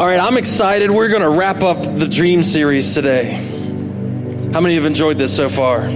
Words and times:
All 0.00 0.06
right, 0.06 0.18
I'm 0.18 0.38
excited. 0.38 0.90
We're 0.90 1.10
going 1.10 1.20
to 1.20 1.28
wrap 1.28 1.62
up 1.62 1.82
the 1.82 2.08
dream 2.08 2.42
series 2.42 2.94
today. 2.94 3.32
How 4.50 4.62
many 4.62 4.76
have 4.76 4.86
enjoyed 4.86 5.18
this 5.18 5.36
so 5.36 5.50
far? 5.50 5.86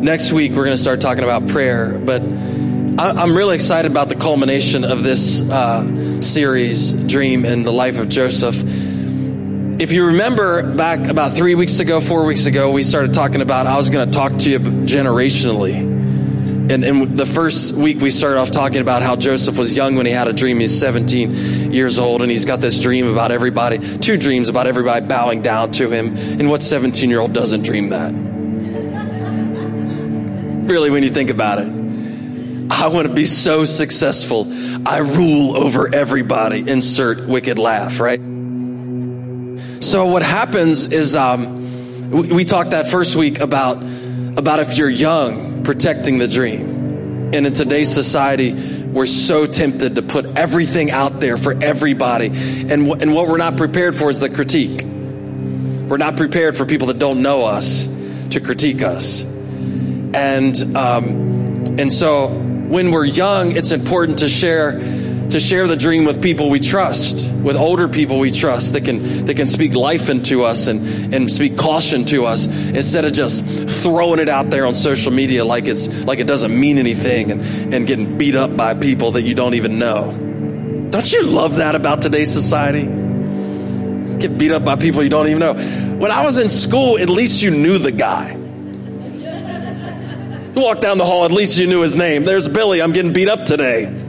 Next 0.00 0.32
week, 0.32 0.52
we're 0.52 0.64
going 0.64 0.74
to 0.74 0.82
start 0.82 1.02
talking 1.02 1.22
about 1.22 1.48
prayer, 1.48 1.92
but 1.98 2.22
I'm 2.22 3.36
really 3.36 3.56
excited 3.56 3.90
about 3.90 4.08
the 4.08 4.14
culmination 4.14 4.84
of 4.84 5.02
this 5.02 5.42
uh, 5.42 6.22
series, 6.22 6.94
Dream, 6.94 7.44
and 7.44 7.66
the 7.66 7.72
life 7.72 7.98
of 7.98 8.08
Joseph. 8.08 8.56
If 8.56 9.92
you 9.92 10.06
remember 10.06 10.74
back 10.74 11.08
about 11.08 11.34
three 11.34 11.54
weeks 11.54 11.78
ago, 11.78 12.00
four 12.00 12.24
weeks 12.24 12.46
ago, 12.46 12.70
we 12.70 12.84
started 12.84 13.12
talking 13.12 13.42
about 13.42 13.66
I 13.66 13.76
was 13.76 13.90
going 13.90 14.10
to 14.10 14.18
talk 14.18 14.38
to 14.38 14.50
you 14.50 14.60
generationally. 14.60 15.91
And, 16.70 16.84
and 16.84 17.18
the 17.18 17.26
first 17.26 17.74
week 17.74 18.00
we 18.00 18.10
started 18.10 18.38
off 18.38 18.50
talking 18.52 18.78
about 18.78 19.02
how 19.02 19.16
Joseph 19.16 19.58
was 19.58 19.76
young 19.76 19.96
when 19.96 20.06
he 20.06 20.12
had 20.12 20.28
a 20.28 20.32
dream. 20.32 20.60
He's 20.60 20.78
17 20.78 21.72
years 21.72 21.98
old 21.98 22.22
and 22.22 22.30
he's 22.30 22.44
got 22.44 22.60
this 22.60 22.80
dream 22.80 23.08
about 23.08 23.32
everybody, 23.32 23.98
two 23.98 24.16
dreams 24.16 24.48
about 24.48 24.68
everybody 24.68 25.04
bowing 25.04 25.42
down 25.42 25.72
to 25.72 25.90
him. 25.90 26.16
And 26.16 26.48
what 26.48 26.62
17 26.62 27.10
year 27.10 27.20
old 27.20 27.32
doesn't 27.32 27.62
dream 27.62 27.88
that? 27.88 28.14
Really, 30.68 30.90
when 30.90 31.02
you 31.02 31.10
think 31.10 31.30
about 31.30 31.58
it. 31.58 31.82
I 32.70 32.88
want 32.88 33.08
to 33.08 33.12
be 33.12 33.24
so 33.26 33.64
successful. 33.64 34.46
I 34.86 34.98
rule 34.98 35.56
over 35.56 35.92
everybody. 35.92 36.66
Insert 36.66 37.26
wicked 37.26 37.58
laugh, 37.58 38.00
right? 38.00 38.20
So 39.82 40.06
what 40.06 40.22
happens 40.22 40.86
is, 40.86 41.16
um, 41.16 42.10
we, 42.10 42.28
we 42.28 42.44
talked 42.44 42.70
that 42.70 42.88
first 42.88 43.16
week 43.16 43.40
about, 43.40 43.82
about 43.82 44.60
if 44.60 44.78
you're 44.78 44.88
young, 44.88 45.51
protecting 45.64 46.18
the 46.18 46.28
dream. 46.28 47.30
And 47.34 47.46
in 47.46 47.52
today's 47.54 47.92
society, 47.92 48.52
we're 48.52 49.06
so 49.06 49.46
tempted 49.46 49.94
to 49.94 50.02
put 50.02 50.26
everything 50.36 50.90
out 50.90 51.18
there 51.20 51.36
for 51.38 51.52
everybody. 51.62 52.26
And, 52.26 52.86
w- 52.86 52.96
and 53.00 53.14
what 53.14 53.26
we're 53.28 53.38
not 53.38 53.56
prepared 53.56 53.96
for 53.96 54.10
is 54.10 54.20
the 54.20 54.28
critique. 54.28 54.82
We're 54.82 55.96
not 55.96 56.16
prepared 56.16 56.56
for 56.56 56.66
people 56.66 56.88
that 56.88 56.98
don't 56.98 57.22
know 57.22 57.44
us 57.44 57.88
to 58.30 58.40
critique 58.40 58.82
us. 58.82 59.24
And, 59.24 60.76
um, 60.76 61.64
and 61.78 61.90
so 61.90 62.28
when 62.28 62.90
we're 62.90 63.04
young, 63.04 63.56
it's 63.56 63.72
important 63.72 64.18
to 64.18 64.28
share 64.28 64.78
to 65.32 65.40
share 65.40 65.66
the 65.66 65.76
dream 65.76 66.04
with 66.04 66.22
people 66.22 66.50
we 66.50 66.60
trust, 66.60 67.32
with 67.32 67.56
older 67.56 67.88
people 67.88 68.18
we 68.18 68.30
trust 68.30 68.74
that 68.74 68.84
can 68.84 69.26
that 69.26 69.34
can 69.34 69.46
speak 69.46 69.74
life 69.74 70.08
into 70.08 70.44
us 70.44 70.66
and, 70.66 71.14
and 71.14 71.30
speak 71.30 71.56
caution 71.56 72.04
to 72.06 72.26
us 72.26 72.46
instead 72.46 73.04
of 73.04 73.12
just 73.12 73.44
throwing 73.82 74.20
it 74.20 74.28
out 74.28 74.50
there 74.50 74.66
on 74.66 74.74
social 74.74 75.10
media 75.10 75.44
like 75.44 75.66
it's 75.66 75.88
like 76.04 76.18
it 76.18 76.26
doesn't 76.26 76.58
mean 76.58 76.78
anything 76.78 77.30
and, 77.30 77.74
and 77.74 77.86
getting 77.86 78.18
beat 78.18 78.36
up 78.36 78.56
by 78.56 78.74
people 78.74 79.12
that 79.12 79.22
you 79.22 79.34
don't 79.34 79.54
even 79.54 79.78
know. 79.78 80.12
Don't 80.90 81.12
you 81.12 81.24
love 81.24 81.56
that 81.56 81.74
about 81.74 82.02
today's 82.02 82.30
society? 82.30 82.82
Get 84.18 84.36
beat 84.36 84.52
up 84.52 84.64
by 84.64 84.76
people 84.76 85.02
you 85.02 85.08
don't 85.08 85.28
even 85.28 85.40
know. 85.40 85.54
When 85.96 86.10
I 86.10 86.24
was 86.24 86.36
in 86.36 86.50
school, 86.50 86.98
at 86.98 87.08
least 87.08 87.42
you 87.42 87.50
knew 87.50 87.78
the 87.78 87.92
guy. 87.92 88.32
You 90.54 90.60
walk 90.60 90.80
down 90.80 90.98
the 90.98 91.06
hall, 91.06 91.24
at 91.24 91.32
least 91.32 91.56
you 91.56 91.66
knew 91.66 91.80
his 91.80 91.96
name. 91.96 92.26
There's 92.26 92.46
Billy, 92.46 92.82
I'm 92.82 92.92
getting 92.92 93.14
beat 93.14 93.28
up 93.28 93.46
today. 93.46 94.01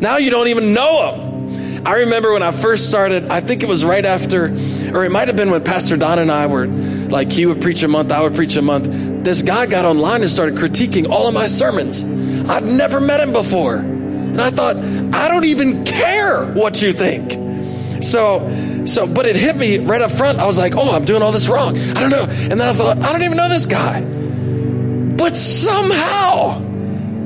Now 0.00 0.18
you 0.18 0.30
don't 0.30 0.48
even 0.48 0.72
know 0.72 1.12
him. 1.12 1.86
I 1.86 1.94
remember 1.98 2.32
when 2.32 2.42
I 2.42 2.50
first 2.50 2.88
started, 2.88 3.28
I 3.28 3.40
think 3.40 3.62
it 3.62 3.68
was 3.68 3.84
right 3.84 4.04
after, 4.04 4.46
or 4.92 5.04
it 5.04 5.12
might 5.12 5.28
have 5.28 5.36
been 5.36 5.50
when 5.50 5.62
Pastor 5.62 5.96
Don 5.96 6.18
and 6.18 6.32
I 6.32 6.46
were 6.46 6.66
like, 6.66 7.30
he 7.30 7.46
would 7.46 7.60
preach 7.60 7.82
a 7.84 7.88
month, 7.88 8.10
I 8.10 8.22
would 8.22 8.34
preach 8.34 8.56
a 8.56 8.62
month. 8.62 9.24
This 9.24 9.42
guy 9.42 9.66
got 9.66 9.84
online 9.84 10.22
and 10.22 10.30
started 10.30 10.56
critiquing 10.56 11.08
all 11.08 11.28
of 11.28 11.34
my 11.34 11.46
sermons. 11.46 12.02
I'd 12.02 12.64
never 12.64 13.00
met 13.00 13.20
him 13.20 13.32
before. 13.32 13.76
And 13.76 14.40
I 14.40 14.50
thought, 14.50 14.76
I 14.76 15.28
don't 15.28 15.44
even 15.44 15.84
care 15.84 16.44
what 16.44 16.82
you 16.82 16.92
think. 16.92 18.02
So, 18.02 18.84
so, 18.84 19.06
but 19.06 19.26
it 19.26 19.36
hit 19.36 19.56
me 19.56 19.78
right 19.78 20.02
up 20.02 20.10
front. 20.10 20.38
I 20.38 20.46
was 20.46 20.58
like, 20.58 20.74
oh, 20.76 20.90
I'm 20.90 21.04
doing 21.04 21.22
all 21.22 21.32
this 21.32 21.48
wrong. 21.48 21.78
I 21.78 22.00
don't 22.00 22.10
know. 22.10 22.24
And 22.24 22.52
then 22.52 22.62
I 22.62 22.72
thought, 22.72 22.98
I 22.98 23.12
don't 23.12 23.22
even 23.22 23.36
know 23.36 23.48
this 23.48 23.66
guy. 23.66 24.00
But 24.02 25.36
somehow, 25.36 26.60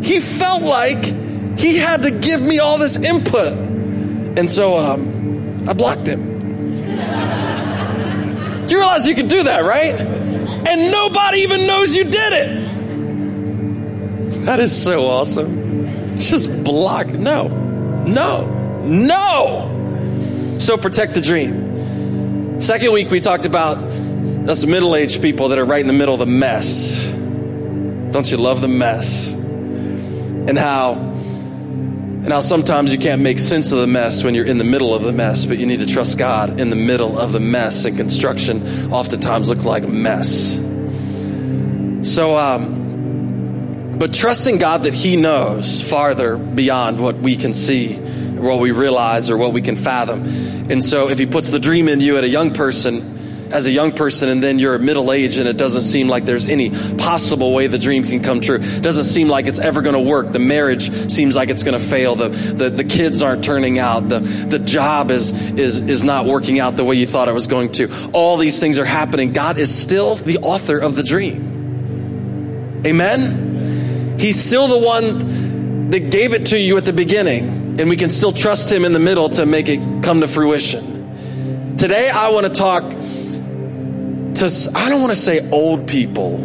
he 0.03 0.21
felt 0.21 0.63
like 0.63 1.20
he 1.59 1.77
had 1.77 2.03
to 2.05 2.11
give 2.11 2.41
me 2.41 2.59
all 2.59 2.79
this 2.79 2.97
input. 2.97 3.53
And 3.53 4.51
so 4.51 4.77
um, 4.77 5.69
I 5.69 5.73
blocked 5.73 6.07
him. 6.09 6.29
you 8.69 8.79
realize 8.79 9.07
you 9.07 9.15
can 9.15 9.29
do 9.29 9.45
that, 9.45 9.65
right? 9.65 10.01
And 10.01 10.91
nobody 10.93 11.39
even 11.39 11.67
knows 11.67 11.95
you 11.95 12.05
did 12.05 12.33
it. 12.33 12.71
That 14.45 14.61
is 14.61 14.85
so 14.85 15.07
awesome. 15.07 16.17
Just 16.17 16.65
block. 16.65 17.09
No, 17.09 17.49
no, 17.49 18.47
no. 18.85 20.57
So 20.59 20.77
protect 20.77 21.15
the 21.15 21.21
dream. 21.21 22.61
Second 22.61 22.93
week, 22.93 23.11
we 23.11 23.21
talked 23.21 23.47
about 23.47 23.79
us 23.79 24.65
middle 24.67 24.95
aged 24.97 25.23
people 25.23 25.49
that 25.49 25.59
are 25.59 25.65
right 25.65 25.81
in 25.81 25.87
the 25.87 25.93
middle 25.93 26.15
of 26.15 26.21
the 26.21 26.27
mess. 26.27 27.07
Don't 27.07 28.31
you 28.31 28.37
love 28.37 28.61
the 28.61 28.69
mess? 28.69 29.33
And 29.33 30.59
how 30.59 31.10
and 32.23 32.33
how 32.35 32.41
sometimes 32.41 32.93
you 32.93 32.99
can't 32.99 33.23
make 33.23 33.39
sense 33.39 33.73
of 33.73 33.79
the 33.79 33.87
mess 33.87 34.23
when 34.23 34.35
you're 34.35 34.45
in 34.45 34.59
the 34.59 34.65
middle 34.65 34.95
of 34.95 35.03
the 35.03 35.13
mess, 35.13 35.47
but 35.47 35.59
you 35.59 35.65
need 35.65 35.81
to 35.81 35.87
trust 35.87 36.19
God 36.19 36.61
in 36.61 36.69
the 36.69 36.77
middle 36.77 37.19
of 37.19 37.33
the 37.33 37.41
mess. 37.41 37.87
And 37.87 37.97
construction 37.97 38.93
oftentimes 38.93 39.49
look 39.49 39.65
like 39.65 39.85
a 39.85 39.89
mess. 39.89 40.57
So, 42.03 42.37
um, 42.37 43.97
but 43.99 44.13
trusting 44.13 44.59
God 44.59 44.83
that 44.83 44.93
He 44.93 45.17
knows 45.17 45.81
farther 45.81 46.37
beyond 46.37 47.01
what 47.01 47.17
we 47.17 47.37
can 47.37 47.55
see, 47.55 47.97
or 47.99 48.43
what 48.43 48.61
we 48.61 48.71
realize, 48.71 49.31
or 49.31 49.39
what 49.39 49.55
we 49.55 49.63
can 49.63 49.77
fathom. 49.77 50.25
And 50.71 50.85
so, 50.85 51.09
if 51.09 51.19
He 51.19 51.25
puts 51.25 51.51
the 51.51 51.59
dream 51.59 51.89
in 51.89 52.01
you 52.01 52.19
at 52.19 52.25
a 52.25 52.29
young 52.29 52.53
person, 52.53 53.20
as 53.53 53.67
a 53.67 53.71
young 53.71 53.93
person 53.93 54.29
and 54.29 54.43
then 54.43 54.59
you're 54.59 54.79
middle 54.79 55.13
age 55.13 55.39
and 55.39 55.49
it 55.49 55.57
doesn't 55.57 55.83
seem 55.83 56.09
like 56.09 56.25
there's 56.25 56.47
any 56.47 56.71
possible 56.97 57.53
way 57.53 57.67
the 57.67 57.79
dream 57.79 58.05
can 58.05 58.23
come 58.23 58.41
true. 58.41 58.59
It 58.61 58.83
doesn't 58.83 59.05
seem 59.05 59.29
like 59.29 59.47
it's 59.47 59.59
ever 59.59 59.83
going 59.83 59.95
to 59.95 60.01
work. 60.01 60.33
The 60.33 60.39
marriage 60.39 61.11
seems 61.11 61.37
like 61.37 61.49
it's 61.49 61.63
going 61.63 61.79
to 61.79 61.85
fail. 61.85 62.15
The, 62.15 62.29
the, 62.29 62.71
the 62.71 62.85
kids 62.85 63.23
aren't 63.23 63.45
turning 63.45 63.79
out. 63.79 64.09
The, 64.09 64.21
the 64.21 64.59
job 64.59 65.11
is, 65.11 65.33
is, 65.53 65.81
is 65.81 66.05
not 66.05 66.27
working 66.27 66.61
out 66.61 66.77
the 66.77 66.85
way 66.85 66.97
you 66.97 67.07
thought 67.07 67.29
it 67.29 67.35
was 67.35 67.47
going 67.47 67.73
to. 67.73 68.11
All 68.13 68.37
these 68.37 68.61
things 68.61 68.79
are 68.79 68.85
happening. 68.85 69.33
God 69.33 69.59
is 69.59 69.75
still 69.75 70.15
the 70.15 70.39
author 70.39 70.79
of 70.79 70.97
the 70.97 71.03
dream. 71.03 72.83
Amen? 72.87 74.19
He's 74.19 74.43
still 74.43 74.69
the 74.69 74.79
one 74.79 75.91
that 75.91 76.11
gave 76.11 76.35
it 76.35 76.47
to 76.47 76.59
you 76.59 76.77
at 76.77 76.85
the 76.85 76.93
beginning 76.93 77.61
and 77.81 77.89
we 77.89 77.97
can 77.97 78.11
still 78.11 78.33
trust 78.33 78.71
him 78.71 78.85
in 78.85 78.93
the 78.93 78.99
middle 78.99 79.31
to 79.31 79.47
make 79.47 79.69
it 79.69 80.03
come 80.03 80.21
to 80.21 80.29
fruition. 80.29 81.77
Today 81.79 82.11
I 82.11 82.29
want 82.29 82.47
to 82.47 82.53
talk 82.53 82.83
to, 84.41 84.71
I 84.75 84.89
don't 84.89 85.01
want 85.01 85.13
to 85.13 85.19
say 85.19 85.49
old 85.51 85.87
people, 85.87 86.39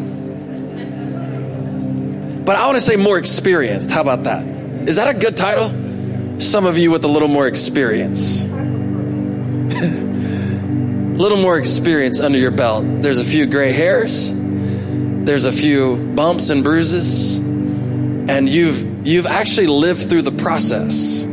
but 2.44 2.56
I 2.56 2.68
want 2.68 2.78
to 2.78 2.84
say 2.84 2.96
more 2.96 3.18
experienced. 3.18 3.90
How 3.90 4.02
about 4.02 4.24
that? 4.24 4.46
Is 4.88 4.98
that 4.98 5.16
a 5.16 5.18
good 5.18 5.38
title? 5.38 6.40
Some 6.40 6.66
of 6.66 6.78
you 6.78 6.92
with 6.92 7.04
a 7.06 7.08
little 7.08 7.28
more 7.28 7.48
experience. 7.48 8.42
a 8.42 8.46
little 11.18 11.42
more 11.42 11.58
experience 11.58 12.20
under 12.20 12.38
your 12.38 12.52
belt. 12.52 12.84
There's 12.86 13.20
a 13.20 13.26
few 13.26 13.46
gray 13.46 13.72
hairs. 13.72 14.30
There's 14.32 15.46
a 15.46 15.52
few 15.52 16.14
bumps 16.14 16.50
and 16.50 16.64
bruises. 16.64 17.38
And 17.38 18.50
you've, 18.50 19.08
you've 19.08 19.26
actually 19.26 19.68
lived 19.68 20.10
through 20.10 20.24
the 20.24 20.34
process. 20.34 21.24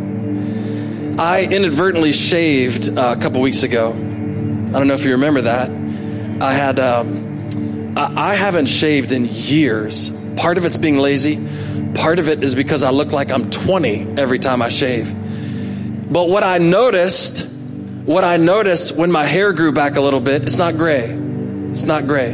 I 1.19 1.49
inadvertently 1.51 2.13
shaved 2.13 2.97
uh, 2.97 3.17
a 3.19 3.21
couple 3.21 3.41
weeks 3.41 3.65
ago. 3.65 3.91
I 3.91 4.79
don't 4.79 4.87
know 4.87 4.95
if 4.95 5.05
you 5.05 5.13
remember 5.13 5.43
that. 5.43 5.82
I 6.43 6.53
had, 6.55 6.81
um, 6.81 7.95
I, 7.97 8.35
haven't 8.35 8.67
shaved 8.67 9.13
in 9.13 9.27
years. 9.27 10.11
Part 10.37 10.59
of 10.59 10.65
it's 10.65 10.77
being 10.77 10.99
lazy. 10.99 11.41
Part 11.95 12.19
of 12.19 12.29
it 12.29 12.43
is 12.43 12.57
because 12.57 12.83
I 12.83 12.91
look 12.91 13.13
like 13.13 13.31
I'm 13.31 13.49
20 13.49 14.15
every 14.19 14.41
time 14.41 14.61
I 14.61 14.69
shave. 14.69 15.15
But 16.13 16.29
what 16.29 16.43
I 16.43 16.59
noticed, 16.59 17.47
what 18.05 18.25
I 18.25 18.39
noticed 18.39 18.97
when 18.97 19.13
my 19.13 19.23
hair 19.25 19.53
grew 19.53 19.71
back 19.71 19.95
a 19.95 20.01
little 20.01 20.21
bit, 20.21 20.43
it's 20.43 20.57
not 20.57 20.77
gray. 20.77 21.17
It's 21.71 21.85
not 21.85 22.09
gray. 22.09 22.33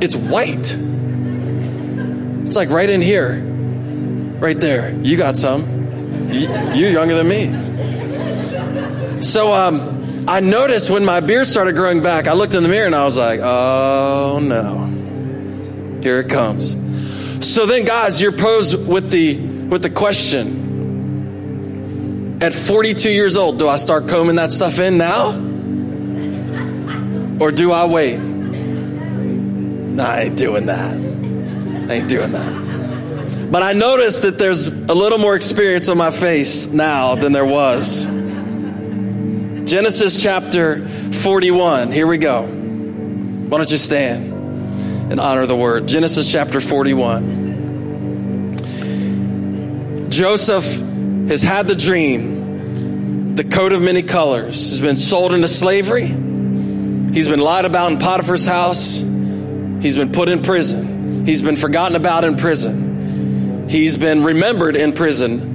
It's 0.00 0.16
white. 0.16 0.76
It's 2.44 2.56
like 2.56 2.68
right 2.70 2.90
in 2.90 3.00
here. 3.00 3.38
Right 4.40 4.58
there. 4.58 4.92
You 5.02 5.16
got 5.16 5.36
some. 5.36 6.32
You're 6.32 6.90
younger 6.90 7.14
than 7.14 7.28
me. 7.28 9.22
So, 9.22 9.52
um, 9.52 10.01
I 10.26 10.40
noticed 10.40 10.88
when 10.88 11.04
my 11.04 11.20
beard 11.20 11.46
started 11.48 11.74
growing 11.74 12.02
back, 12.02 12.28
I 12.28 12.34
looked 12.34 12.54
in 12.54 12.62
the 12.62 12.68
mirror 12.68 12.86
and 12.86 12.94
I 12.94 13.04
was 13.04 13.18
like, 13.18 13.40
oh 13.42 14.38
no, 14.40 14.86
here 16.00 16.20
it 16.20 16.28
comes. 16.28 16.76
So 17.44 17.66
then, 17.66 17.84
guys, 17.84 18.20
you're 18.20 18.30
posed 18.32 18.86
with 18.86 19.10
the 19.10 19.38
with 19.38 19.82
the 19.82 19.90
question: 19.90 20.38
At 22.40 22.54
42 22.54 23.10
years 23.10 23.36
old, 23.36 23.58
do 23.58 23.68
I 23.68 23.76
start 23.76 24.06
combing 24.08 24.36
that 24.36 24.52
stuff 24.52 24.78
in 24.78 24.96
now, 24.96 25.32
or 27.44 27.50
do 27.50 27.72
I 27.72 27.86
wait? 27.86 28.18
Nah, 28.18 30.04
I 30.04 30.20
ain't 30.22 30.38
doing 30.38 30.66
that. 30.66 30.94
I 30.94 31.94
ain't 31.94 32.08
doing 32.08 32.30
that. 32.32 33.50
But 33.50 33.64
I 33.64 33.72
noticed 33.72 34.22
that 34.22 34.38
there's 34.38 34.68
a 34.68 34.94
little 34.94 35.18
more 35.18 35.34
experience 35.34 35.88
on 35.88 35.98
my 35.98 36.12
face 36.12 36.68
now 36.68 37.16
than 37.16 37.32
there 37.32 37.44
was. 37.44 38.06
Genesis 39.72 40.20
chapter 40.22 40.86
41. 41.12 41.92
Here 41.92 42.06
we 42.06 42.18
go. 42.18 42.42
Why 42.42 43.56
don't 43.56 43.70
you 43.70 43.78
stand 43.78 44.30
and 45.10 45.18
honor 45.18 45.46
the 45.46 45.56
word? 45.56 45.88
Genesis 45.88 46.30
chapter 46.30 46.60
41. 46.60 48.58
Joseph 50.10 50.66
has 51.30 51.42
had 51.42 51.68
the 51.68 51.74
dream, 51.74 53.34
the 53.34 53.44
coat 53.44 53.72
of 53.72 53.80
many 53.80 54.02
colors, 54.02 54.72
has 54.72 54.82
been 54.82 54.96
sold 54.96 55.32
into 55.32 55.48
slavery. 55.48 56.04
He's 56.04 57.28
been 57.28 57.40
lied 57.40 57.64
about 57.64 57.92
in 57.92 57.98
Potiphar's 57.98 58.44
house. 58.44 58.98
He's 58.98 59.96
been 59.96 60.12
put 60.12 60.28
in 60.28 60.42
prison. 60.42 61.24
He's 61.24 61.40
been 61.40 61.56
forgotten 61.56 61.96
about 61.96 62.24
in 62.24 62.36
prison. 62.36 63.70
He's 63.70 63.96
been 63.96 64.22
remembered 64.22 64.76
in 64.76 64.92
prison 64.92 65.51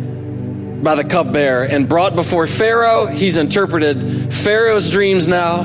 by 0.83 0.95
the 0.95 1.03
cupbearer 1.03 1.63
and 1.63 1.89
brought 1.89 2.15
before 2.15 2.47
Pharaoh. 2.47 3.07
He's 3.07 3.37
interpreted 3.37 4.33
Pharaoh's 4.33 4.91
dreams 4.91 5.27
now, 5.27 5.63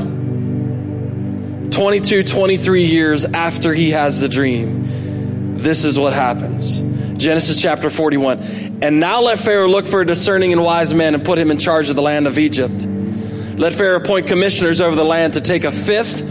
22, 1.70 2.25
23 2.25 2.85
years 2.85 3.25
after 3.25 3.75
he 3.75 3.91
has 3.91 4.20
the 4.20 4.29
dream. 4.29 5.59
This 5.59 5.85
is 5.85 5.99
what 5.99 6.12
happens. 6.12 6.81
Genesis 7.23 7.61
chapter 7.61 7.91
41. 7.91 8.81
And 8.82 8.99
now 8.99 9.23
let 9.23 9.38
Pharaoh 9.38 9.69
look 9.69 9.87
for 9.87 10.00
a 10.00 10.06
discerning 10.06 10.53
and 10.53 10.64
wise 10.64 10.93
man 10.93 11.15
and 11.15 11.25
put 11.25 11.38
him 11.38 11.50
in 11.50 11.58
charge 11.58 11.88
of 11.88 11.97
the 11.97 12.03
land 12.03 12.26
of 12.26 12.38
Egypt. 12.38 12.85
Let 12.85 13.75
Pharaoh 13.75 13.99
appoint 13.99 14.26
commissioners 14.26 14.81
over 14.81 14.97
the 14.97 15.05
land 15.05 15.35
to 15.35 15.41
take 15.41 15.65
a 15.65 15.70
fifth 15.70 16.23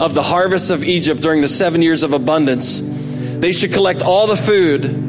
of 0.00 0.14
the 0.14 0.22
harvest 0.22 0.70
of 0.70 0.84
Egypt 0.84 1.20
during 1.20 1.42
the 1.42 1.48
seven 1.48 1.82
years 1.82 2.02
of 2.02 2.12
abundance. 2.12 2.80
They 2.82 3.52
should 3.52 3.72
collect 3.72 4.00
all 4.00 4.26
the 4.26 4.36
food 4.36 5.07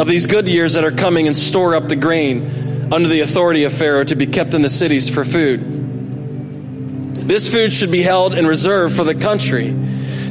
of 0.00 0.08
these 0.08 0.26
good 0.26 0.48
years 0.48 0.72
that 0.72 0.82
are 0.82 0.92
coming 0.92 1.26
and 1.26 1.36
store 1.36 1.74
up 1.74 1.86
the 1.86 1.94
grain 1.94 2.90
under 2.90 3.06
the 3.06 3.20
authority 3.20 3.64
of 3.64 3.72
Pharaoh 3.74 4.02
to 4.02 4.16
be 4.16 4.26
kept 4.26 4.54
in 4.54 4.62
the 4.62 4.68
cities 4.70 5.10
for 5.10 5.26
food. 5.26 5.60
This 7.28 7.52
food 7.52 7.70
should 7.70 7.90
be 7.90 8.00
held 8.00 8.32
in 8.32 8.46
reserve 8.46 8.94
for 8.94 9.04
the 9.04 9.14
country 9.14 9.76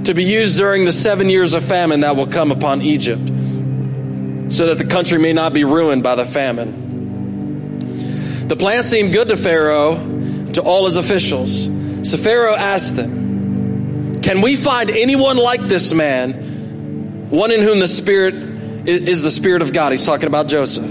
to 0.06 0.16
be 0.16 0.24
used 0.24 0.58
during 0.58 0.86
the 0.86 0.92
seven 0.92 1.30
years 1.30 1.54
of 1.54 1.64
famine 1.64 2.00
that 2.00 2.16
will 2.16 2.26
come 2.26 2.52
upon 2.52 2.82
Egypt, 2.82 3.22
so 4.52 4.66
that 4.74 4.80
the 4.80 4.88
country 4.90 5.20
may 5.20 5.34
not 5.34 5.54
be 5.54 5.64
ruined 5.64 6.02
by 6.02 6.16
the 6.16 6.26
famine. 6.26 6.88
The 8.48 8.56
plan 8.56 8.84
seemed 8.84 9.14
good 9.14 9.28
to 9.28 9.38
Pharaoh, 9.38 9.98
to 10.54 10.64
all 10.64 10.86
his 10.86 10.96
officials. 10.96 11.70
So 12.10 12.18
Pharaoh 12.18 12.56
asked 12.56 12.96
them, 12.96 14.20
Can 14.24 14.42
we 14.42 14.56
find 14.56 14.90
anyone 14.90 15.38
like 15.38 15.62
this 15.62 15.94
man, 15.94 17.30
one 17.30 17.52
in 17.52 17.62
whom 17.62 17.80
the 17.80 17.88
Spirit 17.88 18.49
is 18.88 19.22
the 19.22 19.32
Spirit 19.32 19.62
of 19.62 19.74
God. 19.74 19.92
He's 19.92 20.06
talking 20.06 20.28
about 20.28 20.48
Joseph. 20.48 20.86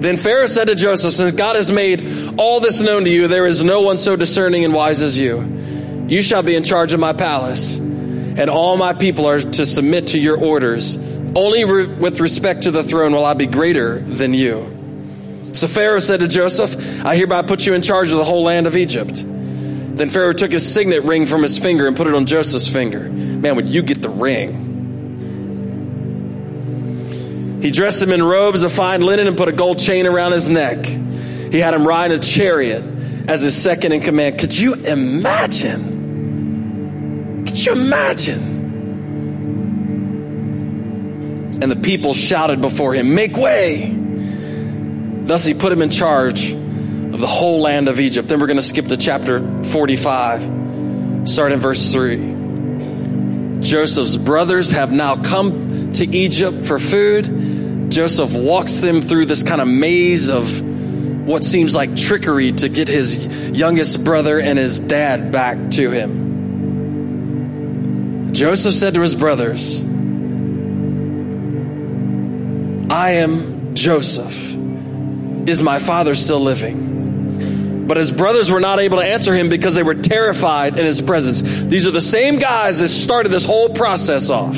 Then 0.00 0.16
Pharaoh 0.16 0.46
said 0.46 0.66
to 0.66 0.76
Joseph, 0.76 1.12
Since 1.12 1.32
God 1.32 1.56
has 1.56 1.72
made 1.72 2.38
all 2.38 2.60
this 2.60 2.80
known 2.80 3.04
to 3.04 3.10
you, 3.10 3.26
there 3.26 3.46
is 3.46 3.64
no 3.64 3.80
one 3.80 3.96
so 3.96 4.14
discerning 4.14 4.64
and 4.64 4.72
wise 4.72 5.02
as 5.02 5.18
you. 5.18 6.06
You 6.08 6.22
shall 6.22 6.42
be 6.42 6.54
in 6.54 6.62
charge 6.62 6.92
of 6.92 7.00
my 7.00 7.12
palace, 7.12 7.78
and 7.78 8.48
all 8.48 8.76
my 8.76 8.92
people 8.92 9.26
are 9.26 9.40
to 9.40 9.66
submit 9.66 10.08
to 10.08 10.20
your 10.20 10.38
orders. 10.38 10.96
Only 10.96 11.64
re- 11.64 11.86
with 11.86 12.20
respect 12.20 12.62
to 12.62 12.70
the 12.70 12.84
throne 12.84 13.12
will 13.12 13.24
I 13.24 13.34
be 13.34 13.46
greater 13.46 13.98
than 13.98 14.34
you. 14.34 15.50
So 15.52 15.66
Pharaoh 15.66 15.98
said 15.98 16.20
to 16.20 16.28
Joseph, 16.28 17.04
I 17.04 17.16
hereby 17.16 17.42
put 17.42 17.66
you 17.66 17.74
in 17.74 17.82
charge 17.82 18.12
of 18.12 18.18
the 18.18 18.24
whole 18.24 18.44
land 18.44 18.68
of 18.68 18.76
Egypt. 18.76 19.24
Then 19.26 20.10
Pharaoh 20.10 20.32
took 20.32 20.52
his 20.52 20.72
signet 20.72 21.02
ring 21.02 21.26
from 21.26 21.42
his 21.42 21.58
finger 21.58 21.88
and 21.88 21.96
put 21.96 22.06
it 22.06 22.14
on 22.14 22.26
Joseph's 22.26 22.68
finger. 22.68 23.08
Man, 23.10 23.56
would 23.56 23.68
you 23.68 23.82
get 23.82 24.00
the 24.00 24.10
ring? 24.10 24.67
He 27.60 27.70
dressed 27.70 28.02
him 28.02 28.12
in 28.12 28.22
robes 28.22 28.62
of 28.62 28.72
fine 28.72 29.02
linen 29.02 29.26
and 29.26 29.36
put 29.36 29.48
a 29.48 29.52
gold 29.52 29.78
chain 29.78 30.06
around 30.06 30.32
his 30.32 30.48
neck. 30.48 30.86
He 30.86 31.58
had 31.58 31.74
him 31.74 31.86
ride 31.86 32.12
a 32.12 32.18
chariot 32.18 32.82
as 33.28 33.42
his 33.42 33.60
second 33.60 33.92
in 33.92 34.00
command. 34.00 34.38
Could 34.38 34.56
you 34.56 34.74
imagine? 34.74 35.96
Could 37.46 37.64
you 37.64 37.72
imagine? 37.72 38.56
And 41.60 41.70
the 41.70 41.76
people 41.76 42.14
shouted 42.14 42.60
before 42.60 42.94
him, 42.94 43.14
Make 43.14 43.36
way! 43.36 43.92
Thus 45.24 45.44
he 45.44 45.54
put 45.54 45.72
him 45.72 45.82
in 45.82 45.90
charge 45.90 46.52
of 46.52 47.18
the 47.18 47.26
whole 47.26 47.60
land 47.60 47.88
of 47.88 47.98
Egypt. 47.98 48.28
Then 48.28 48.38
we're 48.40 48.46
going 48.46 48.58
to 48.58 48.62
skip 48.62 48.86
to 48.86 48.96
chapter 48.96 49.40
45, 49.64 51.28
start 51.28 51.52
in 51.52 51.58
verse 51.58 51.92
3. 51.92 53.60
Joseph's 53.60 54.16
brothers 54.16 54.70
have 54.70 54.92
now 54.92 55.16
come 55.16 55.92
to 55.94 56.06
Egypt 56.06 56.64
for 56.64 56.78
food. 56.78 57.26
Joseph 57.88 58.34
walks 58.34 58.78
them 58.78 59.02
through 59.02 59.26
this 59.26 59.42
kind 59.42 59.60
of 59.60 59.68
maze 59.68 60.30
of 60.30 60.62
what 61.26 61.44
seems 61.44 61.74
like 61.74 61.94
trickery 61.96 62.52
to 62.52 62.68
get 62.68 62.88
his 62.88 63.26
youngest 63.26 64.02
brother 64.04 64.40
and 64.40 64.58
his 64.58 64.80
dad 64.80 65.30
back 65.30 65.70
to 65.72 65.90
him. 65.90 66.28
Joseph 68.32 68.74
said 68.74 68.94
to 68.94 69.00
his 69.00 69.14
brothers, 69.14 69.82
I 72.90 73.10
am 73.10 73.74
Joseph. 73.74 74.34
Is 75.48 75.62
my 75.62 75.78
father 75.78 76.14
still 76.14 76.40
living? 76.40 77.86
But 77.86 77.96
his 77.96 78.12
brothers 78.12 78.50
were 78.50 78.60
not 78.60 78.80
able 78.80 78.98
to 78.98 79.04
answer 79.04 79.34
him 79.34 79.48
because 79.48 79.74
they 79.74 79.82
were 79.82 79.94
terrified 79.94 80.78
in 80.78 80.84
his 80.84 81.00
presence. 81.00 81.40
These 81.42 81.86
are 81.86 81.90
the 81.90 82.00
same 82.00 82.38
guys 82.38 82.80
that 82.80 82.88
started 82.88 83.30
this 83.30 83.46
whole 83.46 83.70
process 83.70 84.30
off. 84.30 84.56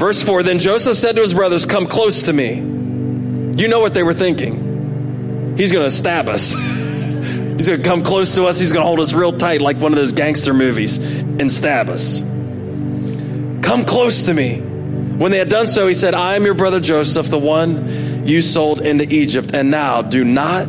Verse 0.00 0.22
4 0.22 0.42
Then 0.42 0.58
Joseph 0.58 0.96
said 0.96 1.16
to 1.16 1.20
his 1.20 1.34
brothers, 1.34 1.66
Come 1.66 1.86
close 1.86 2.22
to 2.22 2.32
me. 2.32 2.54
You 2.54 3.68
know 3.68 3.80
what 3.80 3.92
they 3.92 4.02
were 4.02 4.14
thinking. 4.14 5.56
He's 5.58 5.72
going 5.72 5.84
to 5.84 5.90
stab 5.90 6.26
us. 6.26 6.54
He's 6.54 7.68
going 7.68 7.82
to 7.82 7.86
come 7.86 8.02
close 8.02 8.34
to 8.36 8.46
us. 8.46 8.58
He's 8.58 8.72
going 8.72 8.82
to 8.82 8.86
hold 8.86 9.00
us 9.00 9.12
real 9.12 9.32
tight 9.32 9.60
like 9.60 9.76
one 9.76 9.92
of 9.92 9.98
those 9.98 10.14
gangster 10.14 10.54
movies 10.54 10.96
and 10.96 11.52
stab 11.52 11.90
us. 11.90 12.18
Come 12.20 13.84
close 13.84 14.24
to 14.24 14.32
me. 14.32 14.60
When 14.60 15.32
they 15.32 15.38
had 15.38 15.50
done 15.50 15.66
so, 15.66 15.86
he 15.86 15.92
said, 15.92 16.14
I 16.14 16.34
am 16.36 16.46
your 16.46 16.54
brother 16.54 16.80
Joseph, 16.80 17.28
the 17.28 17.38
one 17.38 18.26
you 18.26 18.40
sold 18.40 18.80
into 18.80 19.04
Egypt. 19.04 19.50
And 19.52 19.70
now 19.70 20.00
do 20.00 20.24
not 20.24 20.64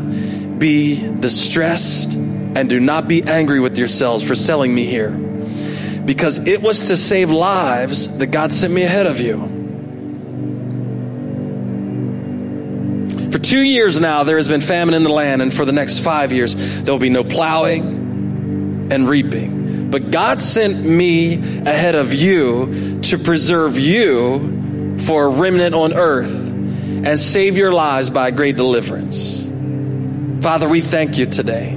be 0.59 1.09
distressed 1.21 2.15
and 2.15 2.69
do 2.69 2.81
not 2.81 3.07
be 3.07 3.23
angry 3.23 3.61
with 3.61 3.77
yourselves 3.77 4.23
for 4.23 4.35
selling 4.35 4.75
me 4.75 4.87
here. 4.87 5.30
Because 6.05 6.39
it 6.39 6.61
was 6.61 6.85
to 6.85 6.97
save 6.97 7.31
lives 7.31 8.17
that 8.17 8.27
God 8.27 8.51
sent 8.51 8.73
me 8.73 8.83
ahead 8.83 9.07
of 9.07 9.19
you. 9.19 9.59
For 13.31 13.39
two 13.39 13.61
years 13.61 14.01
now, 14.01 14.23
there 14.23 14.37
has 14.37 14.47
been 14.47 14.61
famine 14.61 14.93
in 14.93 15.03
the 15.03 15.11
land, 15.11 15.41
and 15.41 15.53
for 15.53 15.63
the 15.63 15.71
next 15.71 15.99
five 15.99 16.33
years, 16.33 16.55
there 16.55 16.93
will 16.93 16.99
be 16.99 17.09
no 17.09 17.23
plowing 17.23 18.89
and 18.91 19.07
reaping. 19.07 19.89
But 19.89 20.11
God 20.11 20.39
sent 20.39 20.83
me 20.83 21.35
ahead 21.35 21.95
of 21.95 22.13
you 22.13 22.99
to 23.01 23.17
preserve 23.17 23.77
you 23.77 24.97
for 24.99 25.25
a 25.25 25.29
remnant 25.29 25.75
on 25.75 25.93
earth 25.93 26.31
and 26.31 27.19
save 27.19 27.57
your 27.57 27.71
lives 27.71 28.09
by 28.09 28.27
a 28.27 28.31
great 28.31 28.55
deliverance. 28.55 29.41
Father, 30.41 30.67
we 30.67 30.81
thank 30.81 31.17
you 31.17 31.25
today. 31.25 31.71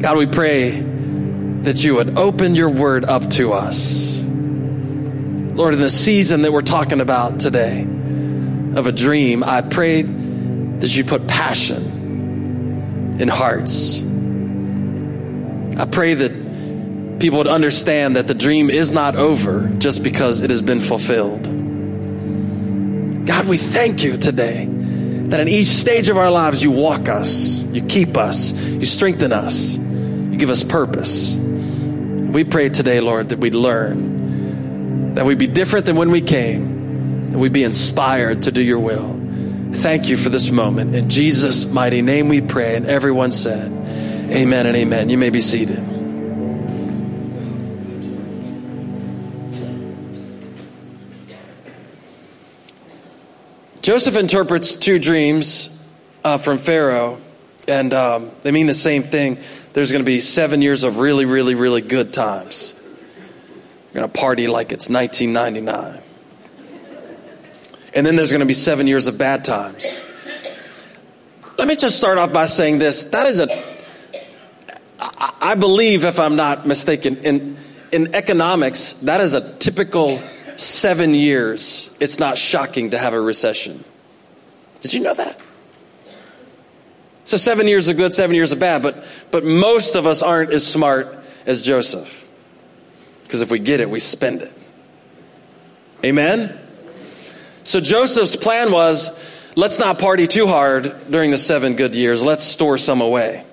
God, 0.00 0.16
we 0.16 0.26
pray 0.26 0.93
that 1.64 1.82
you 1.82 1.94
would 1.96 2.18
open 2.18 2.54
your 2.54 2.68
word 2.68 3.04
up 3.06 3.28
to 3.30 3.54
us. 3.54 4.20
Lord, 4.22 5.72
in 5.72 5.80
the 5.80 5.88
season 5.88 6.42
that 6.42 6.52
we're 6.52 6.60
talking 6.60 7.00
about 7.00 7.40
today 7.40 7.80
of 7.82 8.86
a 8.86 8.92
dream, 8.92 9.42
I 9.42 9.62
pray 9.62 10.02
that 10.02 10.94
you 10.94 11.04
put 11.04 11.26
passion 11.26 13.16
in 13.18 13.28
hearts. 13.28 14.02
I 15.78 15.86
pray 15.86 16.14
that 16.14 17.18
people 17.18 17.38
would 17.38 17.48
understand 17.48 18.16
that 18.16 18.26
the 18.26 18.34
dream 18.34 18.68
is 18.68 18.92
not 18.92 19.16
over 19.16 19.68
just 19.78 20.02
because 20.02 20.42
it 20.42 20.50
has 20.50 20.60
been 20.60 20.80
fulfilled. 20.80 21.44
God, 23.26 23.46
we 23.46 23.56
thank 23.56 24.04
you 24.04 24.18
today 24.18 24.66
that 24.66 25.40
in 25.40 25.48
each 25.48 25.68
stage 25.68 26.10
of 26.10 26.18
our 26.18 26.30
lives, 26.30 26.62
you 26.62 26.72
walk 26.72 27.08
us, 27.08 27.62
you 27.62 27.82
keep 27.82 28.18
us, 28.18 28.52
you 28.52 28.84
strengthen 28.84 29.32
us, 29.32 29.76
you 29.76 30.36
give 30.36 30.50
us 30.50 30.62
purpose. 30.62 31.34
We 32.34 32.42
pray 32.42 32.68
today, 32.68 32.98
Lord, 32.98 33.28
that 33.28 33.38
we'd 33.38 33.54
learn, 33.54 35.14
that 35.14 35.24
we'd 35.24 35.38
be 35.38 35.46
different 35.46 35.86
than 35.86 35.94
when 35.94 36.10
we 36.10 36.20
came, 36.20 36.62
and 36.64 37.40
we'd 37.40 37.52
be 37.52 37.62
inspired 37.62 38.42
to 38.42 38.50
do 38.50 38.60
your 38.60 38.80
will. 38.80 39.20
Thank 39.74 40.08
you 40.08 40.16
for 40.16 40.30
this 40.30 40.50
moment. 40.50 40.96
In 40.96 41.08
Jesus' 41.08 41.64
mighty 41.64 42.02
name 42.02 42.28
we 42.28 42.40
pray. 42.40 42.74
And 42.74 42.86
everyone 42.86 43.30
said, 43.30 43.70
Amen 44.32 44.66
and 44.66 44.76
amen. 44.76 45.10
You 45.10 45.16
may 45.16 45.30
be 45.30 45.40
seated. 45.40 45.78
Joseph 53.80 54.16
interprets 54.16 54.74
two 54.74 54.98
dreams 54.98 55.68
uh, 56.24 56.38
from 56.38 56.58
Pharaoh, 56.58 57.20
and 57.68 57.94
um, 57.94 58.32
they 58.42 58.50
mean 58.50 58.66
the 58.66 58.74
same 58.74 59.04
thing. 59.04 59.38
There's 59.74 59.90
going 59.90 60.02
to 60.04 60.06
be 60.06 60.20
seven 60.20 60.62
years 60.62 60.84
of 60.84 60.98
really, 60.98 61.24
really, 61.24 61.56
really 61.56 61.80
good 61.80 62.12
times. 62.12 62.74
We're 63.88 64.00
going 64.00 64.10
to 64.10 64.20
party 64.20 64.46
like 64.46 64.70
it's 64.70 64.88
1999. 64.88 66.00
And 67.92 68.06
then 68.06 68.14
there's 68.14 68.30
going 68.30 68.40
to 68.40 68.46
be 68.46 68.54
seven 68.54 68.86
years 68.86 69.08
of 69.08 69.18
bad 69.18 69.44
times. 69.44 69.98
Let 71.58 71.66
me 71.66 71.74
just 71.74 71.98
start 71.98 72.18
off 72.18 72.32
by 72.32 72.46
saying 72.46 72.78
this. 72.78 73.02
That 73.04 73.26
is 73.26 73.40
a, 73.40 73.64
I 75.00 75.56
believe, 75.56 76.04
if 76.04 76.20
I'm 76.20 76.36
not 76.36 76.68
mistaken, 76.68 77.16
in, 77.18 77.56
in 77.90 78.14
economics, 78.14 78.92
that 79.02 79.20
is 79.20 79.34
a 79.34 79.54
typical 79.54 80.20
seven 80.56 81.14
years. 81.14 81.90
It's 81.98 82.20
not 82.20 82.38
shocking 82.38 82.90
to 82.90 82.98
have 82.98 83.12
a 83.12 83.20
recession. 83.20 83.84
Did 84.82 84.94
you 84.94 85.00
know 85.00 85.14
that? 85.14 85.40
So 87.24 87.38
seven 87.38 87.66
years 87.66 87.88
of 87.88 87.96
good, 87.96 88.12
seven 88.12 88.36
years 88.36 88.52
of 88.52 88.58
bad, 88.58 88.82
but, 88.82 89.04
but 89.30 89.44
most 89.44 89.94
of 89.94 90.06
us 90.06 90.22
aren't 90.22 90.52
as 90.52 90.66
smart 90.66 91.24
as 91.46 91.62
Joseph. 91.62 92.26
Because 93.22 93.40
if 93.40 93.50
we 93.50 93.58
get 93.58 93.80
it, 93.80 93.88
we 93.88 93.98
spend 93.98 94.42
it. 94.42 94.52
Amen? 96.04 96.58
So 97.62 97.80
Joseph's 97.80 98.36
plan 98.36 98.70
was 98.70 99.10
let's 99.56 99.78
not 99.78 99.98
party 99.98 100.26
too 100.26 100.46
hard 100.46 101.10
during 101.10 101.30
the 101.30 101.38
seven 101.38 101.76
good 101.76 101.94
years. 101.94 102.22
Let's 102.22 102.44
store 102.44 102.76
some 102.76 103.00
away. 103.00 103.44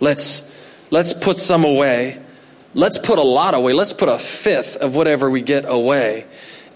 Let's, 0.00 0.42
let's 0.90 1.14
put 1.14 1.38
some 1.38 1.64
away. 1.64 2.20
Let's 2.74 2.98
put 2.98 3.18
a 3.18 3.22
lot 3.22 3.54
away. 3.54 3.72
Let's 3.72 3.94
put 3.94 4.10
a 4.10 4.18
fifth 4.18 4.76
of 4.76 4.94
whatever 4.94 5.30
we 5.30 5.40
get 5.40 5.64
away. 5.66 6.26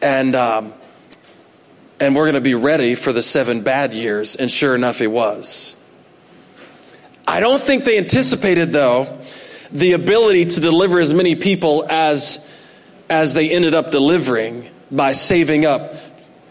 And, 0.01 0.35
um, 0.35 0.73
and 2.01 2.17
we're 2.17 2.25
going 2.25 2.35
to 2.35 2.41
be 2.41 2.55
ready 2.55 2.95
for 2.95 3.13
the 3.13 3.23
seven 3.23 3.61
bad 3.61 3.93
years. 3.93 4.37
And 4.37 4.51
sure 4.51 4.75
enough, 4.75 4.99
he 4.99 5.09
was. 5.09 5.77
I 7.29 7.41
don't 7.41 7.63
think 7.63 7.85
they 7.85 7.99
anticipated, 7.99 8.73
though, 8.73 9.21
the 9.71 9.93
ability 9.93 10.47
to 10.47 10.61
deliver 10.61 10.99
as 10.99 11.13
many 11.13 11.37
people 11.37 11.85
as, 11.87 12.43
as 13.11 13.35
they 13.35 13.51
ended 13.51 13.75
up 13.75 13.91
delivering 13.91 14.71
by 14.91 15.13
saving 15.13 15.67
up 15.67 15.93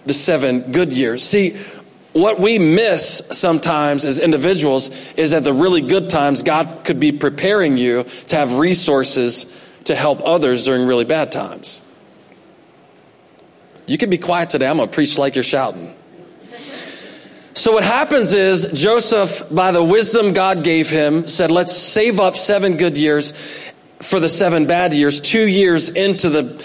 the 0.06 0.14
seven 0.14 0.72
good 0.72 0.94
years. 0.94 1.24
See, 1.24 1.58
what 2.14 2.40
we 2.40 2.60
miss 2.60 3.24
sometimes 3.32 4.06
as 4.06 4.20
individuals 4.20 4.92
is 5.16 5.32
that 5.32 5.44
the 5.44 5.52
really 5.52 5.82
good 5.82 6.12
times, 6.12 6.44
God 6.44 6.82
could 6.84 7.00
be 7.00 7.12
preparing 7.12 7.80
you 7.80 8.06
to 8.28 8.36
have 8.36 8.60
resources 8.60 9.52
to 9.86 9.96
help 9.96 10.22
others 10.24 10.66
during 10.66 10.86
really 10.86 11.06
bad 11.06 11.32
times. 11.32 11.82
You 13.88 13.98
can 13.98 14.12
be 14.12 14.20
quiet 14.20 14.52
today. 14.52 14.68
I'm 14.68 14.78
going 14.78 14.90
to 14.90 14.94
preach 14.94 15.18
like 15.18 15.34
you're 15.34 15.44
shouting. 15.44 15.96
So 17.58 17.72
what 17.72 17.84
happens 17.84 18.34
is 18.34 18.70
Joseph, 18.72 19.42
by 19.50 19.72
the 19.72 19.84
wisdom 19.84 20.34
God 20.34 20.64
gave 20.64 20.92
him, 20.92 21.26
said, 21.26 21.50
let's 21.50 21.76
save 21.76 22.20
up 22.20 22.36
seven 22.36 22.78
good 22.78 22.98
years 22.98 23.34
for 24.00 24.20
the 24.20 24.30
seven 24.30 24.68
bad 24.68 24.94
years. 24.94 25.20
Two 25.20 25.48
years 25.48 25.90
into 25.90 26.30
the 26.30 26.64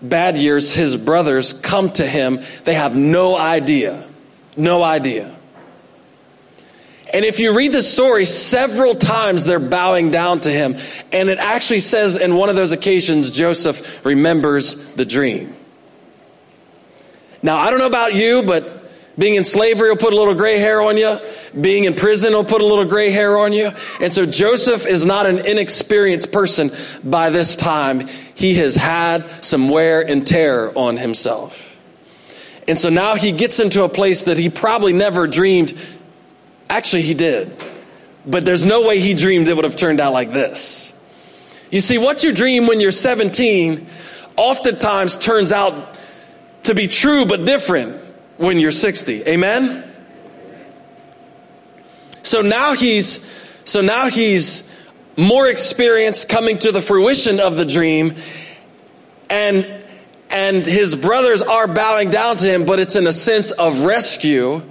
bad 0.00 0.36
years, 0.36 0.72
his 0.72 0.96
brothers 0.96 1.54
come 1.54 1.90
to 1.94 2.06
him. 2.06 2.38
They 2.62 2.74
have 2.74 2.94
no 2.94 3.36
idea. 3.36 4.06
No 4.56 4.80
idea. 4.80 5.36
And 7.12 7.24
if 7.24 7.40
you 7.40 7.56
read 7.56 7.72
the 7.72 7.82
story, 7.82 8.24
several 8.24 8.94
times 8.94 9.44
they're 9.44 9.58
bowing 9.58 10.12
down 10.12 10.38
to 10.42 10.52
him. 10.52 10.76
And 11.10 11.30
it 11.30 11.38
actually 11.38 11.80
says 11.80 12.16
in 12.16 12.36
one 12.36 12.48
of 12.48 12.54
those 12.54 12.70
occasions, 12.70 13.32
Joseph 13.32 14.04
remembers 14.06 14.76
the 14.92 15.04
dream. 15.04 15.56
Now, 17.42 17.56
I 17.58 17.70
don't 17.70 17.80
know 17.80 17.86
about 17.86 18.14
you, 18.14 18.44
but 18.44 18.77
being 19.18 19.34
in 19.34 19.42
slavery 19.42 19.88
will 19.88 19.96
put 19.96 20.12
a 20.12 20.16
little 20.16 20.34
gray 20.34 20.58
hair 20.58 20.80
on 20.80 20.96
you. 20.96 21.18
Being 21.60 21.84
in 21.84 21.94
prison 21.94 22.32
will 22.32 22.44
put 22.44 22.60
a 22.60 22.64
little 22.64 22.84
gray 22.84 23.10
hair 23.10 23.36
on 23.36 23.52
you. 23.52 23.72
And 24.00 24.12
so 24.12 24.24
Joseph 24.24 24.86
is 24.86 25.04
not 25.04 25.26
an 25.26 25.44
inexperienced 25.44 26.30
person 26.30 26.70
by 27.02 27.30
this 27.30 27.56
time. 27.56 28.06
He 28.34 28.54
has 28.54 28.76
had 28.76 29.44
some 29.44 29.70
wear 29.70 30.06
and 30.06 30.24
tear 30.24 30.76
on 30.78 30.96
himself. 30.96 31.76
And 32.68 32.78
so 32.78 32.90
now 32.90 33.16
he 33.16 33.32
gets 33.32 33.58
into 33.58 33.82
a 33.82 33.88
place 33.88 34.24
that 34.24 34.38
he 34.38 34.50
probably 34.50 34.92
never 34.92 35.26
dreamed. 35.26 35.74
Actually, 36.70 37.02
he 37.02 37.14
did. 37.14 37.56
But 38.24 38.44
there's 38.44 38.64
no 38.64 38.86
way 38.86 39.00
he 39.00 39.14
dreamed 39.14 39.48
it 39.48 39.54
would 39.54 39.64
have 39.64 39.74
turned 39.74 39.98
out 39.98 40.12
like 40.12 40.32
this. 40.32 40.92
You 41.72 41.80
see, 41.80 41.98
what 41.98 42.22
you 42.22 42.32
dream 42.32 42.68
when 42.68 42.78
you're 42.78 42.92
17 42.92 43.88
oftentimes 44.36 45.18
turns 45.18 45.50
out 45.50 45.96
to 46.64 46.74
be 46.74 46.86
true 46.86 47.26
but 47.26 47.44
different 47.44 48.07
when 48.38 48.58
you're 48.58 48.70
60. 48.70 49.24
Amen? 49.24 49.84
So 52.22 52.42
now 52.42 52.74
he's, 52.74 53.20
so 53.64 53.82
now 53.82 54.08
he's 54.08 54.62
more 55.16 55.48
experienced 55.48 56.28
coming 56.28 56.58
to 56.60 56.72
the 56.72 56.80
fruition 56.80 57.40
of 57.40 57.56
the 57.56 57.64
dream 57.64 58.14
and, 59.28 59.84
and 60.30 60.64
his 60.64 60.94
brothers 60.94 61.42
are 61.42 61.66
bowing 61.66 62.10
down 62.10 62.36
to 62.38 62.46
him, 62.46 62.64
but 62.64 62.78
it's 62.78 62.96
in 62.96 63.06
a 63.06 63.12
sense 63.12 63.50
of 63.50 63.84
rescue, 63.84 64.62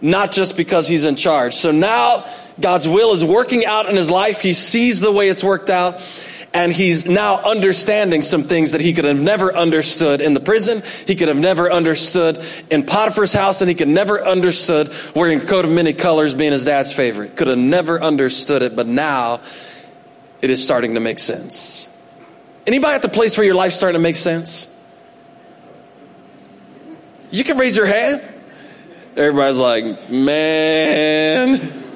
not 0.00 0.32
just 0.32 0.56
because 0.56 0.86
he's 0.86 1.04
in 1.04 1.16
charge. 1.16 1.54
So 1.54 1.70
now 1.72 2.26
God's 2.60 2.86
will 2.86 3.12
is 3.12 3.24
working 3.24 3.64
out 3.64 3.88
in 3.88 3.96
his 3.96 4.10
life. 4.10 4.40
He 4.40 4.52
sees 4.52 5.00
the 5.00 5.10
way 5.10 5.28
it's 5.28 5.42
worked 5.42 5.70
out 5.70 6.00
and 6.52 6.72
he's 6.72 7.06
now 7.06 7.36
understanding 7.38 8.22
some 8.22 8.44
things 8.44 8.72
that 8.72 8.80
he 8.80 8.92
could 8.92 9.04
have 9.04 9.18
never 9.18 9.54
understood 9.54 10.20
in 10.20 10.34
the 10.34 10.40
prison. 10.40 10.82
He 11.06 11.14
could 11.14 11.28
have 11.28 11.36
never 11.36 11.70
understood 11.70 12.44
in 12.70 12.84
Potiphar's 12.84 13.32
house, 13.32 13.60
and 13.60 13.68
he 13.68 13.74
could 13.74 13.88
never 13.88 14.24
understood 14.24 14.92
wearing 15.14 15.40
a 15.40 15.44
coat 15.44 15.64
of 15.64 15.70
many 15.70 15.92
colors 15.92 16.34
being 16.34 16.52
his 16.52 16.64
dad's 16.64 16.92
favorite. 16.92 17.36
Could 17.36 17.46
have 17.46 17.58
never 17.58 18.02
understood 18.02 18.62
it, 18.62 18.74
but 18.74 18.88
now 18.88 19.40
it 20.42 20.50
is 20.50 20.62
starting 20.62 20.94
to 20.94 21.00
make 21.00 21.20
sense. 21.20 21.88
Anybody 22.66 22.94
at 22.94 23.02
the 23.02 23.08
place 23.08 23.36
where 23.36 23.44
your 23.44 23.54
life's 23.54 23.76
starting 23.76 23.98
to 23.98 24.02
make 24.02 24.16
sense? 24.16 24.68
You 27.30 27.44
can 27.44 27.58
raise 27.58 27.76
your 27.76 27.86
hand. 27.86 28.22
Everybody's 29.16 29.58
like, 29.58 30.10
man. 30.10 31.89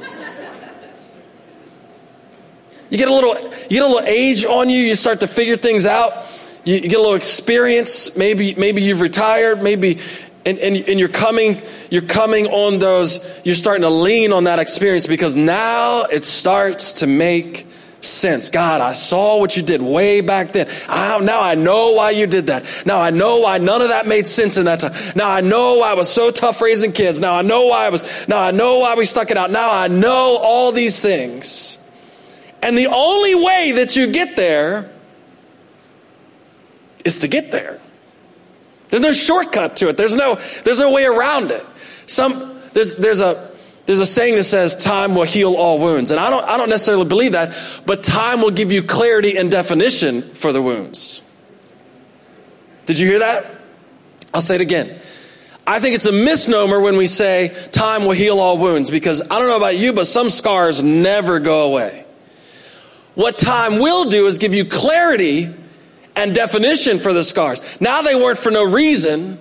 You 2.95 2.99
get 2.99 3.09
a 3.09 3.13
little, 3.13 3.35
you 3.35 3.71
get 3.71 3.83
a 3.83 3.89
little 3.89 4.09
age 4.09 4.45
on 4.45 4.71
you. 4.71 4.79
You 4.79 4.95
start 4.95 5.19
to 5.19 5.27
figure 5.27 5.57
things 5.57 5.85
out. 5.85 6.27
You, 6.63 6.77
you 6.77 6.89
get 6.89 7.01
a 7.01 7.03
little 7.03 7.17
experience. 7.17 8.15
Maybe, 8.15 8.55
maybe 8.55 8.83
you've 8.83 9.01
retired. 9.01 9.61
Maybe, 9.61 9.99
and, 10.47 10.59
and, 10.61 10.77
and 10.77 11.01
you're 11.01 11.09
coming, 11.09 11.61
you're 11.91 12.03
coming 12.03 12.47
on 12.47 12.79
those, 12.79 13.19
you're 13.43 13.57
starting 13.57 13.83
to 13.83 13.91
lean 13.91 14.33
on 14.33 14.45
that 14.45 14.61
experience 14.61 15.09
because 15.09 15.35
now 15.35 16.05
it 16.05 16.25
starts 16.25 16.93
to 17.01 17.09
make 17.09 17.67
sense. 18.01 18.49
God, 18.51 18.81
I 18.81 18.93
saw 18.93 19.41
what 19.41 19.57
you 19.57 19.65
did 19.65 19.83
way 19.83 20.21
back 20.21 20.53
then. 20.53 20.69
I, 20.89 21.19
now 21.19 21.43
I 21.43 21.57
know 21.57 21.95
why 21.95 22.11
you 22.11 22.29
did 22.29 22.47
that. 22.47 22.65
Now 22.87 23.01
I 23.01 23.11
know 23.11 23.41
why 23.41 23.59
none 23.59 23.83
of 23.83 23.89
that 23.89 24.07
made 24.07 24.29
sense 24.29 24.57
in 24.57 24.67
that 24.67 24.79
time. 24.79 24.93
Now 25.17 25.31
I 25.31 25.41
know 25.41 25.79
why 25.79 25.91
I 25.91 25.95
was 25.95 26.09
so 26.09 26.31
tough 26.31 26.61
raising 26.61 26.93
kids. 26.93 27.19
Now 27.19 27.35
I 27.35 27.43
know 27.43 27.67
why 27.67 27.87
I 27.87 27.89
was, 27.89 28.29
now 28.29 28.39
I 28.39 28.53
know 28.53 28.79
why 28.79 28.95
we 28.95 29.05
stuck 29.05 29.33
it 29.33 29.37
out. 29.37 29.51
Now 29.51 29.73
I 29.73 29.89
know 29.89 30.39
all 30.41 30.71
these 30.71 31.01
things. 31.01 31.81
And 32.65 32.79
the 32.79 32.87
only 32.87 33.35
way 33.35 33.73
that 33.73 33.95
you 33.95 34.11
get 34.11 34.37
there 34.37 34.91
is 37.05 37.19
to 37.19 37.29
get 37.29 37.53
there. 37.53 37.79
There's 38.89 39.03
no 39.03 39.13
shortcut 39.13 39.77
to 39.77 39.91
it. 39.91 39.99
There's 39.99 40.15
no, 40.15 40.41
there's 40.65 40.79
no 40.79 40.91
way 40.91 41.05
around 41.05 41.51
it. 41.51 41.63
Some, 42.07 42.59
there's, 42.73 42.95
there's 42.95 43.21
a, 43.21 43.51
there's 43.85 44.01
a 44.01 44.07
saying 44.07 44.37
that 44.37 44.45
says 44.45 44.77
time 44.77 45.15
will 45.15 45.25
heal 45.25 45.57
all 45.57 45.79
wounds. 45.79 46.11
And 46.11 46.19
I 46.19 46.31
don't, 46.31 46.43
I 46.49 46.57
don't 46.57 46.71
necessarily 46.71 47.05
believe 47.05 47.33
that, 47.33 47.55
but 47.85 48.03
time 48.03 48.41
will 48.41 48.51
give 48.51 48.73
you 48.73 48.83
clarity 48.83 49.37
and 49.37 49.51
definition 49.51 50.23
for 50.33 50.51
the 50.51 50.63
wounds. 50.63 51.21
Did 52.87 52.99
you 52.99 53.07
hear 53.07 53.19
that? 53.19 53.61
I'll 54.33 54.41
say 54.41 54.55
it 54.55 54.63
again. 54.63 54.99
I 55.67 55.81
think 55.81 55.97
it's 55.97 56.07
a 56.07 56.13
misnomer 56.13 56.81
when 56.81 56.97
we 56.97 57.09
say 57.09 57.69
time 57.73 58.05
will 58.07 58.13
heal 58.13 58.41
all 58.41 58.57
wounds 58.57 58.91
because 58.91 59.21
I 59.21 59.39
don't 59.39 59.49
know 59.49 59.59
about 59.59 59.77
you, 59.77 59.93
but 59.93 60.07
some 60.07 60.31
scars 60.31 60.83
never 60.83 61.41
go 61.41 61.65
away. 61.65 62.04
What 63.15 63.39
time 63.39 63.79
will 63.79 64.11
do 64.11 64.27
is 64.27 64.39
give 64.39 64.55
you 64.55 64.65
clarity 64.65 65.55
and 66.17 66.35
definition 66.35 66.99
for 66.99 67.13
the 67.13 67.23
scars. 67.23 67.63
Now 67.81 68.03
they 68.03 68.15
weren't 68.15 68.39
for 68.39 68.51
no 68.51 68.65
reason. 68.71 69.39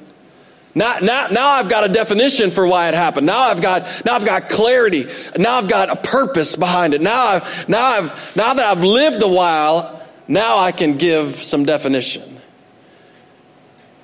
Now, 0.76 0.98
now, 1.00 1.28
now 1.28 1.50
I've 1.50 1.70
got 1.70 1.88
a 1.88 1.94
definition 1.94 2.50
for 2.50 2.66
why 2.66 2.90
it 2.90 2.96
happened. 2.96 3.28
Now 3.28 3.44
I've 3.44 3.62
got, 3.62 4.06
now 4.06 4.16
I've 4.16 4.26
got 4.26 4.50
clarity. 4.50 5.08
Now 5.38 5.58
I've 5.58 5.68
got 5.70 5.90
a 5.90 5.96
purpose 5.96 6.56
behind 6.56 6.94
it. 6.94 7.02
Now 7.02 7.26
I've, 7.26 7.70
now 7.70 7.86
I've, 7.86 8.36
now 8.36 8.54
that 8.56 8.66
I've 8.66 8.84
lived 8.84 9.22
a 9.22 9.28
while, 9.28 10.02
now 10.28 10.58
I 10.58 10.72
can 10.72 10.98
give 10.98 11.36
some 11.36 11.66
definition. 11.66 12.40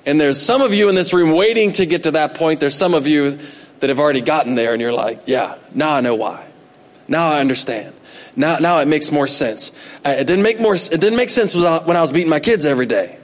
And 0.06 0.20
there's 0.20 0.40
some 0.40 0.62
of 0.62 0.72
you 0.72 0.88
in 0.88 0.94
this 0.94 1.12
room 1.12 1.32
waiting 1.32 1.72
to 1.72 1.86
get 1.86 2.04
to 2.04 2.12
that 2.12 2.34
point. 2.34 2.60
There's 2.60 2.76
some 2.76 2.94
of 2.94 3.06
you 3.06 3.38
that 3.80 3.90
have 3.90 3.98
already 3.98 4.20
gotten 4.20 4.54
there 4.54 4.72
and 4.72 4.80
you're 4.80 4.92
like, 4.92 5.22
yeah, 5.26 5.58
now 5.74 5.92
I 5.94 6.00
know 6.00 6.14
why. 6.14 6.49
Now 7.10 7.32
I 7.32 7.40
understand. 7.40 7.92
Now, 8.36 8.58
now 8.58 8.78
it 8.78 8.86
makes 8.86 9.10
more 9.10 9.26
sense. 9.26 9.72
It 10.04 10.28
didn't 10.28 10.44
make 10.44 10.60
more. 10.60 10.76
It 10.76 10.88
didn't 10.88 11.16
make 11.16 11.28
sense 11.28 11.54
when 11.54 11.64
I 11.64 12.00
was 12.00 12.12
beating 12.12 12.30
my 12.30 12.38
kids 12.38 12.64
every 12.64 12.86
day, 12.86 13.18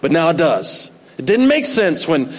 but 0.00 0.10
now 0.10 0.30
it 0.30 0.38
does. 0.38 0.90
It 1.18 1.26
didn't 1.26 1.48
make 1.48 1.66
sense 1.66 2.08
when, 2.08 2.32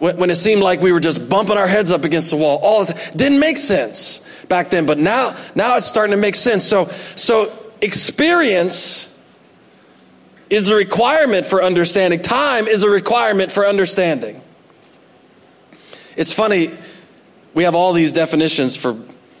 when, 0.00 0.28
it 0.28 0.34
seemed 0.34 0.60
like 0.60 0.80
we 0.80 0.90
were 0.90 0.98
just 0.98 1.28
bumping 1.28 1.56
our 1.56 1.68
heads 1.68 1.92
up 1.92 2.02
against 2.02 2.30
the 2.30 2.36
wall. 2.36 2.58
All 2.60 2.82
it 2.82 3.12
didn't 3.14 3.38
make 3.38 3.58
sense 3.58 4.20
back 4.48 4.70
then, 4.70 4.86
but 4.86 4.98
now, 4.98 5.36
now 5.54 5.76
it's 5.76 5.86
starting 5.86 6.10
to 6.10 6.20
make 6.20 6.34
sense. 6.34 6.64
So, 6.64 6.90
so 7.14 7.56
experience 7.80 9.08
is 10.50 10.68
a 10.68 10.74
requirement 10.74 11.46
for 11.46 11.62
understanding. 11.62 12.22
Time 12.22 12.66
is 12.66 12.82
a 12.82 12.90
requirement 12.90 13.52
for 13.52 13.64
understanding. 13.64 14.42
It's 16.16 16.32
funny, 16.32 16.76
we 17.56 17.64
have 17.64 17.74
all 17.74 17.94
these 17.94 18.12
definitions 18.12 18.76
for 18.76 18.94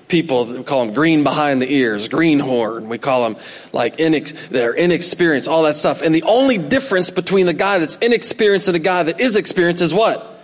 people 0.08 0.46
we 0.46 0.64
call 0.64 0.86
them 0.86 0.94
green 0.94 1.22
behind 1.22 1.60
the 1.60 1.70
ears, 1.70 2.08
greenhorn. 2.08 2.88
We 2.88 2.96
call 2.96 3.24
them 3.28 3.42
like 3.74 3.98
inex- 3.98 4.48
they're 4.48 4.72
inexperienced, 4.72 5.48
all 5.50 5.64
that 5.64 5.76
stuff. 5.76 6.00
And 6.00 6.14
the 6.14 6.22
only 6.22 6.56
difference 6.56 7.10
between 7.10 7.44
the 7.44 7.52
guy 7.52 7.78
that's 7.78 7.96
inexperienced 7.96 8.68
and 8.68 8.74
the 8.74 8.80
guy 8.80 9.02
that 9.02 9.20
is 9.20 9.36
experienced 9.36 9.82
is 9.82 9.92
what? 9.92 10.40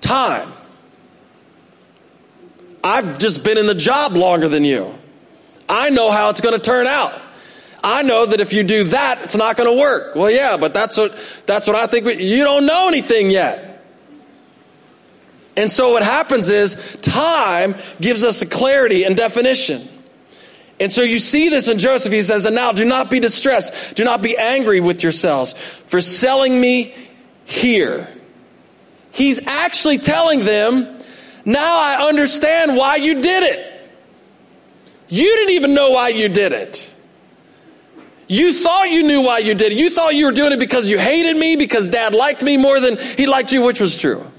Time. 0.00 0.52
I've 2.84 3.18
just 3.18 3.42
been 3.42 3.58
in 3.58 3.66
the 3.66 3.74
job 3.74 4.12
longer 4.12 4.48
than 4.48 4.64
you. 4.64 4.94
I 5.68 5.90
know 5.90 6.12
how 6.12 6.30
it's 6.30 6.40
going 6.40 6.54
to 6.54 6.64
turn 6.64 6.86
out. 6.86 7.20
I 7.82 8.04
know 8.04 8.26
that 8.26 8.38
if 8.38 8.52
you 8.52 8.62
do 8.62 8.84
that, 8.84 9.22
it's 9.24 9.36
not 9.36 9.56
going 9.56 9.76
to 9.76 9.80
work. 9.80 10.14
Well, 10.14 10.30
yeah, 10.30 10.56
but 10.56 10.72
that's 10.72 10.96
what, 10.96 11.18
that's 11.46 11.66
what 11.66 11.74
I 11.74 11.86
think. 11.88 12.06
You 12.06 12.44
don't 12.44 12.64
know 12.64 12.86
anything 12.86 13.28
yet. 13.30 13.67
And 15.58 15.72
so 15.72 15.90
what 15.90 16.04
happens 16.04 16.50
is 16.50 16.76
time 17.02 17.74
gives 18.00 18.22
us 18.22 18.40
a 18.42 18.46
clarity 18.46 19.02
and 19.02 19.16
definition. 19.16 19.88
And 20.78 20.92
so 20.92 21.02
you 21.02 21.18
see 21.18 21.48
this 21.48 21.66
in 21.66 21.78
Joseph. 21.78 22.12
He 22.12 22.22
says, 22.22 22.46
and 22.46 22.54
now 22.54 22.70
do 22.70 22.84
not 22.84 23.10
be 23.10 23.18
distressed. 23.18 23.96
Do 23.96 24.04
not 24.04 24.22
be 24.22 24.38
angry 24.38 24.78
with 24.78 25.02
yourselves 25.02 25.54
for 25.86 26.00
selling 26.00 26.60
me 26.60 26.94
here. 27.44 28.08
He's 29.10 29.44
actually 29.48 29.98
telling 29.98 30.44
them, 30.44 31.00
now 31.44 31.58
I 31.60 32.06
understand 32.08 32.76
why 32.76 32.96
you 32.96 33.20
did 33.20 33.42
it. 33.42 33.90
You 35.08 35.24
didn't 35.24 35.54
even 35.54 35.74
know 35.74 35.90
why 35.90 36.10
you 36.10 36.28
did 36.28 36.52
it. 36.52 36.94
You 38.28 38.52
thought 38.52 38.92
you 38.92 39.02
knew 39.02 39.22
why 39.22 39.38
you 39.38 39.54
did 39.54 39.72
it. 39.72 39.78
You 39.78 39.90
thought 39.90 40.14
you 40.14 40.26
were 40.26 40.32
doing 40.32 40.52
it 40.52 40.60
because 40.60 40.88
you 40.88 41.00
hated 41.00 41.36
me, 41.36 41.56
because 41.56 41.88
dad 41.88 42.14
liked 42.14 42.42
me 42.42 42.58
more 42.58 42.78
than 42.78 42.96
he 42.96 43.26
liked 43.26 43.52
you, 43.52 43.62
which 43.62 43.80
was 43.80 43.96
true. 43.96 44.30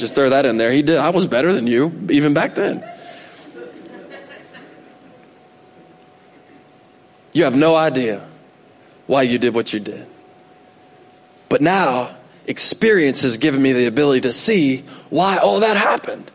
Just 0.00 0.14
throw 0.14 0.30
that 0.30 0.46
in 0.46 0.56
there. 0.56 0.72
He 0.72 0.82
did. 0.82 0.96
I 0.96 1.10
was 1.10 1.26
better 1.26 1.52
than 1.52 1.66
you, 1.66 2.06
even 2.10 2.32
back 2.32 2.54
then. 2.54 2.82
You 7.32 7.44
have 7.44 7.54
no 7.54 7.76
idea 7.76 8.26
why 9.06 9.22
you 9.22 9.38
did 9.38 9.54
what 9.54 9.72
you 9.72 9.78
did. 9.78 10.06
But 11.48 11.60
now, 11.60 12.16
experience 12.46 13.22
has 13.22 13.36
given 13.36 13.60
me 13.60 13.72
the 13.72 13.86
ability 13.86 14.22
to 14.22 14.32
see 14.32 14.84
why 15.10 15.36
all 15.36 15.60
that 15.60 15.76
happened. 15.76 16.30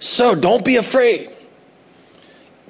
So 0.00 0.34
don't 0.34 0.64
be 0.64 0.76
afraid 0.76 1.30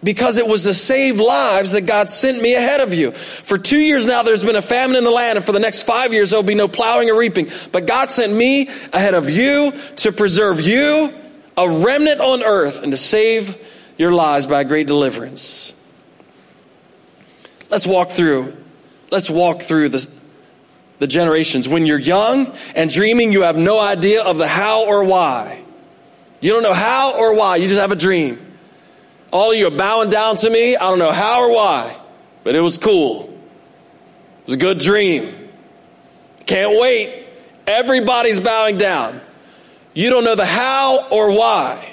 because 0.03 0.39
it 0.39 0.47
was 0.47 0.65
to 0.65 0.75
save 0.75 1.21
lives 1.21 1.73
that 1.73 1.83
God 1.83 2.09
sent 2.09 2.41
me 2.41 2.55
ahead 2.55 2.81
of 2.81 2.95
you. 2.95 3.13
For 3.13 3.59
two 3.59 3.79
years 3.79 4.07
now, 4.07 4.23
there's 4.23 4.45
been 4.45 4.57
a 4.57 4.63
famine 4.63 4.97
in 4.97 5.05
the 5.05 5.11
land, 5.11 5.37
and 5.37 5.45
for 5.45 5.53
the 5.53 5.61
next 5.61 5.83
five 5.83 6.13
years, 6.13 6.31
there'll 6.31 6.43
be 6.43 6.55
no 6.55 6.69
plowing 6.69 7.11
or 7.11 7.17
reaping. 7.17 7.49
But 7.71 7.87
God 7.87 8.11
sent 8.11 8.33
me 8.33 8.69
ahead 8.93 9.15
of 9.15 9.29
you 9.29 9.73
to 9.97 10.13
preserve 10.13 10.61
you, 10.61 11.13
a 11.57 11.69
remnant 11.69 12.21
on 12.21 12.43
earth, 12.43 12.83
and 12.83 12.93
to 12.93 12.97
save 12.97 13.59
your 13.99 14.13
lives 14.13 14.47
by 14.47 14.63
a 14.63 14.65
great 14.65 14.87
deliverance. 14.87 15.75
Let's 17.69 17.87
walk 17.87 18.11
through. 18.11 18.57
Let's 19.11 19.29
walk 19.29 19.63
through 19.63 19.91
the, 19.91 20.09
the 20.99 21.07
generations. 21.07 21.69
When 21.69 21.85
you're 21.85 21.99
young 21.99 22.57
and 22.75 22.91
dreaming, 22.91 23.33
you 23.33 23.43
have 23.43 23.59
no 23.59 23.79
idea 23.79 24.23
of 24.23 24.39
the 24.39 24.49
how 24.49 24.87
or 24.87 25.05
why. 25.05 25.63
You 26.41 26.53
don't 26.53 26.63
know 26.63 26.73
how 26.73 27.19
or 27.19 27.35
why. 27.35 27.57
You 27.57 27.69
just 27.69 27.81
have 27.81 27.93
a 27.93 27.97
dream. 27.97 28.50
All 29.33 29.53
of 29.53 29.57
you 29.57 29.67
are 29.69 29.77
bowing 29.77 30.11
down 30.11 30.37
to 30.37 30.51
me. 30.51 30.77
I 30.77 30.89
don't 30.91 30.99
know 30.99 31.13
how 31.13 31.45
or 31.45 31.55
why, 31.55 31.97
but 32.45 32.55
it 32.55 32.61
was 32.61 32.79
cool. 32.79 33.25
It 33.25 34.47
was 34.47 34.55
a 34.55 34.59
good 34.59 34.79
dream. 34.79 35.49
Can't 36.47 36.81
wait. 36.81 37.27
Everybody's 37.67 38.41
bowing 38.41 38.77
down. 38.77 39.21
You 39.95 40.11
don't 40.11 40.25
know 40.25 40.35
the 40.35 40.47
how 40.47 41.09
or 41.11 41.33
why. 41.33 41.87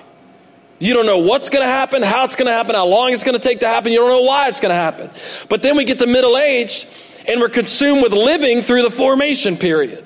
You 0.79 0.93
don't 0.93 1.05
know 1.05 1.19
what's 1.19 1.49
going 1.49 1.63
to 1.63 1.71
happen, 1.71 2.03
how 2.03 2.25
it's 2.25 2.35
going 2.35 2.47
to 2.47 2.51
happen, 2.51 2.75
how 2.75 2.85
long 2.85 3.11
it's 3.11 3.23
going 3.23 3.37
to 3.37 3.43
take 3.43 3.61
to 3.61 3.67
happen. 3.67 3.91
You 3.91 3.99
don't 3.99 4.09
know 4.09 4.21
why 4.21 4.47
it's 4.47 4.59
going 4.59 4.69
to 4.69 4.75
happen. 4.75 5.09
But 5.49 5.63
then 5.63 5.75
we 5.75 5.85
get 5.85 5.99
to 5.99 6.07
middle 6.07 6.37
age 6.37 6.87
and 7.27 7.41
we're 7.41 7.49
consumed 7.49 8.03
with 8.03 8.13
living 8.13 8.61
through 8.61 8.83
the 8.83 8.91
formation 8.91 9.57
period. 9.57 10.05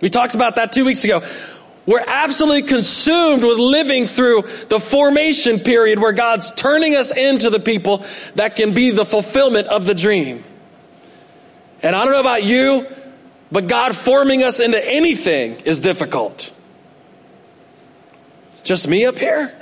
We 0.00 0.10
talked 0.10 0.34
about 0.34 0.56
that 0.56 0.72
two 0.72 0.84
weeks 0.84 1.04
ago. 1.04 1.26
We're 1.86 2.04
absolutely 2.06 2.62
consumed 2.62 3.42
with 3.42 3.58
living 3.58 4.06
through 4.06 4.42
the 4.68 4.80
formation 4.80 5.60
period 5.60 5.98
where 5.98 6.12
God's 6.12 6.50
turning 6.52 6.94
us 6.94 7.14
into 7.14 7.50
the 7.50 7.60
people 7.60 8.04
that 8.36 8.56
can 8.56 8.72
be 8.72 8.90
the 8.90 9.04
fulfillment 9.04 9.68
of 9.68 9.84
the 9.84 9.94
dream. 9.94 10.44
And 11.82 11.94
I 11.94 12.04
don't 12.04 12.14
know 12.14 12.20
about 12.20 12.44
you, 12.44 12.86
but 13.52 13.68
God 13.68 13.94
forming 13.94 14.42
us 14.42 14.60
into 14.60 14.82
anything 14.82 15.60
is 15.60 15.82
difficult. 15.82 16.52
It's 18.52 18.62
just 18.62 18.88
me 18.88 19.04
up 19.04 19.18
here? 19.18 19.54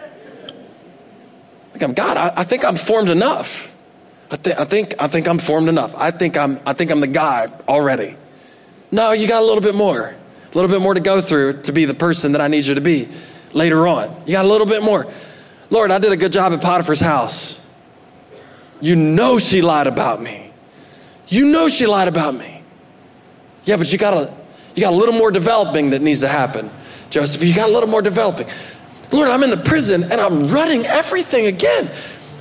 Think 1.72 1.82
I'm 1.82 1.92
God, 1.94 2.16
I, 2.16 2.42
I 2.42 2.44
think 2.44 2.64
I'm 2.64 2.76
formed 2.76 3.10
enough. 3.10 3.72
I, 4.30 4.36
th- 4.36 4.56
I 4.56 4.64
think 4.64 4.94
I 4.98 5.08
think 5.08 5.28
I'm 5.28 5.38
formed 5.38 5.68
enough. 5.68 5.94
I 5.96 6.10
think 6.10 6.38
I'm 6.38 6.60
I 6.64 6.72
think 6.72 6.90
I'm 6.90 7.00
the 7.00 7.06
guy 7.06 7.52
already. 7.68 8.16
No, 8.90 9.12
you 9.12 9.26
got 9.26 9.42
a 9.42 9.46
little 9.46 9.60
bit 9.60 9.74
more. 9.74 10.14
A 10.52 10.54
little 10.54 10.70
bit 10.70 10.82
more 10.82 10.92
to 10.92 11.00
go 11.00 11.20
through 11.22 11.62
to 11.62 11.72
be 11.72 11.86
the 11.86 11.94
person 11.94 12.32
that 12.32 12.42
I 12.42 12.48
need 12.48 12.66
you 12.66 12.74
to 12.74 12.80
be 12.82 13.08
later 13.54 13.86
on. 13.86 14.14
You 14.26 14.32
got 14.32 14.44
a 14.44 14.48
little 14.48 14.66
bit 14.66 14.82
more. 14.82 15.10
Lord, 15.70 15.90
I 15.90 15.98
did 15.98 16.12
a 16.12 16.16
good 16.16 16.32
job 16.32 16.52
at 16.52 16.60
Potiphar's 16.60 17.00
house. 17.00 17.58
You 18.80 18.96
know 18.96 19.38
she 19.38 19.62
lied 19.62 19.86
about 19.86 20.20
me. 20.20 20.52
You 21.28 21.46
know 21.46 21.68
she 21.68 21.86
lied 21.86 22.08
about 22.08 22.34
me. 22.34 22.62
Yeah, 23.64 23.76
but 23.76 23.90
you 23.90 23.98
got 23.98 24.12
a 24.12 24.34
you 24.74 24.82
got 24.82 24.92
a 24.92 24.96
little 24.96 25.14
more 25.14 25.30
developing 25.30 25.90
that 25.90 26.02
needs 26.02 26.20
to 26.20 26.28
happen. 26.28 26.70
Joseph, 27.08 27.42
you 27.42 27.54
got 27.54 27.70
a 27.70 27.72
little 27.72 27.88
more 27.88 28.02
developing. 28.02 28.48
Lord, 29.12 29.28
I'm 29.28 29.42
in 29.42 29.50
the 29.50 29.56
prison 29.56 30.02
and 30.04 30.20
I'm 30.20 30.48
running 30.48 30.84
everything 30.84 31.46
again. 31.46 31.90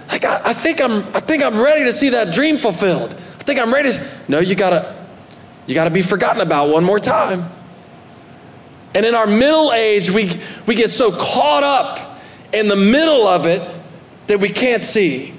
Like 0.10 0.26
I, 0.26 0.42
I 0.46 0.54
think 0.54 0.82
I'm 0.82 1.04
I 1.16 1.22
think 1.22 1.44
I'm 1.44 1.62
ready 1.62 1.86
to 1.86 1.94
see 1.94 2.10
that 2.10 2.34
dream 2.34 2.58
fulfilled. 2.58 3.14
I 3.14 3.44
think 3.44 3.60
I'm 3.60 3.74
ready 3.74 3.92
to 3.92 4.12
No, 4.28 4.40
you 4.40 4.56
gotta 4.56 5.06
you 5.68 5.74
gotta 5.74 5.92
be 5.92 6.02
forgotten 6.02 6.42
about 6.42 6.70
one 6.70 6.84
more 6.84 7.00
time. 7.00 7.50
And 8.94 9.06
in 9.06 9.16
our 9.16 9.28
middle 9.28 9.72
age, 9.72 10.10
we, 10.10 10.40
we 10.66 10.76
get 10.76 10.90
so 10.90 11.12
caught 11.12 11.64
up 11.64 12.20
in 12.54 12.68
the 12.68 12.76
middle 12.76 13.28
of 13.28 13.46
it 13.46 13.62
that 14.28 14.40
we 14.40 14.50
can't 14.50 14.84
see. 14.84 15.34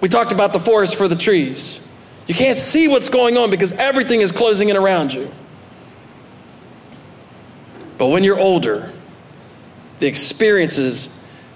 We 0.00 0.08
talked 0.08 0.32
about 0.32 0.52
the 0.52 0.60
forest 0.60 0.96
for 0.96 1.08
the 1.08 1.16
trees. 1.16 1.80
You 2.26 2.34
can't 2.34 2.58
see 2.58 2.88
what's 2.88 3.08
going 3.08 3.36
on 3.36 3.50
because 3.50 3.72
everything 3.72 4.20
is 4.20 4.32
closing 4.32 4.68
in 4.68 4.76
around 4.76 5.12
you. 5.12 5.30
But 7.96 8.08
when 8.08 8.22
you're 8.22 8.38
older, 8.38 8.92
the 9.98 10.06
experiences 10.06 11.08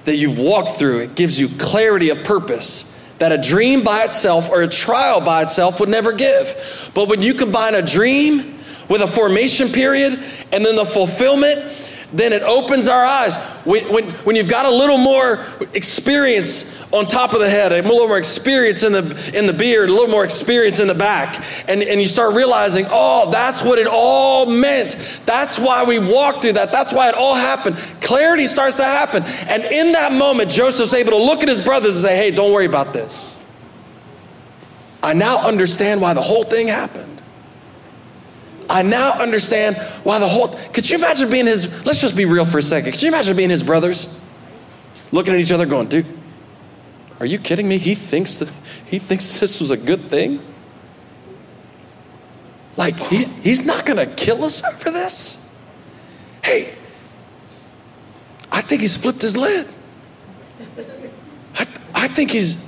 that 0.05 0.17
you've 0.17 0.39
walked 0.39 0.79
through, 0.79 1.01
it 1.01 1.15
gives 1.15 1.39
you 1.39 1.49
clarity 1.49 2.11
of 2.11 2.25
purpose 2.25 2.93
that 3.19 3.31
a 3.31 3.39
dream 3.39 3.85
by 3.85 4.03
itself 4.03 4.51
or 4.51 4.63
a 4.63 4.69
trial 4.69 5.21
by 5.21 5.43
itself 5.43 5.79
would 5.79 5.89
never 5.89 6.13
give. 6.13 6.91
But 6.93 7.09
when 7.09 7.23
you 7.23 7.35
combine 7.35 7.77
a 7.77 7.83
dream 7.83 8.59
with 8.93 9.01
a 9.01 9.09
formation 9.09 9.69
period 9.71 10.13
and 10.53 10.65
then 10.65 10.77
the 10.77 10.85
fulfillment, 10.85 11.89
then 12.13 12.35
it 12.35 12.43
opens 12.43 12.89
our 12.89 13.05
eyes. 13.05 13.37
When, 13.65 13.91
when, 13.93 14.11
when 14.25 14.37
you've 14.37 14.49
got 14.49 14.67
a 14.67 14.71
little 14.71 14.99
more 14.99 15.45
experience 15.73 16.77
on 16.93 17.07
top 17.07 17.33
of 17.33 17.41
the 17.41 17.49
head, 17.49 17.73
a 17.73 17.81
little 17.81 18.07
more 18.07 18.19
experience 18.19 18.83
in 18.83 18.93
the, 18.93 19.33
in 19.37 19.47
the 19.47 19.53
beard, 19.55 19.89
a 19.89 19.93
little 19.93 20.11
more 20.11 20.25
experience 20.25 20.79
in 20.79 20.89
the 20.89 20.95
back, 20.95 21.43
and, 21.69 21.83
and 21.83 22.01
you 22.01 22.07
start 22.07 22.35
realizing, 22.35 22.85
oh, 22.91 23.31
that's 23.31 23.63
what 23.63 23.79
it 23.79 23.87
all 23.87 24.45
meant. 24.45 24.99
That's 25.25 25.59
why 25.59 25.85
we 25.85 25.99
walked 25.99 26.43
through 26.43 26.53
that. 26.53 26.71
That's 26.71 26.93
why 26.93 27.09
it 27.09 27.15
all 27.15 27.35
happened. 27.35 27.77
Clarity 28.03 28.47
starts 28.47 28.77
to 28.77 28.85
happen. 28.85 29.23
And 29.25 29.65
in 29.65 29.93
that 29.93 30.13
moment, 30.13 30.51
Joseph's 30.51 30.93
able 30.93 31.13
to 31.13 31.23
look 31.25 31.43
at 31.43 31.49
his 31.49 31.63
brothers 31.63 31.95
and 31.95 32.03
say, 32.03 32.17
hey, 32.17 32.31
don't 32.31 32.53
worry 32.53 32.67
about 32.67 32.93
this. 32.93 33.41
I 35.03 35.15
now 35.15 35.39
understand 35.39 36.03
why 36.03 36.13
the 36.13 36.21
whole 36.21 36.45
thing 36.45 36.69
happened. 36.69 37.12
I 38.69 38.83
now 38.83 39.13
understand 39.13 39.77
why 40.05 40.19
the 40.19 40.29
whole. 40.29 40.49
Could 40.73 40.89
you 40.89 40.97
imagine 40.97 41.31
being 41.31 41.47
his? 41.47 41.85
Let's 41.85 42.01
just 42.01 42.17
be 42.17 42.25
real 42.25 42.45
for 42.45 42.59
a 42.59 42.63
second. 42.63 42.93
Could 42.93 43.03
you 43.03 43.09
imagine 43.09 43.37
being 43.37 43.51
his 43.51 43.63
brothers, 43.63 44.19
looking 45.11 45.35
at 45.35 45.41
each 45.41 45.53
other, 45.53 45.67
going, 45.67 45.89
"Dude, 45.89 46.07
are 47.21 47.27
you 47.27 47.39
kidding 47.39 47.69
me? 47.69 47.79
He 47.79 47.95
thinks 47.95 48.39
that 48.39 48.51
he 48.87 48.99
thinks 48.99 49.41
this 49.41 49.61
was 49.61 49.71
a 49.71 49.77
good 49.77 50.03
thing. 50.03 50.41
Like 52.77 52.99
he, 52.99 53.25
he's 53.43 53.65
not 53.65 53.87
going 53.87 53.99
to 53.99 54.07
kill 54.15 54.45
us 54.45 54.61
for 54.61 54.91
this. 54.91 55.39
Hey, 56.43 56.75
I 58.51 58.61
think 58.61 58.83
he's 58.83 58.97
flipped 58.97 59.23
his 59.23 59.37
lid. 59.37 59.69
I, 61.55 61.67
I 61.95 62.09
think 62.09 62.31
he's 62.31 62.67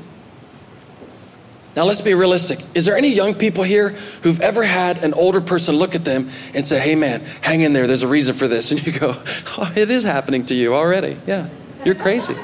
now, 1.77 1.85
let's 1.85 2.01
be 2.01 2.15
realistic. 2.15 2.61
Is 2.75 2.85
there 2.85 2.97
any 2.97 3.13
young 3.13 3.35
people 3.35 3.65
here 3.65 3.91
who've 4.23 4.41
ever 4.41 4.63
had 4.63 5.03
an 5.03 5.13
older 5.13 5.41
person 5.41 5.75
look 5.75 5.97
at 5.97 6.05
them 6.05 6.31
and 6.55 6.65
say, 6.65 6.79
hey, 6.79 6.95
man, 6.95 7.23
hang 7.41 7.63
in 7.63 7.73
there. 7.73 7.89
There's 7.89 8.05
a 8.05 8.09
reason 8.09 8.35
for 8.35 8.47
this. 8.47 8.71
And 8.75 8.85
you 8.87 8.99
go, 8.99 9.15
oh, 9.59 9.73
it 9.77 9.91
is 9.91 10.05
happening 10.05 10.47
to 10.47 10.55
you 10.55 10.75
already. 10.75 11.17
Yeah, 11.27 11.49
you're 11.85 11.95
crazy. 11.95 12.37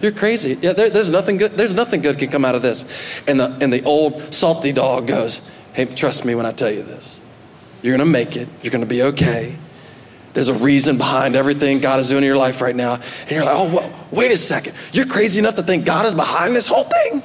You're 0.00 0.12
crazy. 0.12 0.56
Yeah, 0.60 0.72
there, 0.72 0.90
there's 0.90 1.10
nothing 1.10 1.38
good. 1.38 1.52
There's 1.52 1.74
nothing 1.74 2.02
good 2.02 2.18
can 2.18 2.30
come 2.30 2.44
out 2.44 2.54
of 2.54 2.62
this. 2.62 2.84
And 3.26 3.40
the 3.40 3.50
and 3.60 3.72
the 3.72 3.82
old 3.82 4.32
salty 4.32 4.70
dog 4.70 5.08
goes, 5.08 5.48
"Hey, 5.72 5.86
trust 5.86 6.24
me 6.24 6.36
when 6.36 6.46
I 6.46 6.52
tell 6.52 6.70
you 6.70 6.84
this. 6.84 7.20
You're 7.82 7.96
gonna 7.96 8.08
make 8.08 8.36
it. 8.36 8.48
You're 8.62 8.70
gonna 8.70 8.86
be 8.86 9.02
okay. 9.02 9.56
There's 10.34 10.48
a 10.48 10.54
reason 10.54 10.98
behind 10.98 11.34
everything 11.34 11.80
God 11.80 11.98
is 11.98 12.10
doing 12.10 12.22
in 12.22 12.28
your 12.28 12.36
life 12.36 12.60
right 12.60 12.76
now. 12.76 13.00
And 13.22 13.30
you're 13.30 13.44
like, 13.44 13.56
oh, 13.56 13.74
well, 13.74 14.06
wait 14.12 14.30
a 14.30 14.36
second. 14.36 14.74
You're 14.92 15.06
crazy 15.06 15.40
enough 15.40 15.56
to 15.56 15.64
think 15.64 15.84
God 15.84 16.06
is 16.06 16.14
behind 16.14 16.54
this 16.54 16.68
whole 16.68 16.84
thing? 16.84 17.24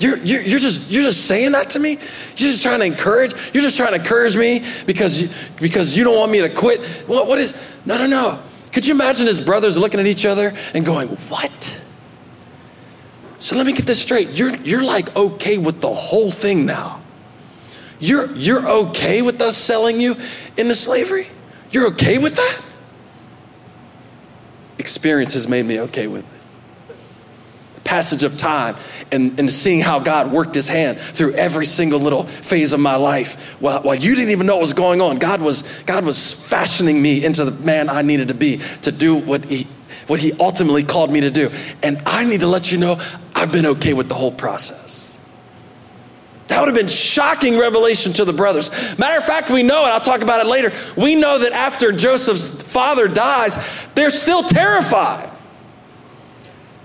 You're, 0.00 0.16
you're, 0.16 0.40
you're, 0.40 0.58
just, 0.58 0.90
you're 0.90 1.02
just 1.02 1.26
saying 1.26 1.52
that 1.52 1.70
to 1.70 1.78
me? 1.78 1.90
You're 1.90 2.50
just 2.50 2.62
trying 2.62 2.80
to 2.80 2.86
encourage? 2.86 3.32
You're 3.52 3.62
just 3.62 3.76
trying 3.76 3.92
to 3.92 4.00
encourage 4.00 4.34
me 4.34 4.64
because 4.86 5.22
you, 5.22 5.28
because 5.60 5.96
you 5.96 6.04
don't 6.04 6.16
want 6.16 6.32
me 6.32 6.40
to 6.40 6.48
quit? 6.48 6.80
What, 7.06 7.26
what 7.26 7.38
is? 7.38 7.54
No, 7.84 7.98
no, 7.98 8.06
no. 8.06 8.42
Could 8.72 8.86
you 8.86 8.94
imagine 8.94 9.26
his 9.26 9.42
brothers 9.42 9.76
looking 9.76 10.00
at 10.00 10.06
each 10.06 10.24
other 10.24 10.56
and 10.72 10.86
going, 10.86 11.08
What? 11.08 11.82
So 13.38 13.56
let 13.56 13.66
me 13.66 13.72
get 13.72 13.86
this 13.86 14.00
straight. 14.00 14.30
You're, 14.30 14.54
you're 14.56 14.82
like 14.82 15.14
okay 15.14 15.58
with 15.58 15.82
the 15.82 15.94
whole 15.94 16.30
thing 16.30 16.64
now. 16.64 17.00
You're, 17.98 18.34
you're 18.34 18.66
okay 18.68 19.20
with 19.20 19.40
us 19.42 19.56
selling 19.56 20.00
you 20.00 20.16
into 20.56 20.74
slavery? 20.74 21.26
You're 21.70 21.88
okay 21.88 22.16
with 22.18 22.36
that? 22.36 22.60
Experience 24.78 25.34
has 25.34 25.46
made 25.46 25.66
me 25.66 25.80
okay 25.80 26.06
with 26.06 26.24
it. 26.24 26.39
Passage 27.90 28.22
of 28.22 28.36
time 28.36 28.76
and, 29.10 29.36
and 29.40 29.52
seeing 29.52 29.80
how 29.80 29.98
God 29.98 30.30
worked 30.30 30.54
his 30.54 30.68
hand 30.68 31.00
through 31.00 31.34
every 31.34 31.66
single 31.66 31.98
little 31.98 32.22
phase 32.22 32.72
of 32.72 32.78
my 32.78 32.94
life 32.94 33.56
while, 33.58 33.82
while 33.82 33.96
you 33.96 34.14
didn't 34.14 34.30
even 34.30 34.46
know 34.46 34.54
what 34.54 34.60
was 34.60 34.74
going 34.74 35.00
on. 35.00 35.18
God 35.18 35.42
was, 35.42 35.62
God 35.86 36.04
was 36.04 36.32
fashioning 36.32 37.02
me 37.02 37.24
into 37.24 37.44
the 37.44 37.50
man 37.50 37.88
I 37.88 38.02
needed 38.02 38.28
to 38.28 38.34
be 38.34 38.58
to 38.82 38.92
do 38.92 39.16
what 39.16 39.44
he, 39.44 39.66
what 40.06 40.20
he 40.20 40.32
ultimately 40.34 40.84
called 40.84 41.10
me 41.10 41.22
to 41.22 41.32
do. 41.32 41.50
And 41.82 42.00
I 42.06 42.24
need 42.24 42.40
to 42.40 42.46
let 42.46 42.70
you 42.70 42.78
know 42.78 43.04
I've 43.34 43.50
been 43.50 43.66
okay 43.66 43.92
with 43.92 44.08
the 44.08 44.14
whole 44.14 44.30
process. 44.30 45.12
That 46.46 46.60
would 46.60 46.68
have 46.68 46.76
been 46.76 46.86
shocking 46.86 47.58
revelation 47.58 48.12
to 48.12 48.24
the 48.24 48.32
brothers. 48.32 48.70
Matter 48.98 49.18
of 49.18 49.24
fact, 49.24 49.50
we 49.50 49.64
know, 49.64 49.82
and 49.82 49.92
I'll 49.92 50.00
talk 50.00 50.22
about 50.22 50.46
it 50.46 50.48
later, 50.48 50.72
we 50.96 51.16
know 51.16 51.40
that 51.40 51.50
after 51.50 51.90
Joseph's 51.90 52.62
father 52.62 53.08
dies, 53.08 53.58
they're 53.96 54.10
still 54.10 54.44
terrified. 54.44 55.29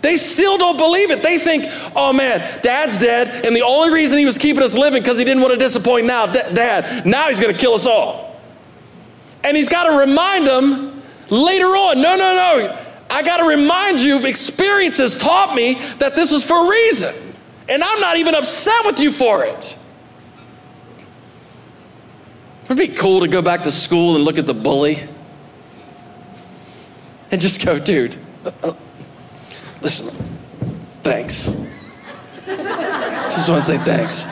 They 0.06 0.18
still 0.18 0.60
don't 0.60 0.78
believe 0.78 1.10
it. 1.10 1.24
They 1.24 1.40
think, 1.40 1.66
oh 1.96 2.14
man, 2.14 2.62
dad's 2.62 3.00
dead, 3.00 3.44
and 3.44 3.56
the 3.56 3.64
only 3.64 3.92
reason 3.92 4.20
he 4.20 4.26
was 4.26 4.38
keeping 4.38 4.62
us 4.62 4.78
living 4.78 5.02
because 5.02 5.18
he 5.18 5.26
didn't 5.26 5.42
want 5.42 5.54
to 5.54 5.58
disappoint 5.58 6.06
now, 6.06 6.28
dad. 6.28 7.08
Now 7.08 7.28
he's 7.28 7.40
going 7.40 7.52
to 7.52 7.60
kill 7.60 7.74
us 7.74 7.88
all. 7.88 8.40
And 9.44 9.58
he's 9.58 9.68
got 9.68 9.86
to 9.86 9.98
remind 10.08 10.46
them 10.46 11.02
later 11.32 11.66
on, 11.66 12.04
no, 12.04 12.16
no, 12.18 12.36
no. 12.36 12.82
I 13.10 13.24
got 13.24 13.38
to 13.38 13.48
remind 13.48 14.00
you, 14.00 14.24
experience 14.28 15.00
has 15.00 15.18
taught 15.18 15.56
me 15.56 15.74
that 15.98 16.16
this 16.16 16.32
was 16.32 16.44
for 16.44 16.68
a 16.68 16.70
reason. 16.70 17.16
And 17.68 17.84
I'm 17.84 18.00
not 18.00 18.18
even 18.18 18.36
upset 18.36 18.86
with 18.86 19.00
you 19.00 19.12
for 19.12 19.44
it. 19.44 19.76
It'd 22.66 22.78
be 22.78 22.90
cool 22.90 23.22
to 23.22 23.28
go 23.28 23.42
back 23.42 23.64
to 23.64 23.72
school 23.72 24.16
and 24.16 24.24
look 24.24 24.38
at 24.38 24.46
the 24.46 24.54
bully 24.54 25.02
and 27.32 27.42
just 27.42 27.66
go, 27.66 27.80
dude, 27.80 28.16
listen, 29.86 30.10
thanks. 31.04 31.56
Just 32.46 33.50
want 33.50 33.62
to 33.62 33.68
say 33.68 33.78
thanks. 33.78 34.26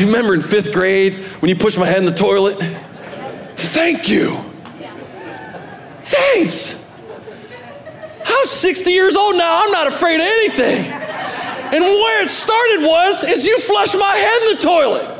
You 0.00 0.06
remember 0.06 0.34
in 0.34 0.42
fifth 0.42 0.72
grade 0.72 1.24
when 1.40 1.48
you 1.48 1.54
pushed 1.54 1.78
my 1.78 1.86
head 1.86 1.98
in 1.98 2.04
the 2.04 2.10
toilet? 2.10 2.58
Thank 3.54 4.08
you. 4.08 4.36
Thanks. 6.00 6.84
I'm 8.26 8.46
60 8.46 8.90
years 8.90 9.14
old 9.14 9.36
now. 9.36 9.62
I'm 9.62 9.70
not 9.70 9.86
afraid 9.86 10.16
of 10.16 10.26
anything. 10.26 10.84
And 10.92 11.84
where 11.84 12.22
it 12.24 12.28
started 12.28 12.82
was, 12.82 13.22
is 13.22 13.46
you 13.46 13.60
flushed 13.60 13.96
my 13.96 14.16
head 14.16 14.42
in 14.42 14.56
the 14.56 14.62
toilet. 14.62 15.18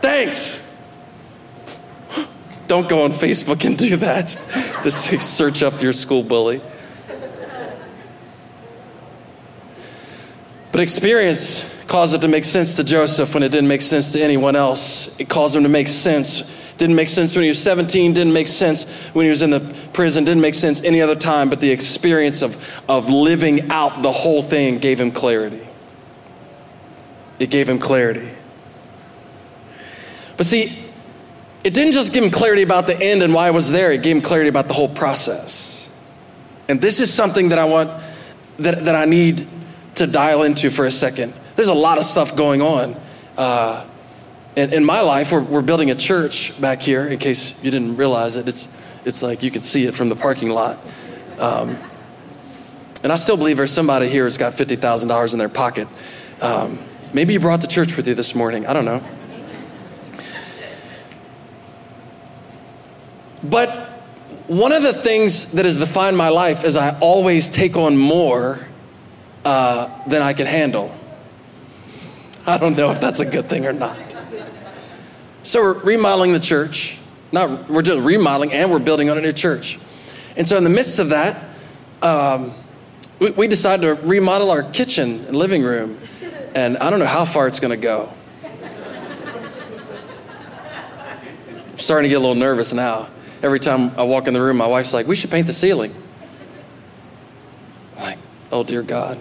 Thanks. 0.00 0.64
Don't 2.68 2.88
go 2.88 3.02
on 3.02 3.10
Facebook 3.10 3.64
and 3.64 3.76
do 3.76 3.96
that. 3.96 4.36
This 4.84 5.10
search 5.22 5.62
up 5.62 5.82
your 5.82 5.92
school 5.92 6.22
bully. 6.22 6.62
But 10.72 10.80
experience 10.80 11.68
caused 11.86 12.14
it 12.14 12.20
to 12.20 12.28
make 12.28 12.44
sense 12.44 12.76
to 12.76 12.84
Joseph 12.84 13.34
when 13.34 13.42
it 13.42 13.50
didn't 13.50 13.68
make 13.68 13.82
sense 13.82 14.12
to 14.12 14.22
anyone 14.22 14.54
else. 14.56 15.18
It 15.18 15.28
caused 15.28 15.56
him 15.56 15.64
to 15.64 15.68
make 15.68 15.88
sense 15.88 16.42
didn't 16.80 16.96
make 16.96 17.10
sense 17.10 17.36
when 17.36 17.42
he 17.42 17.50
was 17.50 17.62
17, 17.62 18.14
didn't 18.14 18.32
make 18.32 18.48
sense 18.48 18.90
when 19.12 19.24
he 19.24 19.28
was 19.28 19.42
in 19.42 19.50
the 19.50 19.60
prison, 19.92 20.24
didn't 20.24 20.40
make 20.40 20.54
sense 20.54 20.82
any 20.82 21.02
other 21.02 21.14
time, 21.14 21.50
but 21.50 21.60
the 21.60 21.70
experience 21.70 22.40
of, 22.40 22.56
of 22.88 23.10
living 23.10 23.70
out 23.70 24.00
the 24.02 24.10
whole 24.10 24.42
thing 24.42 24.78
gave 24.78 24.98
him 24.98 25.10
clarity. 25.10 25.60
It 27.38 27.50
gave 27.50 27.68
him 27.68 27.80
clarity. 27.80 28.30
But 30.38 30.46
see, 30.46 30.90
it 31.62 31.74
didn't 31.74 31.92
just 31.92 32.14
give 32.14 32.24
him 32.24 32.30
clarity 32.30 32.62
about 32.62 32.86
the 32.86 32.98
end 32.98 33.22
and 33.22 33.34
why 33.34 33.48
I 33.48 33.50
was 33.50 33.70
there, 33.70 33.92
it 33.92 34.02
gave 34.02 34.16
him 34.16 34.22
clarity 34.22 34.48
about 34.48 34.66
the 34.66 34.74
whole 34.74 34.88
process. 34.88 35.90
And 36.66 36.80
this 36.80 36.98
is 36.98 37.12
something 37.12 37.50
that 37.50 37.58
I 37.58 37.66
want, 37.66 38.02
that, 38.58 38.86
that 38.86 38.94
I 38.94 39.04
need 39.04 39.46
to 40.00 40.06
dial 40.06 40.42
into 40.42 40.70
for 40.70 40.86
a 40.86 40.90
second. 40.90 41.34
There's 41.56 41.68
a 41.68 41.74
lot 41.74 41.98
of 41.98 42.04
stuff 42.04 42.34
going 42.34 42.62
on. 42.62 42.98
Uh, 43.36 43.86
in, 44.56 44.84
my 44.84 45.02
life, 45.02 45.30
we're, 45.30 45.42
we're 45.42 45.62
building 45.62 45.90
a 45.90 45.94
church 45.94 46.58
back 46.60 46.82
here, 46.82 47.06
in 47.06 47.18
case 47.18 47.62
you 47.62 47.70
didn't 47.70 47.96
realize 47.96 48.36
it. 48.36 48.48
It's, 48.48 48.66
it's 49.04 49.22
like 49.22 49.42
you 49.42 49.50
can 49.50 49.62
see 49.62 49.84
it 49.84 49.94
from 49.94 50.08
the 50.08 50.16
parking 50.16 50.50
lot. 50.50 50.78
Um, 51.38 51.76
and 53.02 53.12
I 53.12 53.16
still 53.16 53.36
believe 53.36 53.58
there's 53.58 53.72
somebody 53.72 54.08
here 54.08 54.24
who's 54.24 54.38
got 54.38 54.54
$50,000 54.54 55.32
in 55.32 55.38
their 55.38 55.48
pocket. 55.48 55.86
Um, 56.40 56.78
maybe 57.12 57.34
you 57.34 57.40
brought 57.40 57.60
the 57.60 57.66
church 57.66 57.96
with 57.96 58.08
you 58.08 58.14
this 58.14 58.34
morning. 58.34 58.66
I 58.66 58.72
don't 58.72 58.86
know. 58.86 59.02
But 63.42 63.88
one 64.46 64.72
of 64.72 64.82
the 64.82 64.94
things 64.94 65.52
that 65.52 65.66
has 65.66 65.78
defined 65.78 66.16
my 66.16 66.30
life 66.30 66.64
is 66.64 66.76
I 66.76 66.98
always 67.00 67.50
take 67.50 67.76
on 67.76 67.96
more 67.96 68.66
uh, 69.44 69.88
than 70.06 70.22
I 70.22 70.32
can 70.32 70.46
handle. 70.46 70.94
I 72.46 72.58
don't 72.58 72.76
know 72.76 72.90
if 72.90 73.00
that's 73.00 73.20
a 73.20 73.30
good 73.30 73.48
thing 73.48 73.66
or 73.66 73.72
not. 73.72 74.16
So 75.42 75.62
we're 75.62 75.78
remodeling 75.78 76.32
the 76.32 76.40
church. 76.40 76.98
Not 77.32 77.70
we're 77.70 77.82
just 77.82 78.00
remodeling 78.00 78.52
and 78.52 78.70
we're 78.70 78.78
building 78.78 79.08
on 79.08 79.16
a 79.18 79.20
new 79.20 79.32
church. 79.32 79.78
And 80.36 80.46
so 80.46 80.56
in 80.56 80.64
the 80.64 80.70
midst 80.70 80.98
of 80.98 81.10
that, 81.10 81.44
um, 82.02 82.54
we, 83.18 83.30
we 83.32 83.48
decided 83.48 83.82
to 83.82 84.06
remodel 84.06 84.50
our 84.50 84.62
kitchen 84.62 85.24
and 85.26 85.36
living 85.36 85.62
room. 85.62 85.98
And 86.54 86.78
I 86.78 86.90
don't 86.90 86.98
know 86.98 87.06
how 87.06 87.24
far 87.24 87.46
it's 87.46 87.60
going 87.60 87.70
to 87.70 87.76
go. 87.76 88.12
I'm 91.68 91.78
starting 91.78 92.08
to 92.08 92.08
get 92.08 92.16
a 92.16 92.20
little 92.20 92.34
nervous 92.34 92.72
now. 92.72 93.08
Every 93.42 93.60
time 93.60 93.92
I 93.98 94.02
walk 94.02 94.26
in 94.26 94.34
the 94.34 94.42
room, 94.42 94.58
my 94.58 94.66
wife's 94.66 94.92
like, 94.92 95.06
"We 95.06 95.16
should 95.16 95.30
paint 95.30 95.46
the 95.46 95.52
ceiling." 95.52 95.94
I'm 97.96 98.02
like, 98.02 98.18
oh 98.52 98.64
dear 98.64 98.82
God. 98.82 99.18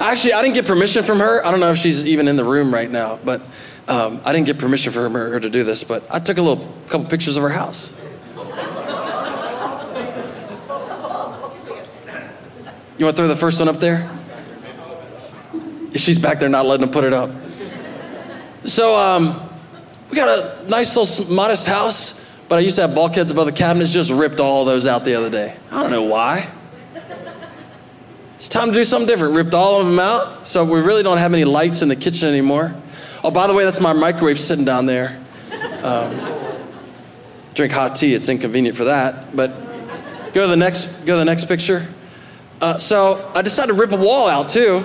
Actually, 0.00 0.32
I 0.32 0.42
didn't 0.42 0.54
get 0.54 0.66
permission 0.66 1.04
from 1.04 1.20
her. 1.20 1.44
I 1.46 1.50
don't 1.50 1.60
know 1.60 1.70
if 1.70 1.78
she's 1.78 2.04
even 2.06 2.26
in 2.26 2.36
the 2.36 2.44
room 2.44 2.74
right 2.74 2.90
now, 2.90 3.20
but 3.24 3.40
um, 3.86 4.20
I 4.24 4.32
didn't 4.32 4.46
get 4.46 4.58
permission 4.58 4.92
for 4.92 5.08
her 5.08 5.38
to 5.38 5.48
do 5.48 5.62
this, 5.64 5.84
but 5.84 6.04
I 6.10 6.18
took 6.18 6.38
a 6.38 6.42
little 6.42 6.72
couple 6.88 7.06
pictures 7.06 7.36
of 7.36 7.42
her 7.42 7.48
house. 7.50 7.94
You 12.98 13.06
want 13.06 13.16
to 13.16 13.22
throw 13.22 13.28
the 13.28 13.36
first 13.36 13.58
one 13.58 13.68
up 13.68 13.80
there? 13.80 14.10
She's 15.94 16.18
back 16.18 16.40
there 16.40 16.48
not 16.48 16.66
letting 16.66 16.86
them 16.86 16.92
put 16.92 17.04
it 17.04 17.12
up. 17.12 17.30
So 18.64 18.94
um, 18.94 19.40
we 20.08 20.16
got 20.16 20.64
a 20.64 20.68
nice 20.68 20.96
little 20.96 21.32
modest 21.32 21.66
house, 21.66 22.24
but 22.48 22.56
I 22.56 22.60
used 22.60 22.76
to 22.76 22.82
have 22.82 22.94
bulkheads 22.94 23.30
above 23.30 23.46
the 23.46 23.52
cabinets. 23.52 23.92
Just 23.92 24.10
ripped 24.10 24.40
all 24.40 24.64
those 24.64 24.86
out 24.86 25.04
the 25.04 25.14
other 25.14 25.30
day. 25.30 25.56
I 25.70 25.82
don't 25.82 25.90
know 25.90 26.02
why. 26.02 26.48
It's 28.42 28.48
time 28.48 28.70
to 28.70 28.74
do 28.74 28.82
something 28.82 29.06
different. 29.06 29.36
Ripped 29.36 29.54
all 29.54 29.80
of 29.80 29.86
them 29.86 30.00
out, 30.00 30.48
so 30.48 30.64
we 30.64 30.80
really 30.80 31.04
don't 31.04 31.18
have 31.18 31.32
any 31.32 31.44
lights 31.44 31.80
in 31.80 31.88
the 31.88 31.94
kitchen 31.94 32.28
anymore. 32.28 32.74
Oh, 33.22 33.30
by 33.30 33.46
the 33.46 33.54
way, 33.54 33.62
that's 33.62 33.78
my 33.78 33.92
microwave 33.92 34.36
sitting 34.36 34.64
down 34.64 34.84
there. 34.84 35.24
Um, 35.84 36.12
drink 37.54 37.72
hot 37.72 37.94
tea. 37.94 38.14
It's 38.14 38.28
inconvenient 38.28 38.76
for 38.76 38.86
that. 38.86 39.36
But 39.36 39.50
go 40.32 40.42
to 40.42 40.48
the 40.48 40.56
next. 40.56 40.86
Go 41.06 41.12
to 41.12 41.18
the 41.18 41.24
next 41.24 41.44
picture. 41.44 41.86
Uh, 42.60 42.78
so 42.78 43.30
I 43.32 43.42
decided 43.42 43.74
to 43.74 43.78
rip 43.78 43.92
a 43.92 43.96
wall 43.96 44.28
out 44.28 44.48
too. 44.48 44.84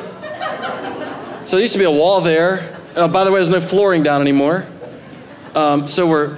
So 1.45 1.55
there 1.55 1.61
used 1.61 1.73
to 1.73 1.79
be 1.79 1.85
a 1.85 1.89
wall 1.89 2.21
there. 2.21 2.79
Uh, 2.95 3.07
by 3.07 3.23
the 3.23 3.31
way, 3.31 3.39
there's 3.39 3.49
no 3.49 3.59
flooring 3.59 4.03
down 4.03 4.21
anymore. 4.21 4.67
Um, 5.55 5.87
so 5.87 6.07
we're, 6.07 6.37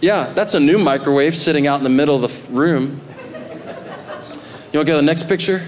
yeah, 0.00 0.32
that's 0.32 0.54
a 0.54 0.60
new 0.60 0.80
microwave 0.80 1.36
sitting 1.36 1.68
out 1.68 1.76
in 1.76 1.84
the 1.84 1.90
middle 1.90 2.24
of 2.24 2.48
the 2.48 2.52
room. 2.52 3.00
You 4.72 4.80
want 4.80 4.84
to 4.84 4.84
go 4.84 4.84
to 4.86 4.96
the 4.96 5.02
next 5.02 5.28
picture? 5.28 5.62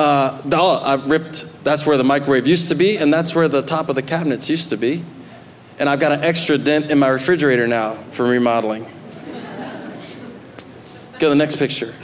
Uh, 0.00 0.80
I 0.84 0.94
ripped, 1.06 1.46
that's 1.62 1.84
where 1.84 1.96
the 1.96 2.04
microwave 2.04 2.46
used 2.46 2.68
to 2.70 2.74
be, 2.74 2.96
and 2.96 3.12
that's 3.12 3.34
where 3.34 3.48
the 3.48 3.62
top 3.62 3.88
of 3.88 3.94
the 3.96 4.02
cabinets 4.02 4.48
used 4.48 4.70
to 4.70 4.76
be. 4.76 5.04
And 5.78 5.88
I've 5.88 6.00
got 6.00 6.12
an 6.12 6.24
extra 6.24 6.58
dent 6.58 6.90
in 6.90 6.98
my 6.98 7.08
refrigerator 7.08 7.66
now 7.66 7.94
from 8.12 8.28
remodeling. 8.28 8.84
Go 11.18 11.26
to 11.26 11.28
the 11.28 11.34
next 11.34 11.56
picture. 11.56 11.94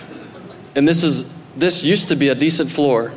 and 0.75 0.87
this 0.87 1.03
is 1.03 1.35
this 1.55 1.83
used 1.83 2.09
to 2.11 2.17
be 2.17 2.29
a 2.29 2.35
decent 2.35 2.71
floor. 2.71 3.13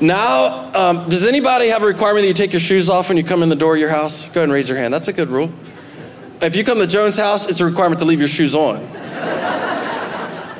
Now, 0.00 0.72
um, 0.72 1.08
does 1.08 1.26
anybody 1.26 1.68
have 1.68 1.82
a 1.82 1.86
requirement 1.86 2.22
that 2.22 2.28
you 2.28 2.34
take 2.34 2.52
your 2.52 2.60
shoes 2.60 2.88
off 2.88 3.08
when 3.08 3.18
you 3.18 3.24
come 3.24 3.42
in 3.42 3.48
the 3.48 3.56
door 3.56 3.74
of 3.74 3.80
your 3.80 3.90
house? 3.90 4.26
Go 4.26 4.30
ahead 4.30 4.44
and 4.44 4.52
raise 4.52 4.68
your 4.68 4.78
hand. 4.78 4.94
That's 4.94 5.08
a 5.08 5.12
good 5.12 5.28
rule. 5.28 5.52
If 6.40 6.56
you 6.56 6.64
come 6.64 6.78
to 6.78 6.86
Jones' 6.86 7.18
house, 7.18 7.48
it's 7.48 7.60
a 7.60 7.66
requirement 7.66 7.98
to 7.98 8.06
leave 8.06 8.20
your 8.20 8.28
shoes 8.28 8.54
on. 8.54 8.80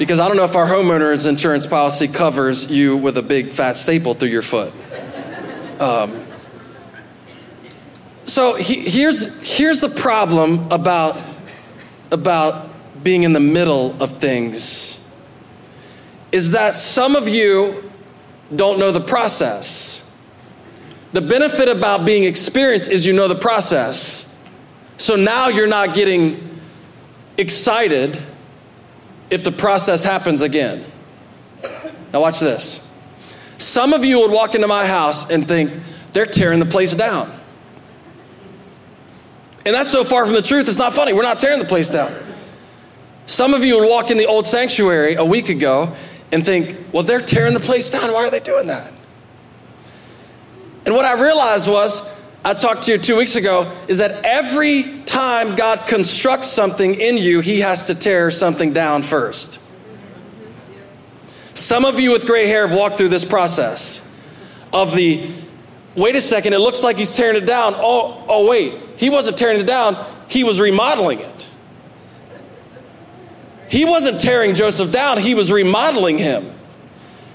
Because 0.00 0.18
I 0.18 0.28
don't 0.28 0.38
know 0.38 0.44
if 0.44 0.56
our 0.56 0.66
homeowner's 0.66 1.26
insurance 1.26 1.66
policy 1.66 2.08
covers 2.08 2.70
you 2.70 2.96
with 2.96 3.18
a 3.18 3.22
big 3.22 3.52
fat 3.52 3.76
staple 3.76 4.14
through 4.14 4.30
your 4.30 4.40
foot. 4.40 4.72
Um, 5.78 6.24
so 8.24 8.54
he, 8.54 8.80
here's, 8.80 9.38
here's 9.46 9.80
the 9.80 9.90
problem 9.90 10.72
about, 10.72 11.20
about 12.10 12.70
being 13.04 13.24
in 13.24 13.34
the 13.34 13.40
middle 13.40 14.02
of 14.02 14.18
things 14.22 14.98
is 16.32 16.52
that 16.52 16.78
some 16.78 17.14
of 17.14 17.28
you 17.28 17.92
don't 18.56 18.78
know 18.78 18.92
the 18.92 19.02
process. 19.02 20.02
The 21.12 21.20
benefit 21.20 21.68
about 21.68 22.06
being 22.06 22.24
experienced 22.24 22.90
is 22.90 23.04
you 23.04 23.12
know 23.12 23.28
the 23.28 23.34
process. 23.34 24.26
So 24.96 25.16
now 25.16 25.48
you're 25.48 25.66
not 25.66 25.94
getting 25.94 26.58
excited 27.36 28.18
if 29.30 29.44
the 29.44 29.52
process 29.52 30.02
happens 30.02 30.42
again. 30.42 30.84
Now, 32.12 32.20
watch 32.20 32.40
this. 32.40 32.86
Some 33.58 33.92
of 33.92 34.04
you 34.04 34.20
would 34.20 34.32
walk 34.32 34.54
into 34.54 34.66
my 34.66 34.86
house 34.86 35.30
and 35.30 35.46
think, 35.46 35.72
they're 36.12 36.26
tearing 36.26 36.58
the 36.58 36.66
place 36.66 36.94
down. 36.94 37.32
And 39.64 39.74
that's 39.74 39.90
so 39.90 40.02
far 40.02 40.24
from 40.24 40.34
the 40.34 40.42
truth, 40.42 40.68
it's 40.68 40.78
not 40.78 40.94
funny. 40.94 41.12
We're 41.12 41.22
not 41.22 41.38
tearing 41.38 41.60
the 41.60 41.66
place 41.66 41.90
down. 41.90 42.12
Some 43.26 43.54
of 43.54 43.64
you 43.64 43.78
would 43.78 43.88
walk 43.88 44.10
in 44.10 44.18
the 44.18 44.26
old 44.26 44.46
sanctuary 44.46 45.14
a 45.14 45.24
week 45.24 45.50
ago 45.50 45.94
and 46.32 46.44
think, 46.44 46.76
well, 46.92 47.02
they're 47.02 47.20
tearing 47.20 47.54
the 47.54 47.60
place 47.60 47.90
down. 47.90 48.12
Why 48.12 48.24
are 48.24 48.30
they 48.30 48.40
doing 48.40 48.66
that? 48.66 48.92
And 50.86 50.94
what 50.94 51.04
I 51.04 51.20
realized 51.20 51.68
was, 51.68 52.02
I 52.44 52.54
talked 52.54 52.84
to 52.84 52.92
you 52.92 52.98
two 52.98 53.16
weeks 53.16 53.36
ago, 53.36 53.70
is 53.86 53.98
that 53.98 54.24
every 54.24 54.99
time 55.10 55.56
God 55.56 55.86
constructs 55.86 56.48
something 56.48 56.94
in 56.94 57.18
you, 57.18 57.40
He 57.40 57.60
has 57.60 57.86
to 57.88 57.94
tear 57.94 58.30
something 58.30 58.72
down 58.72 59.02
first. 59.02 59.60
Some 61.54 61.84
of 61.84 61.98
you 61.98 62.12
with 62.12 62.26
gray 62.26 62.46
hair 62.46 62.66
have 62.66 62.76
walked 62.76 62.96
through 62.96 63.08
this 63.08 63.24
process 63.24 64.06
of 64.72 64.94
the 64.94 65.30
wait 65.94 66.14
a 66.14 66.20
second, 66.20 66.52
it 66.52 66.60
looks 66.60 66.82
like 66.82 66.96
he's 66.96 67.12
tearing 67.12 67.36
it 67.36 67.44
down. 67.44 67.74
Oh, 67.76 68.24
oh, 68.28 68.46
wait, 68.46 68.74
he 68.96 69.10
wasn't 69.10 69.36
tearing 69.36 69.60
it 69.60 69.66
down, 69.66 69.96
he 70.28 70.44
was 70.44 70.60
remodeling 70.60 71.18
it. 71.20 71.50
He 73.68 73.84
wasn't 73.84 74.20
tearing 74.20 74.54
Joseph 74.54 74.90
down, 74.92 75.18
he 75.18 75.34
was 75.34 75.50
remodeling 75.50 76.18
him. 76.18 76.52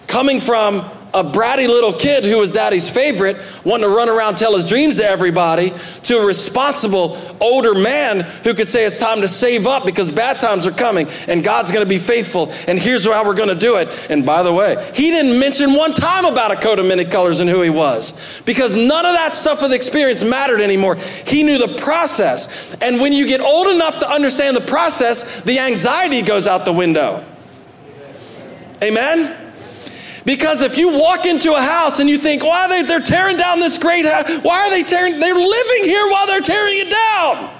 Coming 0.07 0.39
from 0.39 0.89
a 1.15 1.23
bratty 1.23 1.67
little 1.67 1.93
kid 1.93 2.25
who 2.25 2.37
was 2.37 2.51
daddy's 2.51 2.89
favorite, 2.89 3.39
wanting 3.63 3.89
to 3.89 3.95
run 3.95 4.09
around 4.09 4.35
tell 4.35 4.53
his 4.53 4.67
dreams 4.67 4.97
to 4.97 5.05
everybody, 5.05 5.71
to 6.03 6.17
a 6.17 6.25
responsible 6.25 7.17
older 7.39 7.73
man 7.73 8.19
who 8.43 8.53
could 8.53 8.67
say 8.67 8.83
it's 8.83 8.99
time 8.99 9.21
to 9.21 9.27
save 9.27 9.65
up 9.65 9.85
because 9.85 10.11
bad 10.11 10.41
times 10.41 10.67
are 10.67 10.71
coming 10.71 11.07
and 11.27 11.41
God's 11.41 11.71
going 11.71 11.85
to 11.85 11.89
be 11.89 11.99
faithful 11.99 12.51
and 12.67 12.77
here's 12.77 13.05
how 13.05 13.25
we're 13.25 13.33
going 13.33 13.49
to 13.49 13.55
do 13.55 13.77
it. 13.77 13.87
And 14.09 14.25
by 14.25 14.43
the 14.43 14.51
way, 14.51 14.91
he 14.93 15.09
didn't 15.09 15.39
mention 15.39 15.73
one 15.73 15.93
time 15.93 16.25
about 16.25 16.51
a 16.51 16.57
coat 16.57 16.79
of 16.79 16.85
many 16.85 17.05
colors 17.05 17.39
and 17.39 17.49
who 17.49 17.61
he 17.61 17.69
was 17.69 18.13
because 18.43 18.75
none 18.75 19.05
of 19.05 19.13
that 19.13 19.33
stuff 19.33 19.61
with 19.61 19.71
experience 19.71 20.21
mattered 20.21 20.59
anymore. 20.59 20.95
He 20.95 21.43
knew 21.43 21.57
the 21.57 21.75
process. 21.77 22.75
And 22.81 22.99
when 22.99 23.13
you 23.13 23.25
get 23.25 23.39
old 23.39 23.67
enough 23.67 23.99
to 23.99 24.09
understand 24.09 24.57
the 24.57 24.61
process, 24.61 25.41
the 25.43 25.59
anxiety 25.59 26.21
goes 26.23 26.45
out 26.45 26.65
the 26.65 26.73
window. 26.73 27.25
Amen? 28.83 29.44
Because 30.25 30.63
if 30.63 30.77
you 30.77 30.89
walk 30.91 31.25
into 31.25 31.53
a 31.53 31.61
house 31.61 31.99
and 31.99 32.09
you 32.09 32.17
think, 32.17 32.43
why 32.43 32.65
are 32.65 32.69
they, 32.69 32.81
they're 32.81 32.99
tearing 32.99 33.37
down 33.37 33.59
this 33.59 33.77
great 33.77 34.05
house? 34.05 34.27
Why 34.41 34.61
are 34.61 34.69
they 34.71 34.83
tearing? 34.83 35.19
They're 35.19 35.35
living 35.35 35.83
here 35.83 36.09
while 36.09 36.25
they're 36.25 36.41
tearing 36.41 36.79
it 36.79 36.89
down. 36.89 37.55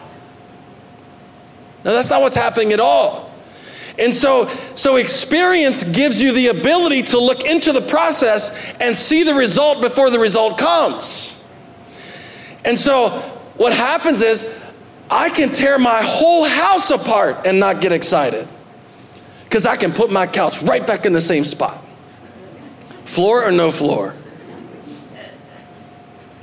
No, 1.84 1.94
that's 1.94 2.10
not 2.10 2.22
what's 2.22 2.36
happening 2.36 2.74
at 2.74 2.80
all. 2.80 3.32
And 4.00 4.14
so, 4.14 4.52
so 4.74 4.96
experience 4.96 5.84
gives 5.84 6.20
you 6.22 6.34
the 6.34 6.48
ability 6.48 7.04
to 7.04 7.20
look 7.20 7.46
into 7.46 7.72
the 7.72 7.82
process 7.82 8.50
and 8.82 8.96
see 8.96 9.24
the 9.24 9.36
result 9.36 9.82
before 9.82 10.10
the 10.10 10.20
result 10.20 10.58
comes. 10.58 11.40
And 12.66 12.78
so 12.78 13.10
what 13.58 13.74
happens 13.74 14.24
is 14.24 14.54
I 15.10 15.30
can 15.30 15.52
tear 15.52 15.78
my 15.78 16.02
whole 16.02 16.46
house 16.46 16.90
apart 16.90 17.46
and 17.46 17.60
not 17.60 17.80
get 17.80 17.92
excited. 17.92 18.52
Because 19.44 19.68
I 19.68 19.78
can 19.78 19.94
put 19.94 20.12
my 20.12 20.26
couch 20.26 20.62
right 20.64 20.86
back 20.86 21.06
in 21.06 21.14
the 21.14 21.22
same 21.22 21.44
spot. 21.44 21.85
Floor 23.06 23.46
or 23.46 23.52
no 23.52 23.72
floor? 23.72 24.14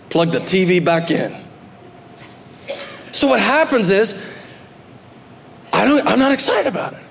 Plug 0.08 0.30
the 0.30 0.38
TV 0.38 0.84
back 0.84 1.10
in. 1.10 1.34
So 3.12 3.26
what 3.26 3.40
happens 3.40 3.90
is, 3.90 4.14
I 5.72 5.84
don't, 5.84 6.06
I'm 6.06 6.18
not 6.18 6.32
excited 6.32 6.66
about 6.66 6.94
it. 6.94 7.02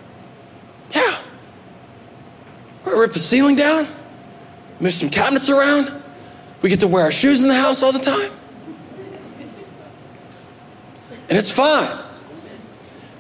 Yeah. 0.96 1.18
We're 2.86 3.00
rip 3.00 3.14
the 3.14 3.20
ceiling 3.20 3.56
down, 3.56 3.88
move 4.80 4.94
some 4.94 5.10
cabinets 5.10 5.50
around. 5.50 6.02
We 6.62 6.70
get 6.70 6.82
to 6.82 6.88
wear 6.88 7.04
our 7.04 7.12
shoes 7.12 7.42
in 7.42 7.48
the 7.48 7.56
house 7.56 7.84
all 7.84 7.92
the 7.92 8.00
time. 8.00 8.32
And 11.30 11.38
it's 11.38 11.52
fine. 11.52 11.98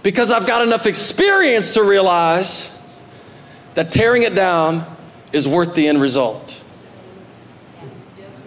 Because 0.03 0.31
I've 0.31 0.45
got 0.45 0.63
enough 0.63 0.85
experience 0.85 1.75
to 1.75 1.83
realize 1.83 2.77
that 3.75 3.91
tearing 3.91 4.23
it 4.23 4.35
down 4.35 4.85
is 5.31 5.47
worth 5.47 5.73
the 5.73 5.87
end 5.87 6.01
result. 6.01 6.61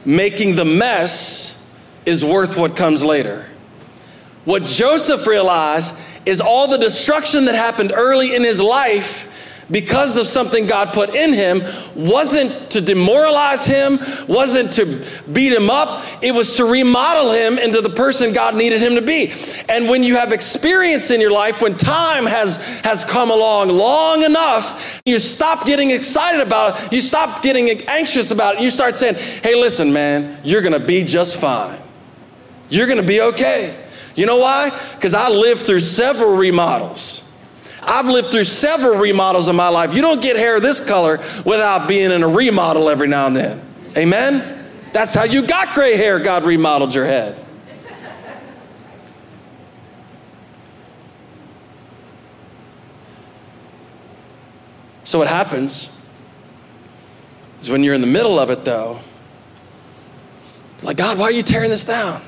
Making 0.04 0.56
the 0.56 0.64
mess 0.64 1.58
is 2.04 2.24
worth 2.24 2.56
what 2.56 2.76
comes 2.76 3.02
later. 3.02 3.46
What 4.44 4.64
Joseph 4.64 5.26
realized 5.26 5.94
is 6.26 6.40
all 6.40 6.68
the 6.68 6.78
destruction 6.78 7.46
that 7.46 7.54
happened 7.54 7.92
early 7.94 8.34
in 8.34 8.42
his 8.42 8.60
life 8.60 9.28
because 9.70 10.16
of 10.16 10.26
something 10.26 10.66
God 10.66 10.92
put 10.92 11.14
in 11.14 11.32
him 11.32 11.62
wasn't 11.94 12.70
to 12.72 12.80
demoralize 12.80 13.64
him, 13.66 13.98
wasn't 14.28 14.72
to 14.74 15.04
beat 15.32 15.52
him 15.52 15.70
up. 15.70 16.04
It 16.22 16.34
was 16.34 16.56
to 16.56 16.64
remodel 16.64 17.32
him 17.32 17.58
into 17.58 17.80
the 17.80 17.90
person 17.90 18.32
God 18.32 18.56
needed 18.56 18.80
him 18.80 18.94
to 18.94 19.02
be. 19.02 19.32
And 19.68 19.88
when 19.88 20.02
you 20.02 20.16
have 20.16 20.32
experience 20.32 21.10
in 21.10 21.20
your 21.20 21.30
life, 21.30 21.62
when 21.62 21.76
time 21.76 22.26
has, 22.26 22.56
has 22.82 23.04
come 23.04 23.30
along 23.30 23.68
long 23.68 24.22
enough, 24.22 25.00
you 25.04 25.18
stop 25.18 25.66
getting 25.66 25.90
excited 25.90 26.40
about 26.40 26.82
it. 26.82 26.92
You 26.92 27.00
stop 27.00 27.42
getting 27.42 27.68
anxious 27.88 28.30
about 28.30 28.56
it. 28.56 28.62
You 28.62 28.70
start 28.70 28.96
saying, 28.96 29.14
hey, 29.14 29.54
listen, 29.54 29.92
man, 29.92 30.40
you're 30.44 30.62
going 30.62 30.78
to 30.78 30.86
be 30.86 31.04
just 31.04 31.38
fine. 31.38 31.80
You're 32.68 32.86
going 32.86 33.00
to 33.00 33.06
be 33.06 33.20
okay. 33.20 33.80
You 34.14 34.26
know 34.26 34.38
why? 34.38 34.70
Because 34.94 35.14
I 35.14 35.28
lived 35.28 35.62
through 35.62 35.80
several 35.80 36.36
remodels. 36.36 37.23
I've 37.86 38.06
lived 38.06 38.30
through 38.30 38.44
several 38.44 38.98
remodels 38.98 39.48
in 39.48 39.56
my 39.56 39.68
life. 39.68 39.94
You 39.94 40.02
don't 40.02 40.22
get 40.22 40.36
hair 40.36 40.60
this 40.60 40.80
color 40.80 41.18
without 41.44 41.86
being 41.86 42.10
in 42.10 42.22
a 42.22 42.28
remodel 42.28 42.88
every 42.88 43.08
now 43.08 43.26
and 43.26 43.36
then. 43.36 43.62
Amen? 43.96 44.66
That's 44.92 45.14
how 45.14 45.24
you 45.24 45.46
got 45.46 45.74
gray 45.74 45.96
hair. 45.96 46.18
God 46.18 46.44
remodeled 46.44 46.94
your 46.94 47.04
head. 47.04 47.44
So, 55.04 55.18
what 55.18 55.28
happens 55.28 55.96
is 57.60 57.68
when 57.68 57.82
you're 57.82 57.94
in 57.94 58.00
the 58.00 58.06
middle 58.06 58.40
of 58.40 58.50
it, 58.50 58.64
though, 58.64 59.00
like, 60.82 60.96
God, 60.96 61.18
why 61.18 61.26
are 61.26 61.32
you 61.32 61.42
tearing 61.42 61.70
this 61.70 61.84
down? 61.84 62.22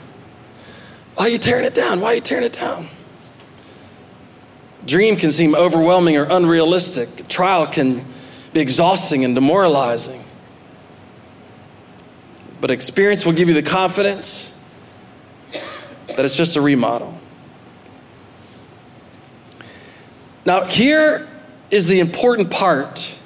Why 1.14 1.26
are 1.26 1.28
you 1.28 1.38
tearing 1.38 1.64
it 1.64 1.74
down? 1.74 2.00
Why 2.00 2.12
are 2.12 2.14
you 2.16 2.20
tearing 2.20 2.44
it 2.44 2.52
down? 2.52 2.88
Dream 4.86 5.16
can 5.16 5.32
seem 5.32 5.54
overwhelming 5.54 6.16
or 6.16 6.24
unrealistic. 6.24 7.28
Trial 7.28 7.66
can 7.66 8.04
be 8.52 8.60
exhausting 8.60 9.24
and 9.24 9.34
demoralizing. 9.34 10.22
But 12.60 12.70
experience 12.70 13.26
will 13.26 13.32
give 13.32 13.48
you 13.48 13.54
the 13.54 13.62
confidence 13.62 14.56
that 15.52 16.24
it's 16.24 16.36
just 16.36 16.56
a 16.56 16.60
remodel. 16.60 17.18
Now, 20.46 20.64
here 20.64 21.28
is 21.70 21.88
the 21.88 21.98
important 21.98 22.50
part 22.50 23.18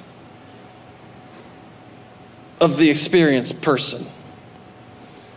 of 2.59 2.77
the 2.77 2.89
experienced 2.89 3.61
person. 3.61 4.05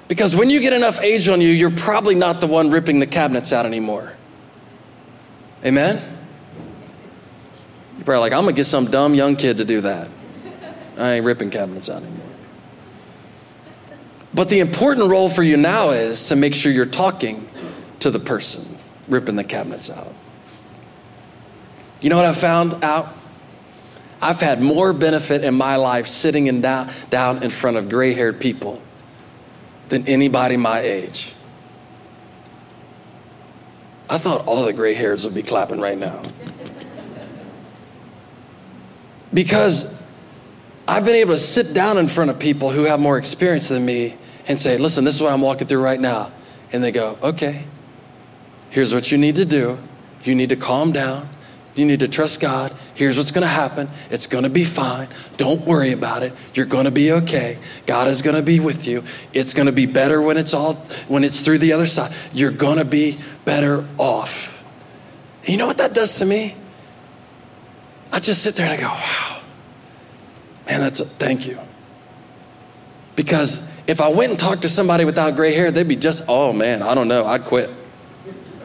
Because 0.08 0.34
when 0.34 0.50
you 0.50 0.60
get 0.60 0.72
enough 0.72 1.00
age 1.00 1.28
on 1.28 1.40
you, 1.40 1.48
you're 1.48 1.70
probably 1.70 2.14
not 2.14 2.40
the 2.40 2.46
one 2.46 2.70
ripping 2.70 2.98
the 2.98 3.06
cabinets 3.06 3.52
out 3.52 3.66
anymore. 3.66 4.12
Amen? 5.64 6.13
You're 7.96 8.04
probably 8.04 8.20
like, 8.20 8.32
I'm 8.32 8.42
going 8.42 8.54
to 8.54 8.56
get 8.56 8.64
some 8.64 8.90
dumb 8.90 9.14
young 9.14 9.36
kid 9.36 9.58
to 9.58 9.64
do 9.64 9.82
that. 9.82 10.08
I 10.96 11.12
ain't 11.12 11.24
ripping 11.24 11.50
cabinets 11.50 11.90
out 11.90 12.02
anymore. 12.02 12.26
But 14.32 14.48
the 14.48 14.60
important 14.60 15.08
role 15.08 15.28
for 15.28 15.42
you 15.42 15.56
now 15.56 15.90
is 15.90 16.28
to 16.28 16.36
make 16.36 16.54
sure 16.54 16.72
you're 16.72 16.86
talking 16.86 17.48
to 18.00 18.10
the 18.10 18.18
person 18.18 18.78
ripping 19.08 19.36
the 19.36 19.44
cabinets 19.44 19.90
out. 19.90 20.12
You 22.00 22.10
know 22.10 22.16
what 22.16 22.26
I 22.26 22.32
found 22.32 22.84
out 22.84 23.14
I've 24.20 24.40
had 24.40 24.60
more 24.60 24.92
benefit 24.92 25.44
in 25.44 25.54
my 25.54 25.76
life 25.76 26.06
sitting 26.06 26.46
in 26.46 26.60
down, 26.60 26.90
down 27.10 27.42
in 27.42 27.50
front 27.50 27.76
of 27.76 27.88
gray 27.88 28.14
haired 28.14 28.40
people 28.40 28.80
than 29.88 30.08
anybody 30.08 30.56
my 30.56 30.80
age. 30.80 31.34
I 34.08 34.18
thought 34.18 34.46
all 34.46 34.64
the 34.64 34.72
gray 34.72 34.94
hairs 34.94 35.24
would 35.24 35.34
be 35.34 35.42
clapping 35.42 35.80
right 35.80 35.98
now. 35.98 36.22
Because 39.34 39.98
I've 40.86 41.04
been 41.04 41.16
able 41.16 41.32
to 41.32 41.38
sit 41.38 41.74
down 41.74 41.98
in 41.98 42.08
front 42.08 42.30
of 42.30 42.38
people 42.38 42.70
who 42.70 42.84
have 42.84 43.00
more 43.00 43.18
experience 43.18 43.68
than 43.68 43.84
me 43.84 44.16
and 44.46 44.58
say, 44.58 44.78
listen, 44.78 45.04
this 45.04 45.16
is 45.16 45.22
what 45.22 45.32
I'm 45.32 45.40
walking 45.40 45.66
through 45.66 45.82
right 45.82 46.00
now. 46.00 46.32
And 46.72 46.82
they 46.82 46.92
go, 46.92 47.18
okay, 47.22 47.66
here's 48.70 48.94
what 48.94 49.10
you 49.10 49.18
need 49.18 49.36
to 49.36 49.44
do. 49.44 49.78
You 50.22 50.34
need 50.34 50.50
to 50.50 50.56
calm 50.56 50.92
down. 50.92 51.28
You 51.74 51.84
need 51.84 52.00
to 52.00 52.08
trust 52.08 52.38
God. 52.38 52.74
Here's 52.94 53.16
what's 53.16 53.32
going 53.32 53.42
to 53.42 53.48
happen. 53.48 53.90
It's 54.10 54.28
going 54.28 54.44
to 54.44 54.50
be 54.50 54.64
fine. 54.64 55.08
Don't 55.36 55.62
worry 55.62 55.90
about 55.90 56.22
it. 56.22 56.32
You're 56.54 56.66
going 56.66 56.84
to 56.84 56.92
be 56.92 57.10
okay. 57.12 57.58
God 57.86 58.06
is 58.06 58.22
going 58.22 58.36
to 58.36 58.42
be 58.42 58.60
with 58.60 58.86
you. 58.86 59.02
It's 59.32 59.54
going 59.54 59.66
to 59.66 59.72
be 59.72 59.86
better 59.86 60.22
when 60.22 60.36
it's 60.36 60.54
all 60.54 60.74
when 61.08 61.24
it's 61.24 61.40
through 61.40 61.58
the 61.58 61.72
other 61.72 61.86
side. 61.86 62.14
You're 62.32 62.52
going 62.52 62.78
to 62.78 62.84
be 62.84 63.18
better 63.44 63.88
off. 63.98 64.62
And 65.40 65.48
you 65.48 65.56
know 65.56 65.66
what 65.66 65.78
that 65.78 65.94
does 65.94 66.16
to 66.20 66.26
me? 66.26 66.54
I 68.14 68.20
just 68.20 68.42
sit 68.42 68.54
there 68.54 68.64
and 68.64 68.72
I 68.72 68.80
go, 68.80 68.86
"Wow. 68.86 69.40
Man, 70.66 70.80
that's 70.80 71.00
a, 71.00 71.04
thank 71.04 71.46
you." 71.48 71.58
Because 73.16 73.66
if 73.86 74.00
I 74.00 74.08
went 74.08 74.30
and 74.30 74.38
talked 74.38 74.62
to 74.62 74.68
somebody 74.68 75.04
without 75.04 75.34
gray 75.34 75.52
hair, 75.52 75.72
they'd 75.72 75.88
be 75.88 75.96
just, 75.96 76.22
"Oh 76.28 76.52
man, 76.52 76.82
I 76.82 76.94
don't 76.94 77.08
know. 77.08 77.26
I'd 77.26 77.44
quit." 77.44 77.70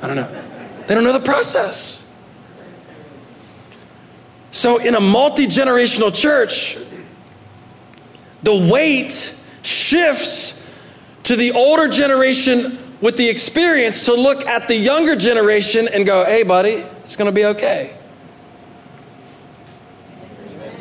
I 0.02 0.08
don't 0.08 0.16
know. 0.16 0.30
They 0.88 0.96
don't 0.96 1.04
know 1.04 1.14
the 1.14 1.20
process. 1.20 2.06
So, 4.52 4.78
in 4.78 4.96
a 4.96 5.02
multi 5.02 5.48
generational 5.48 6.14
church, 6.14 6.78
the 8.44 8.70
weight 8.72 9.36
shifts 9.64 10.64
to 11.24 11.36
the 11.36 11.52
older 11.52 11.88
generation 11.88 12.78
with 13.02 13.18
the 13.18 13.28
experience 13.28 14.06
to 14.06 14.14
look 14.14 14.46
at 14.46 14.68
the 14.68 14.76
younger 14.76 15.16
generation 15.16 15.88
and 15.88 16.06
go, 16.06 16.26
hey, 16.26 16.44
buddy, 16.44 16.84
it's 17.04 17.16
going 17.16 17.30
to 17.30 17.36
be 17.36 17.46
okay. 17.46 17.99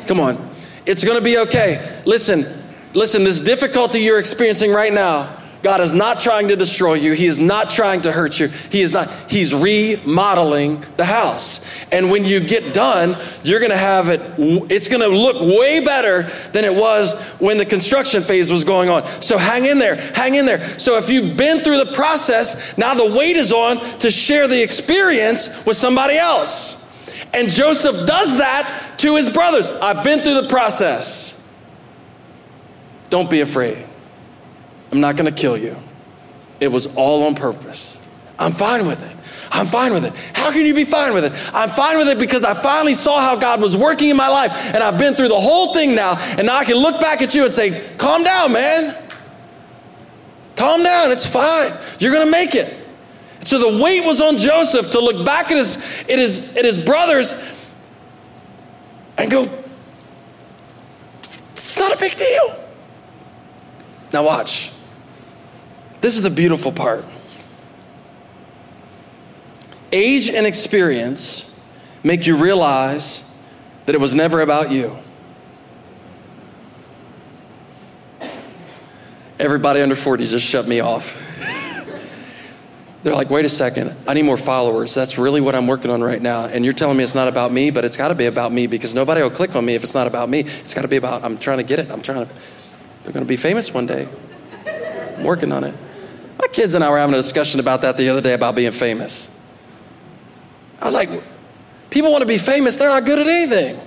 Come 0.09 0.21
on. 0.21 0.49
It's 0.87 1.05
going 1.05 1.19
to 1.19 1.23
be 1.23 1.37
okay. 1.37 2.01
Listen, 2.03 2.43
listen, 2.95 3.23
this 3.23 3.39
difficulty 3.39 3.99
you're 3.99 4.17
experiencing 4.17 4.71
right 4.71 4.91
now, 4.91 5.37
God 5.61 5.81
is 5.81 5.93
not 5.93 6.19
trying 6.19 6.47
to 6.47 6.55
destroy 6.55 6.95
you. 6.95 7.13
He 7.13 7.27
is 7.27 7.37
not 7.37 7.69
trying 7.69 8.01
to 8.01 8.11
hurt 8.11 8.39
you. 8.39 8.47
He 8.47 8.81
is 8.81 8.91
not, 8.91 9.13
He's 9.29 9.53
remodeling 9.53 10.83
the 10.97 11.05
house. 11.05 11.63
And 11.91 12.09
when 12.09 12.25
you 12.25 12.39
get 12.39 12.73
done, 12.73 13.21
you're 13.43 13.59
going 13.59 13.69
to 13.69 13.77
have 13.77 14.09
it, 14.09 14.19
it's 14.71 14.87
going 14.87 15.01
to 15.01 15.15
look 15.15 15.59
way 15.59 15.85
better 15.85 16.23
than 16.53 16.65
it 16.65 16.73
was 16.73 17.13
when 17.37 17.59
the 17.59 17.65
construction 17.67 18.23
phase 18.23 18.49
was 18.49 18.63
going 18.63 18.89
on. 18.89 19.21
So 19.21 19.37
hang 19.37 19.65
in 19.65 19.77
there, 19.77 19.95
hang 20.15 20.33
in 20.33 20.47
there. 20.47 20.79
So 20.79 20.97
if 20.97 21.11
you've 21.11 21.37
been 21.37 21.63
through 21.63 21.85
the 21.85 21.93
process, 21.93 22.75
now 22.79 22.95
the 22.95 23.13
weight 23.13 23.35
is 23.35 23.53
on 23.53 23.77
to 23.99 24.09
share 24.09 24.47
the 24.47 24.59
experience 24.59 25.63
with 25.67 25.77
somebody 25.77 26.17
else. 26.17 26.83
And 27.33 27.49
Joseph 27.49 28.07
does 28.07 28.37
that 28.39 28.95
to 28.99 29.15
his 29.15 29.29
brothers. 29.29 29.69
I've 29.69 30.03
been 30.03 30.21
through 30.21 30.41
the 30.41 30.49
process. 30.49 31.39
Don't 33.09 33.29
be 33.29 33.41
afraid. 33.41 33.85
I'm 34.91 35.01
not 35.01 35.15
going 35.15 35.31
to 35.33 35.39
kill 35.39 35.57
you. 35.57 35.75
It 36.59 36.69
was 36.69 36.87
all 36.95 37.23
on 37.23 37.35
purpose. 37.35 37.99
I'm 38.37 38.51
fine 38.51 38.87
with 38.87 39.03
it. 39.03 39.15
I'm 39.51 39.67
fine 39.67 39.93
with 39.93 40.05
it. 40.05 40.13
How 40.33 40.51
can 40.51 40.65
you 40.65 40.73
be 40.73 40.85
fine 40.85 41.13
with 41.13 41.25
it? 41.25 41.33
I'm 41.53 41.69
fine 41.69 41.97
with 41.97 42.07
it 42.07 42.19
because 42.19 42.43
I 42.43 42.53
finally 42.53 42.93
saw 42.93 43.19
how 43.19 43.35
God 43.35 43.61
was 43.61 43.75
working 43.75 44.09
in 44.09 44.17
my 44.17 44.27
life 44.27 44.51
and 44.53 44.77
I've 44.77 44.97
been 44.97 45.15
through 45.15 45.29
the 45.29 45.39
whole 45.39 45.73
thing 45.73 45.95
now. 45.95 46.17
And 46.17 46.47
now 46.47 46.57
I 46.57 46.65
can 46.65 46.77
look 46.77 47.01
back 47.01 47.21
at 47.21 47.35
you 47.35 47.45
and 47.45 47.53
say, 47.53 47.83
calm 47.97 48.23
down, 48.23 48.53
man. 48.53 48.97
Calm 50.55 50.83
down. 50.83 51.11
It's 51.11 51.25
fine. 51.25 51.73
You're 51.99 52.11
going 52.11 52.25
to 52.25 52.31
make 52.31 52.55
it. 52.55 52.78
So 53.41 53.57
the 53.57 53.81
weight 53.81 54.05
was 54.05 54.21
on 54.21 54.37
Joseph 54.37 54.91
to 54.91 54.99
look 54.99 55.25
back 55.25 55.51
at 55.51 55.57
his, 55.57 55.77
at 56.01 56.19
his, 56.19 56.55
at 56.57 56.65
his 56.65 56.77
brothers 56.77 57.35
and 59.17 59.31
go, 59.31 59.49
it's 61.53 61.77
not 61.77 61.93
a 61.93 61.97
big 61.97 62.15
deal. 62.17 62.63
Now, 64.11 64.23
watch. 64.23 64.71
This 66.01 66.15
is 66.15 66.21
the 66.21 66.29
beautiful 66.29 66.71
part. 66.71 67.05
Age 69.91 70.29
and 70.29 70.45
experience 70.45 71.53
make 72.03 72.25
you 72.25 72.35
realize 72.35 73.23
that 73.85 73.95
it 73.95 74.01
was 74.01 74.15
never 74.15 74.41
about 74.41 74.71
you. 74.71 74.97
Everybody 79.39 79.81
under 79.81 79.95
40 79.95 80.25
just 80.25 80.45
shut 80.45 80.67
me 80.67 80.79
off. 80.79 81.15
They're 83.01 83.15
like, 83.15 83.29
wait 83.29 83.45
a 83.45 83.49
second, 83.49 83.95
I 84.07 84.13
need 84.13 84.23
more 84.23 84.37
followers. 84.37 84.93
That's 84.93 85.17
really 85.17 85.39
what 85.39 85.55
I'm 85.55 85.67
working 85.67 85.89
on 85.89 86.01
right 86.01 86.21
now. 86.21 86.45
And 86.45 86.65
you're 86.65 86.73
telling 86.73 86.97
me 86.97 87.03
it's 87.03 87.15
not 87.15 87.29
about 87.29 87.51
me, 87.51 87.69
but 87.69 87.85
it's 87.85 87.95
got 87.95 88.09
to 88.09 88.15
be 88.15 88.25
about 88.25 88.51
me 88.51 88.67
because 88.67 88.93
nobody 88.93 89.21
will 89.21 89.29
click 89.29 89.55
on 89.55 89.65
me 89.65 89.75
if 89.75 89.83
it's 89.83 89.93
not 89.93 90.05
about 90.05 90.27
me. 90.27 90.41
It's 90.41 90.73
got 90.73 90.81
to 90.81 90.89
be 90.89 90.97
about, 90.97 91.23
I'm 91.23 91.37
trying 91.37 91.59
to 91.59 91.63
get 91.63 91.79
it. 91.79 91.89
I'm 91.91 92.01
trying 92.01 92.25
to, 92.25 92.33
they're 93.03 93.13
going 93.13 93.25
to 93.25 93.29
be 93.29 93.37
famous 93.37 93.73
one 93.73 93.85
day. 93.85 94.09
I'm 95.17 95.23
working 95.23 95.53
on 95.53 95.63
it. 95.63 95.73
My 96.39 96.47
kids 96.47 96.75
and 96.75 96.83
I 96.83 96.89
were 96.89 96.97
having 96.97 97.15
a 97.15 97.17
discussion 97.17 97.61
about 97.61 97.83
that 97.83 97.95
the 97.95 98.09
other 98.09 98.21
day 98.21 98.33
about 98.33 98.55
being 98.55 98.71
famous. 98.73 99.31
I 100.81 100.85
was 100.85 100.93
like, 100.93 101.09
people 101.89 102.11
want 102.11 102.21
to 102.21 102.27
be 102.27 102.37
famous, 102.37 102.77
they're 102.77 102.89
not 102.89 103.05
good 103.05 103.19
at 103.19 103.27
anything. 103.27 103.79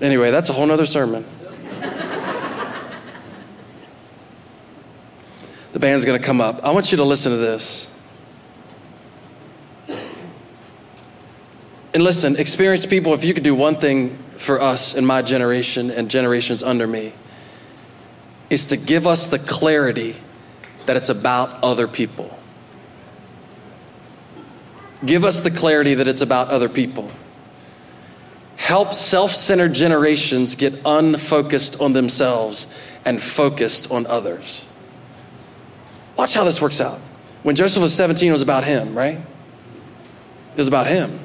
Anyway, 0.00 0.30
that's 0.30 0.50
a 0.50 0.52
whole 0.52 0.66
nother 0.66 0.86
sermon. 0.86 1.24
The 5.74 5.80
band's 5.80 6.04
going 6.04 6.20
to 6.20 6.24
come 6.24 6.40
up. 6.40 6.62
I 6.62 6.70
want 6.70 6.92
you 6.92 6.98
to 6.98 7.04
listen 7.04 7.32
to 7.32 7.36
this. 7.36 7.88
And 11.92 12.00
listen, 12.00 12.36
experienced 12.36 12.88
people, 12.88 13.12
if 13.12 13.24
you 13.24 13.34
could 13.34 13.42
do 13.42 13.56
one 13.56 13.74
thing 13.74 14.16
for 14.36 14.60
us 14.60 14.94
in 14.94 15.04
my 15.04 15.20
generation 15.20 15.90
and 15.90 16.08
generations 16.08 16.62
under 16.62 16.86
me, 16.86 17.12
is 18.50 18.68
to 18.68 18.76
give 18.76 19.04
us 19.08 19.26
the 19.26 19.38
clarity 19.40 20.14
that 20.86 20.96
it's 20.96 21.08
about 21.08 21.64
other 21.64 21.88
people. 21.88 22.38
Give 25.04 25.24
us 25.24 25.42
the 25.42 25.50
clarity 25.50 25.94
that 25.94 26.06
it's 26.06 26.22
about 26.22 26.50
other 26.50 26.68
people. 26.68 27.10
Help 28.54 28.94
self 28.94 29.32
centered 29.32 29.72
generations 29.72 30.54
get 30.54 30.72
unfocused 30.84 31.80
on 31.80 31.94
themselves 31.94 32.68
and 33.04 33.20
focused 33.20 33.90
on 33.90 34.06
others. 34.06 34.68
Watch 36.16 36.34
how 36.34 36.44
this 36.44 36.60
works 36.60 36.80
out. 36.80 37.00
When 37.42 37.56
Joseph 37.56 37.82
was 37.82 37.94
17, 37.94 38.28
it 38.28 38.32
was 38.32 38.42
about 38.42 38.64
him, 38.64 38.96
right? 38.96 39.18
It 39.18 40.56
was 40.56 40.68
about 40.68 40.86
him. 40.86 41.20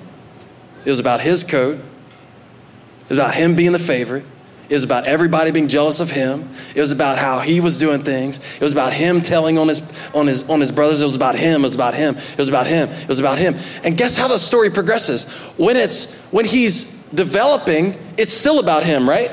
It 0.86 0.90
was 0.90 1.00
about 1.00 1.22
his 1.22 1.44
coat. 1.44 1.78
It 1.78 3.10
was 3.10 3.20
about 3.20 3.36
him 3.36 3.56
being 3.56 3.72
the 3.72 3.80
favorite. 3.80 4.26
It 4.70 4.74
was 4.74 4.84
about 4.84 5.06
everybody 5.06 5.52
being 5.52 5.68
jealous 5.68 6.00
of 6.00 6.12
him. 6.12 6.50
It 6.76 6.80
was 6.80 6.92
about 6.92 7.18
how 7.18 7.40
he 7.40 7.60
was 7.60 7.80
doing 7.80 8.04
things. 8.04 8.40
It 8.56 8.62
was 8.62 8.72
about 8.72 8.94
him 8.94 9.22
telling 9.22 9.58
on 9.58 9.68
his 9.68 9.82
on 10.14 10.28
his 10.28 10.48
on 10.48 10.60
his 10.60 10.72
brothers. 10.72 11.02
It 11.02 11.06
was 11.06 11.16
about 11.16 11.36
him. 11.36 11.62
It 11.62 11.64
was 11.64 11.74
about 11.74 11.96
him. 11.96 12.16
It 12.16 12.38
was 12.38 12.50
about 12.50 12.68
him. 12.68 12.90
It 12.90 13.08
was 13.08 13.20
about 13.20 13.40
him. 13.40 13.56
And 13.84 13.98
guess 13.98 14.16
how 14.16 14.28
the 14.28 14.38
story 14.38 14.70
progresses? 14.70 15.24
When 15.58 15.76
it's 15.76 16.16
when 16.30 16.46
he's 16.46 16.86
developing, 17.14 17.98
it's 18.16 18.32
still 18.32 18.60
about 18.60 18.84
him, 18.84 19.10
right? 19.10 19.32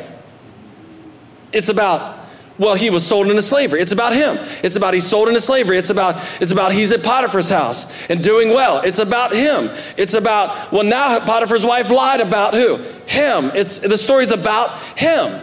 It's 1.52 1.68
about 1.68 2.15
well, 2.58 2.74
he 2.74 2.88
was 2.88 3.06
sold 3.06 3.28
into 3.28 3.42
slavery. 3.42 3.80
It's 3.82 3.92
about 3.92 4.14
him. 4.14 4.38
It's 4.62 4.76
about 4.76 4.94
he's 4.94 5.06
sold 5.06 5.28
into 5.28 5.40
slavery. 5.40 5.76
It's 5.76 5.90
about 5.90 6.24
it's 6.40 6.52
about 6.52 6.72
he's 6.72 6.92
at 6.92 7.02
Potiphar's 7.02 7.50
house 7.50 7.86
and 8.08 8.22
doing 8.22 8.50
well. 8.50 8.80
It's 8.80 8.98
about 8.98 9.32
him. 9.32 9.70
It's 9.96 10.14
about 10.14 10.72
well 10.72 10.84
now 10.84 11.18
Potiphar's 11.20 11.66
wife 11.66 11.90
lied 11.90 12.20
about 12.20 12.54
who? 12.54 12.76
Him. 13.06 13.50
It's 13.54 13.78
the 13.78 13.98
story's 13.98 14.30
about 14.30 14.70
him. 14.98 15.42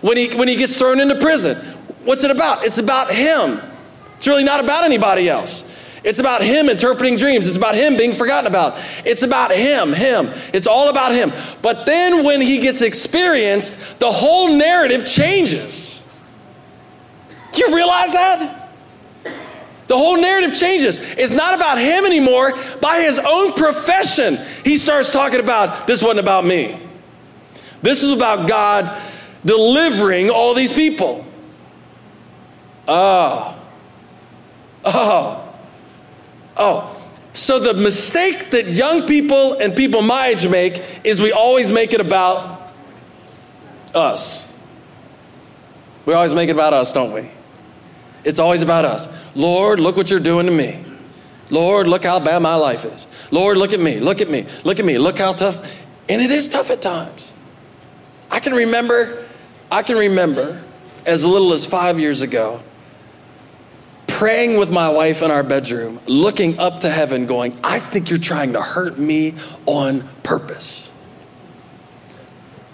When 0.00 0.16
he 0.16 0.34
when 0.36 0.46
he 0.46 0.56
gets 0.56 0.76
thrown 0.76 1.00
into 1.00 1.18
prison, 1.18 1.56
what's 2.04 2.22
it 2.22 2.30
about? 2.30 2.64
It's 2.64 2.78
about 2.78 3.12
him. 3.12 3.60
It's 4.16 4.28
really 4.28 4.44
not 4.44 4.62
about 4.62 4.84
anybody 4.84 5.28
else. 5.28 5.64
It's 6.02 6.18
about 6.18 6.42
him 6.42 6.68
interpreting 6.68 7.16
dreams. 7.16 7.46
It's 7.46 7.56
about 7.56 7.74
him 7.74 7.96
being 7.96 8.14
forgotten 8.14 8.46
about. 8.46 8.78
It's 9.04 9.22
about 9.22 9.50
him, 9.50 9.92
him. 9.92 10.30
It's 10.54 10.66
all 10.66 10.88
about 10.88 11.12
him. 11.12 11.32
But 11.60 11.84
then 11.84 12.24
when 12.24 12.40
he 12.40 12.58
gets 12.58 12.80
experienced, 12.80 13.76
the 13.98 14.10
whole 14.10 14.56
narrative 14.56 15.04
changes. 15.04 15.99
You 17.60 17.74
realize 17.74 18.12
that? 18.14 18.70
The 19.86 19.96
whole 19.96 20.20
narrative 20.20 20.54
changes. 20.54 20.98
It's 20.98 21.32
not 21.32 21.54
about 21.54 21.78
him 21.78 22.04
anymore. 22.04 22.56
By 22.80 23.00
his 23.00 23.18
own 23.18 23.52
profession, 23.52 24.38
he 24.64 24.76
starts 24.76 25.12
talking 25.12 25.40
about 25.40 25.86
this 25.86 26.02
wasn't 26.02 26.20
about 26.20 26.44
me. 26.44 26.80
This 27.82 28.02
is 28.02 28.12
about 28.12 28.48
God 28.48 29.02
delivering 29.44 30.30
all 30.30 30.54
these 30.54 30.72
people. 30.72 31.26
Oh. 32.86 33.60
Oh. 34.84 35.54
Oh. 36.56 36.96
So, 37.32 37.58
the 37.58 37.74
mistake 37.74 38.50
that 38.50 38.68
young 38.68 39.06
people 39.06 39.54
and 39.54 39.74
people 39.74 40.02
my 40.02 40.28
age 40.28 40.46
make 40.48 40.82
is 41.04 41.20
we 41.20 41.32
always 41.32 41.70
make 41.70 41.92
it 41.92 42.00
about 42.00 42.72
us. 43.94 44.50
We 46.06 46.14
always 46.14 46.34
make 46.34 46.48
it 46.48 46.52
about 46.52 46.74
us, 46.74 46.92
don't 46.92 47.12
we? 47.12 47.28
It's 48.24 48.38
always 48.38 48.62
about 48.62 48.84
us. 48.84 49.08
Lord, 49.34 49.80
look 49.80 49.96
what 49.96 50.10
you're 50.10 50.20
doing 50.20 50.46
to 50.46 50.52
me. 50.52 50.84
Lord, 51.50 51.86
look 51.86 52.04
how 52.04 52.20
bad 52.20 52.40
my 52.42 52.54
life 52.54 52.84
is. 52.84 53.08
Lord, 53.30 53.56
look 53.56 53.72
at 53.72 53.80
me, 53.80 53.98
look 53.98 54.20
at 54.20 54.30
me, 54.30 54.46
look 54.64 54.78
at 54.78 54.84
me, 54.84 54.98
look 54.98 55.18
how 55.18 55.32
tough. 55.32 55.56
And 56.08 56.20
it 56.22 56.30
is 56.30 56.48
tough 56.48 56.70
at 56.70 56.80
times. 56.80 57.32
I 58.30 58.40
can 58.40 58.52
remember, 58.52 59.26
I 59.70 59.82
can 59.82 59.96
remember 59.96 60.62
as 61.06 61.24
little 61.24 61.52
as 61.52 61.66
five 61.66 61.98
years 61.98 62.22
ago, 62.22 62.62
praying 64.06 64.58
with 64.58 64.70
my 64.70 64.88
wife 64.88 65.22
in 65.22 65.30
our 65.30 65.42
bedroom, 65.42 65.98
looking 66.06 66.58
up 66.58 66.80
to 66.80 66.90
heaven, 66.90 67.26
going, 67.26 67.58
I 67.64 67.80
think 67.80 68.10
you're 68.10 68.18
trying 68.18 68.52
to 68.52 68.62
hurt 68.62 68.98
me 68.98 69.34
on 69.66 70.08
purpose. 70.22 70.90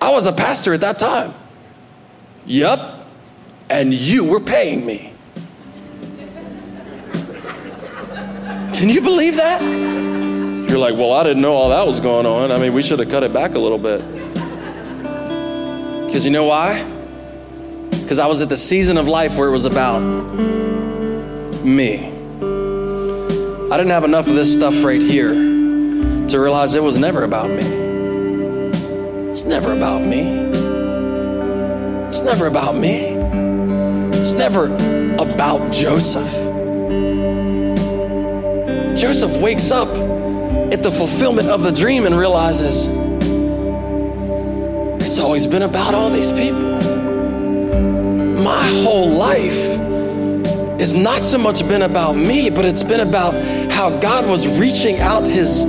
I 0.01 0.11
was 0.11 0.27
a 0.27 0.33
pastor 0.33 0.75
at 0.75 0.83
that 0.83 0.99
time. 0.99 1.33
Yep. 2.47 3.07
And 3.71 3.95
you 3.95 4.25
were 4.25 4.41
paying 4.41 4.85
me. 4.85 5.13
Can 8.77 8.91
you 8.91 9.01
believe 9.01 9.37
that? 9.37 9.63
You're 9.63 10.79
like, 10.79 10.95
well, 10.95 11.13
I 11.15 11.25
didn't 11.25 11.41
know 11.41 11.55
all 11.55 11.71
that 11.71 11.87
was 11.87 11.99
going 11.99 12.27
on. 12.27 12.53
I 12.53 12.59
mean, 12.59 12.75
we 12.75 12.83
should 12.83 12.99
have 12.99 13.09
cut 13.09 13.23
it 13.23 13.33
back 13.33 13.55
a 13.55 13.59
little 13.59 13.79
bit. 13.79 14.03
Because 16.05 16.27
you 16.27 16.31
know 16.31 16.45
why? 16.45 16.83
Because 17.91 18.19
I 18.19 18.27
was 18.27 18.43
at 18.43 18.51
the 18.51 18.57
season 18.57 18.99
of 18.99 19.09
life 19.09 19.39
where 19.39 19.49
it 19.49 19.53
was 19.53 19.65
about 19.65 20.01
me. 21.65 22.07
I 22.07 23.77
didn't 23.79 23.93
have 23.93 24.05
enough 24.05 24.29
of 24.29 24.35
this 24.35 24.53
stuff 24.53 24.85
right 24.85 25.01
here 25.03 25.33
to 25.33 26.39
realize 26.39 26.75
it 26.75 26.83
was 26.83 26.99
never 26.99 27.25
about 27.25 27.49
me. 27.49 27.65
It's 29.31 29.45
never 29.45 29.73
about 29.73 30.03
me. 30.03 30.21
It's 32.09 32.21
never 32.21 32.47
about 32.47 32.77
me. 32.77 33.15
It's 34.13 34.35
never 34.35 34.67
about 35.17 35.73
Joseph. 35.73 36.46
Joseph 38.97 39.43
wakes 39.43 39.71
up 39.71 39.89
at 40.73 40.83
the 40.83 40.91
fulfillment 40.91 41.51
of 41.51 41.63
the 41.63 41.71
dream 41.71 42.07
and 42.07 42.19
realizes 42.19 42.87
it's 45.07 45.19
always 45.19 45.47
been 45.47 45.63
about 45.63 45.95
all 45.95 46.09
these 46.09 46.33
people. 46.33 46.81
My 48.43 48.67
whole 48.83 49.11
life 49.11 49.53
has 50.81 50.95
not 50.95 51.23
so 51.23 51.37
much 51.37 51.67
been 51.69 51.83
about 51.83 52.17
me, 52.17 52.49
but 52.49 52.65
it's 52.65 52.83
been 52.83 53.01
about 53.01 53.35
how 53.71 53.99
God 53.99 54.27
was 54.27 54.49
reaching 54.59 54.99
out 54.99 55.27
his 55.27 55.63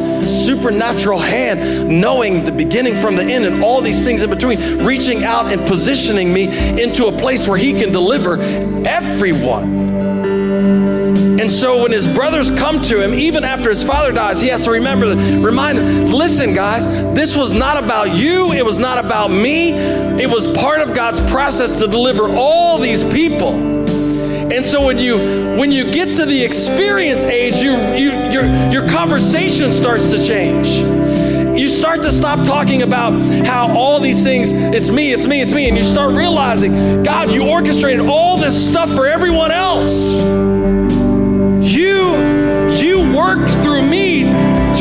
supernatural 0.45 1.19
hand, 1.19 1.89
knowing 1.99 2.45
the 2.45 2.51
beginning 2.53 2.95
from 3.01 3.17
the 3.17 3.23
end 3.23 3.43
and 3.43 3.61
all 3.61 3.82
these 3.82 4.05
things 4.05 4.23
in 4.23 4.30
between, 4.30 4.86
reaching 4.86 5.25
out 5.25 5.51
and 5.51 5.67
positioning 5.67 6.32
me 6.32 6.47
into 6.82 7.07
a 7.07 7.11
place 7.11 7.45
where 7.45 7.57
he 7.57 7.73
can 7.73 7.91
deliver 7.91 8.41
everyone. 8.88 9.97
And 11.48 11.56
so 11.56 11.82
when 11.82 11.93
his 11.93 12.10
brothers 12.10 12.52
come 12.52 12.82
to 12.82 13.02
him, 13.02 13.14
even 13.14 13.45
after 13.45 13.70
his 13.70 13.82
father 13.82 14.12
dies, 14.12 14.41
he 14.41 14.50
has 14.50 14.66
to 14.66 14.72
remember, 14.72 15.16
remind 15.16 15.78
them, 15.78 16.12
listen, 16.12 16.54
guys, 16.54 16.86
this 17.16 17.38
was 17.38 17.54
not 17.54 17.82
about 17.82 18.18
you. 18.18 18.52
It 18.52 18.66
was 18.66 18.80
not 18.80 18.98
about 18.98 19.32
me. 19.32 19.72
It 19.72 20.30
was 20.30 20.45
part 20.45 20.82
of 20.82 20.93
God's 20.93 21.22
process 21.32 21.80
to 21.80 21.88
deliver 21.88 22.28
all 22.28 22.80
these 22.80 23.06
people. 23.06 23.54
And 23.54 24.66
so 24.66 24.84
when 24.84 24.98
you 24.98 25.56
when 25.58 25.72
you 25.72 25.89
get 25.89 26.18
to 26.18 26.26
the 26.26 26.43
experience 26.43 27.24
age, 27.24 27.56
you, 27.64 27.72
you 27.95 28.12
your 28.30 28.43
your 28.70 28.89
conversation 28.89 29.72
starts 29.72 30.12
to 30.12 30.22
change. 30.22 30.68
You 31.58 31.70
start 31.70 32.04
to 32.04 32.12
stop 32.12 32.45
talking 32.45 32.82
about 32.82 33.14
how 33.45 33.70
all 33.70 34.02
these 34.02 34.22
things, 34.22 34.52
it's 34.52 34.89
me, 34.89 35.14
it's 35.14 35.26
me, 35.26 35.41
it's 35.41 35.54
me, 35.54 35.70
and 35.70 35.78
you 35.78 35.84
start 35.84 36.14
realizing, 36.14 37.04
God, 37.04 37.32
you 37.32 37.48
orchestrated 37.48 38.06
all 38.06 38.36
this 38.36 38.68
stuff 38.68 38.93
for 38.93 39.08
everyone 39.08 39.52
else. 39.52 40.57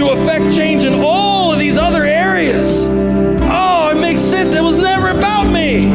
To 0.07 0.13
affect 0.13 0.55
change 0.55 0.85
in 0.85 0.95
all 0.95 1.53
of 1.53 1.59
these 1.59 1.79
other 1.79 2.05
areas. 2.05 2.87
Oh, 2.87 3.91
it 3.93 4.01
makes 4.01 4.21
sense. 4.21 4.53
It 4.53 4.63
was 4.63 4.77
never 4.77 5.09
about 5.09 5.51
me. 5.51 5.87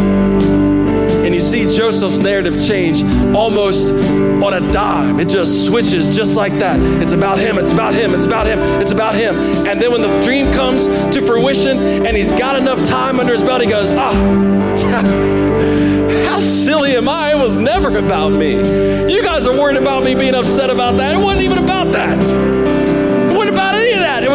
And 1.25 1.33
you 1.33 1.39
see 1.39 1.63
Joseph's 1.63 2.17
narrative 2.17 2.59
change 2.59 3.03
almost 3.35 3.91
on 3.91 4.53
a 4.53 4.69
dime. 4.69 5.19
It 5.19 5.29
just 5.29 5.65
switches 5.65 6.15
just 6.15 6.35
like 6.35 6.59
that. 6.59 6.79
It's 7.01 7.13
about 7.13 7.39
him, 7.39 7.57
it's 7.57 7.71
about 7.71 7.93
him, 7.93 8.13
it's 8.13 8.25
about 8.25 8.47
him, 8.47 8.59
it's 8.81 8.91
about 8.91 9.15
him. 9.15 9.35
And 9.67 9.81
then 9.81 9.91
when 9.91 10.01
the 10.01 10.21
dream 10.21 10.51
comes 10.51 10.87
to 10.87 11.21
fruition 11.21 11.79
and 11.79 12.17
he's 12.17 12.31
got 12.31 12.57
enough 12.57 12.83
time 12.83 13.19
under 13.19 13.31
his 13.31 13.43
belt, 13.43 13.61
he 13.61 13.69
goes, 13.69 13.91
ah. 13.91 14.11
How 16.27 16.39
silly 16.39 16.95
am 16.95 17.07
I? 17.07 17.31
It 17.31 17.41
was 17.41 17.55
never 17.55 17.95
about 17.97 18.29
me. 18.29 18.55
You 18.55 19.23
guys 19.23 19.47
are 19.47 19.53
worried 19.53 19.77
about 19.77 20.03
me 20.03 20.15
being 20.15 20.35
upset 20.35 20.69
about 20.69 20.97
that. 20.97 21.15
It 21.15 21.23
wasn't 21.23 21.43
even 21.43 21.59
about 21.59 21.91
that. 21.93 22.60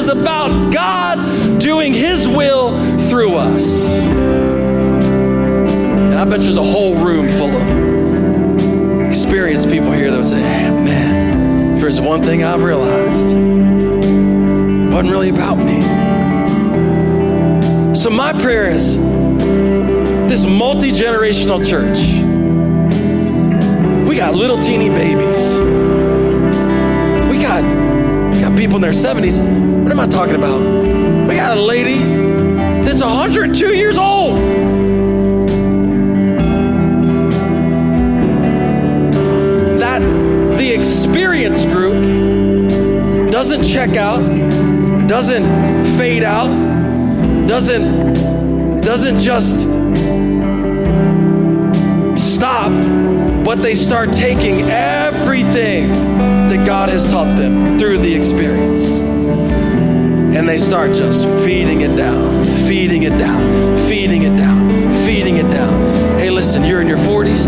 Wasn't 0.07 0.23
about 0.23 0.73
God 0.73 1.61
doing 1.61 1.93
His 1.93 2.29
will 2.29 2.71
through 3.09 3.35
us. 3.35 3.91
And 6.05 6.15
I 6.15 6.25
bet 6.25 6.39
there's 6.39 6.59
a 6.59 6.63
whole 6.63 6.95
room 7.05 7.29
full 7.29 7.51
of 7.51 9.03
experienced 9.05 9.69
people 9.69 9.91
here 9.91 10.13
that 10.13 10.17
would 10.17 10.25
say, 10.25 10.41
man, 10.41 11.75
if 11.75 11.81
there's 11.81 12.01
one 12.01 12.23
thing 12.23 12.45
I've 12.45 12.63
realized, 12.63 13.35
it 13.35 14.93
wasn't 14.93 15.11
really 15.11 15.31
about 15.31 15.57
me. 15.57 15.81
So 17.93 18.09
my 18.09 18.33
prayer 18.41 18.69
is 18.69 18.97
this 18.97 20.47
multi 20.47 20.93
generational 20.93 21.69
church, 21.69 21.99
we 24.09 24.15
got 24.15 24.37
little 24.37 24.61
teeny 24.61 24.89
babies. 24.89 25.57
We 27.29 27.43
got, 27.43 27.65
we 28.33 28.41
got 28.41 28.57
people 28.57 28.77
in 28.77 28.83
their 28.83 28.93
70s. 28.93 29.76
What 29.87 29.93
am 29.93 30.01
I 30.01 30.09
talking 30.09 30.35
about? 30.35 30.61
We 31.29 31.37
got 31.37 31.57
a 31.57 31.61
lady 31.61 31.99
that's 32.83 33.05
102 33.05 33.67
years 33.67 33.97
old. 33.97 34.37
That 39.79 40.01
the 40.59 40.73
experience 40.73 41.65
group 41.67 43.31
doesn't 43.31 43.63
check 43.63 43.95
out, 43.95 44.19
doesn't 45.07 45.85
fade 45.97 46.25
out, 46.25 47.47
doesn't 47.47 48.81
doesn't 48.81 49.21
just 49.21 49.61
stop, 52.35 52.73
but 53.45 53.63
they 53.63 53.77
start 53.77 54.13
taking 54.13 54.63
everything 54.63 55.93
that 55.93 56.67
God 56.67 56.89
has 56.89 57.09
taught 57.09 57.37
them 57.37 57.79
through 57.79 57.99
the 57.99 58.13
experience. 58.13 59.06
And 60.37 60.47
they 60.47 60.59
start 60.59 60.93
just 60.93 61.25
feeding 61.47 61.81
it 61.81 61.97
down, 61.97 62.45
feeding 62.69 63.05
it 63.05 63.17
down, 63.19 63.79
feeding 63.89 64.21
it 64.21 64.37
down, 64.37 64.93
feeding 65.07 65.39
it 65.39 65.51
down. 65.51 66.19
Hey, 66.19 66.29
listen, 66.29 66.63
you're 66.63 66.83
in 66.83 66.87
your 66.87 66.99
40s. 66.99 67.47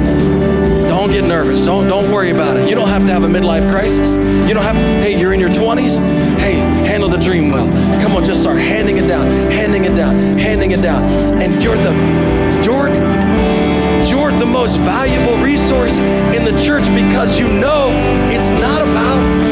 Don't 0.89 1.11
get 1.11 1.25
nervous. 1.25 1.67
Don't, 1.67 1.87
don't 1.87 2.11
worry 2.11 2.31
about 2.31 2.57
it. 2.57 2.67
You 2.67 2.75
don't 2.75 2.89
have 2.89 3.05
to 3.05 3.13
have 3.13 3.25
a 3.25 3.29
midlife 3.29 3.71
crisis. 3.71 4.17
You 4.49 4.55
don't 4.55 4.63
have 4.63 4.79
to, 4.79 4.85
hey, 5.03 5.21
you're 5.21 5.35
in 5.35 5.39
your 5.39 5.51
20s. 5.51 5.99
Hey, 6.41 6.55
handle 6.55 7.11
the 7.11 7.19
dream 7.19 7.51
well. 7.51 7.71
Come 8.01 8.17
on, 8.17 8.25
just 8.25 8.41
start 8.41 8.59
handing 8.59 8.97
it 8.97 9.07
down, 9.07 9.27
handing 9.51 9.85
it 9.85 9.95
down, 9.95 10.15
handing 10.39 10.71
it 10.71 10.81
down. 10.81 11.05
And 11.43 11.63
you're 11.63 11.77
the, 11.77 11.93
you're 12.65 12.89
you're 14.09 14.33
the 14.39 14.47
most 14.47 14.79
valuable 14.79 15.37
resource 15.45 15.99
in 15.99 16.43
the 16.43 16.59
church 16.65 16.85
because 16.95 17.39
you 17.39 17.49
know 17.49 17.91
it's 18.33 18.51
not 18.59 18.81
about 18.81 19.48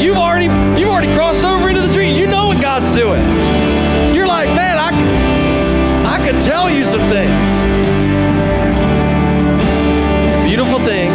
you've 0.00 0.16
already 0.16 0.46
you've 0.80 0.88
already 0.88 1.12
crossed 1.14 1.44
over 1.44 1.68
into 1.68 1.82
the 1.82 1.92
tree. 1.92 2.10
You 2.12 2.26
know 2.26 2.48
what 2.48 2.60
God's 2.60 2.90
doing. 2.96 3.22
You're 4.14 4.26
like, 4.26 4.48
man, 4.56 4.78
I 4.78 4.90
I 6.06 6.24
could 6.24 6.40
tell 6.40 6.70
you 6.70 6.84
some 6.84 7.00
things. 7.08 7.44
The 10.34 10.42
beautiful 10.48 10.78
thing 10.80 11.10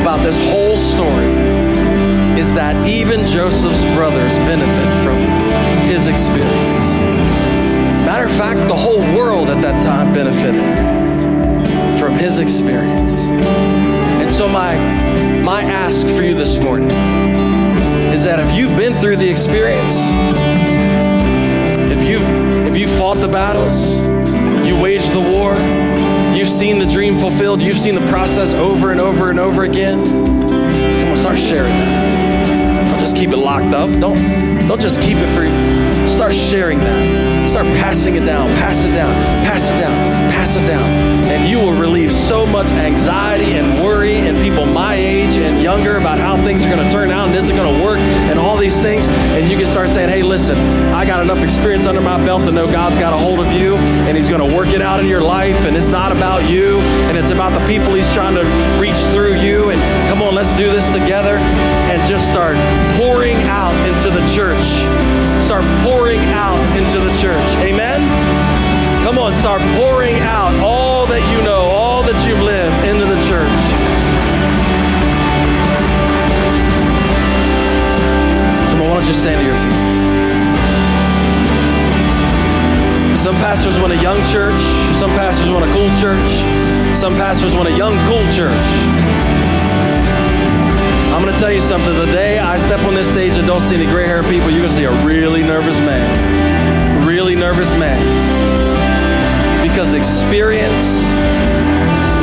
about 0.00 0.20
this 0.22 0.38
whole 0.50 0.76
story 0.76 1.30
is 2.38 2.52
that 2.54 2.76
even 2.86 3.24
Joseph's 3.26 3.82
brothers 3.94 4.36
benefit 4.38 5.04
from 5.04 5.16
his 5.88 6.08
experience. 6.08 6.94
Matter 8.04 8.26
of 8.26 8.32
fact, 8.32 8.58
the 8.68 8.76
whole 8.76 9.00
world 9.16 9.48
at 9.48 9.62
that 9.62 9.82
time 9.82 10.12
benefited 10.12 10.78
from 11.98 12.14
his 12.14 12.38
experience. 12.38 13.24
And 13.26 14.30
so, 14.30 14.46
my, 14.46 14.76
my 15.42 15.62
ask 15.62 16.06
for 16.06 16.22
you 16.22 16.34
this 16.34 16.58
morning 16.58 16.90
is 18.16 18.24
that 18.24 18.40
if 18.40 18.56
you've 18.56 18.74
been 18.78 18.98
through 18.98 19.18
the 19.18 19.28
experience, 19.28 19.94
if 21.92 22.02
you've, 22.08 22.66
if 22.66 22.74
you 22.74 22.88
fought 22.96 23.18
the 23.18 23.28
battles, 23.28 23.98
you 24.66 24.80
waged 24.80 25.12
the 25.12 25.20
war, 25.20 25.54
you 26.34 26.38
you've 26.38 26.48
seen 26.48 26.78
the 26.78 26.86
dream 26.86 27.18
fulfilled, 27.18 27.60
you've 27.60 27.76
seen 27.76 27.94
the 27.94 28.06
process 28.08 28.54
over 28.54 28.90
and 28.90 29.02
over 29.02 29.28
and 29.28 29.38
over 29.38 29.64
again. 29.64 30.02
Come 30.48 31.08
on, 31.10 31.16
start 31.16 31.38
sharing 31.38 31.72
that. 31.72 32.86
Don't 32.88 33.00
just 33.00 33.16
keep 33.16 33.30
it 33.30 33.36
locked 33.36 33.74
up. 33.74 33.90
Don't 34.00 34.16
don't 34.66 34.80
just 34.80 34.98
keep 35.02 35.18
it 35.18 35.34
for 35.34 35.42
you. 35.44 36.08
start 36.08 36.34
sharing 36.34 36.78
that. 36.78 37.35
Start 37.46 37.66
passing 37.78 38.16
it 38.16 38.26
down, 38.26 38.48
pass 38.58 38.84
it 38.84 38.92
down, 38.92 39.14
pass 39.46 39.70
it 39.70 39.78
down, 39.80 39.94
pass 40.32 40.56
it 40.56 40.66
down. 40.66 40.82
And 41.30 41.48
you 41.48 41.58
will 41.58 41.78
relieve 41.80 42.12
so 42.12 42.44
much 42.44 42.70
anxiety 42.72 43.52
and 43.52 43.84
worry 43.84 44.16
in 44.16 44.36
people 44.36 44.66
my 44.66 44.94
age 44.94 45.36
and 45.36 45.62
younger 45.62 45.96
about 45.96 46.18
how 46.18 46.36
things 46.44 46.64
are 46.64 46.68
going 46.68 46.84
to 46.84 46.90
turn 46.90 47.10
out 47.10 47.28
and 47.28 47.36
is 47.36 47.48
it 47.48 47.54
going 47.54 47.72
to 47.72 47.84
work 47.84 47.98
and 47.98 48.38
all 48.38 48.56
these 48.56 48.82
things. 48.82 49.06
And 49.08 49.48
you 49.48 49.56
can 49.56 49.66
start 49.66 49.88
saying, 49.88 50.08
hey, 50.08 50.22
listen, 50.22 50.56
I 50.92 51.06
got 51.06 51.22
enough 51.22 51.42
experience 51.42 51.86
under 51.86 52.00
my 52.00 52.22
belt 52.24 52.44
to 52.46 52.52
know 52.52 52.66
God's 52.66 52.98
got 52.98 53.12
a 53.12 53.16
hold 53.16 53.38
of 53.38 53.52
you 53.52 53.76
and 54.06 54.16
He's 54.16 54.28
going 54.28 54.46
to 54.46 54.56
work 54.56 54.68
it 54.68 54.82
out 54.82 54.98
in 54.98 55.06
your 55.06 55.22
life. 55.22 55.66
And 55.66 55.76
it's 55.76 55.88
not 55.88 56.10
about 56.10 56.50
you 56.50 56.80
and 57.08 57.16
it's 57.16 57.30
about 57.30 57.58
the 57.58 57.64
people 57.66 57.94
He's 57.94 58.12
trying 58.12 58.34
to 58.34 58.44
reach 58.80 58.98
through 59.14 59.34
you. 59.34 59.70
And 59.70 59.80
come 60.10 60.20
on, 60.20 60.34
let's 60.34 60.50
do 60.58 60.66
this 60.66 60.92
together 60.92 61.38
and 61.38 62.08
just 62.08 62.28
start 62.28 62.56
pouring 62.98 63.36
out 63.46 63.74
into 63.86 64.10
the 64.10 64.24
church. 64.34 65.25
Start 65.46 65.62
pouring 65.86 66.18
out 66.34 66.58
into 66.76 66.98
the 66.98 67.14
church. 67.22 67.54
Amen? 67.62 68.02
Come 69.04 69.16
on, 69.16 69.32
start 69.32 69.62
pouring 69.78 70.18
out 70.18 70.52
all 70.58 71.06
that 71.06 71.22
you 71.30 71.40
know, 71.46 71.70
all 71.70 72.02
that 72.02 72.18
you've 72.26 72.42
lived 72.42 72.74
into 72.82 73.06
the 73.06 73.14
church. 73.30 73.62
Come 78.74 78.82
on, 78.82 78.88
why 78.90 78.94
don't 78.98 79.06
you 79.06 79.14
stand 79.14 79.38
to 79.38 79.46
your 79.46 79.54
feet? 79.54 79.86
Some 83.16 83.36
pastors 83.36 83.78
want 83.78 83.92
a 83.92 84.02
young 84.02 84.18
church. 84.26 84.58
Some 84.98 85.10
pastors 85.14 85.48
want 85.48 85.62
a 85.62 85.70
cool 85.70 85.94
church. 85.94 86.42
Some 86.98 87.14
pastors 87.14 87.54
want 87.54 87.68
a 87.68 87.76
young, 87.78 87.94
cool 88.10 88.26
church. 88.34 89.45
To 91.36 91.42
tell 91.42 91.52
you 91.52 91.60
something. 91.60 91.92
The 91.92 92.06
day 92.06 92.38
I 92.38 92.56
step 92.56 92.80
on 92.88 92.94
this 92.94 93.12
stage 93.12 93.36
and 93.36 93.46
don't 93.46 93.60
see 93.60 93.76
any 93.76 93.84
gray 93.84 94.06
haired 94.06 94.24
people, 94.24 94.48
you're 94.48 94.64
going 94.64 94.70
to 94.70 94.74
see 94.74 94.84
a 94.88 95.04
really 95.04 95.42
nervous 95.42 95.78
man. 95.80 96.08
Really 97.06 97.34
nervous 97.34 97.70
man. 97.76 98.00
Because 99.60 99.92
experience 99.92 101.04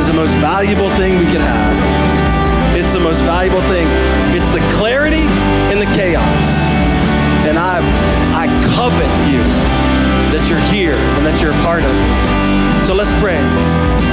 is 0.02 0.08
the 0.08 0.14
most 0.16 0.34
valuable 0.42 0.90
thing 0.96 1.14
we 1.18 1.26
can 1.26 1.38
have. 1.38 2.76
It's 2.76 2.92
the 2.92 2.98
most 2.98 3.20
valuable 3.22 3.62
thing. 3.70 3.86
It's 4.34 4.50
the 4.50 4.58
clarity 4.74 5.30
in 5.70 5.78
the 5.78 5.86
chaos. 5.94 6.42
And 7.46 7.56
I, 7.56 7.78
I 8.34 8.50
covet 8.74 9.06
you 9.30 9.46
that 10.34 10.42
you're 10.50 10.64
here 10.74 10.98
and 11.14 11.24
that 11.24 11.40
you're 11.40 11.54
a 11.54 11.62
part 11.62 11.84
of 11.86 11.94
it. 11.94 12.84
So 12.84 12.94
let's 12.94 13.12
pray. 13.22 13.38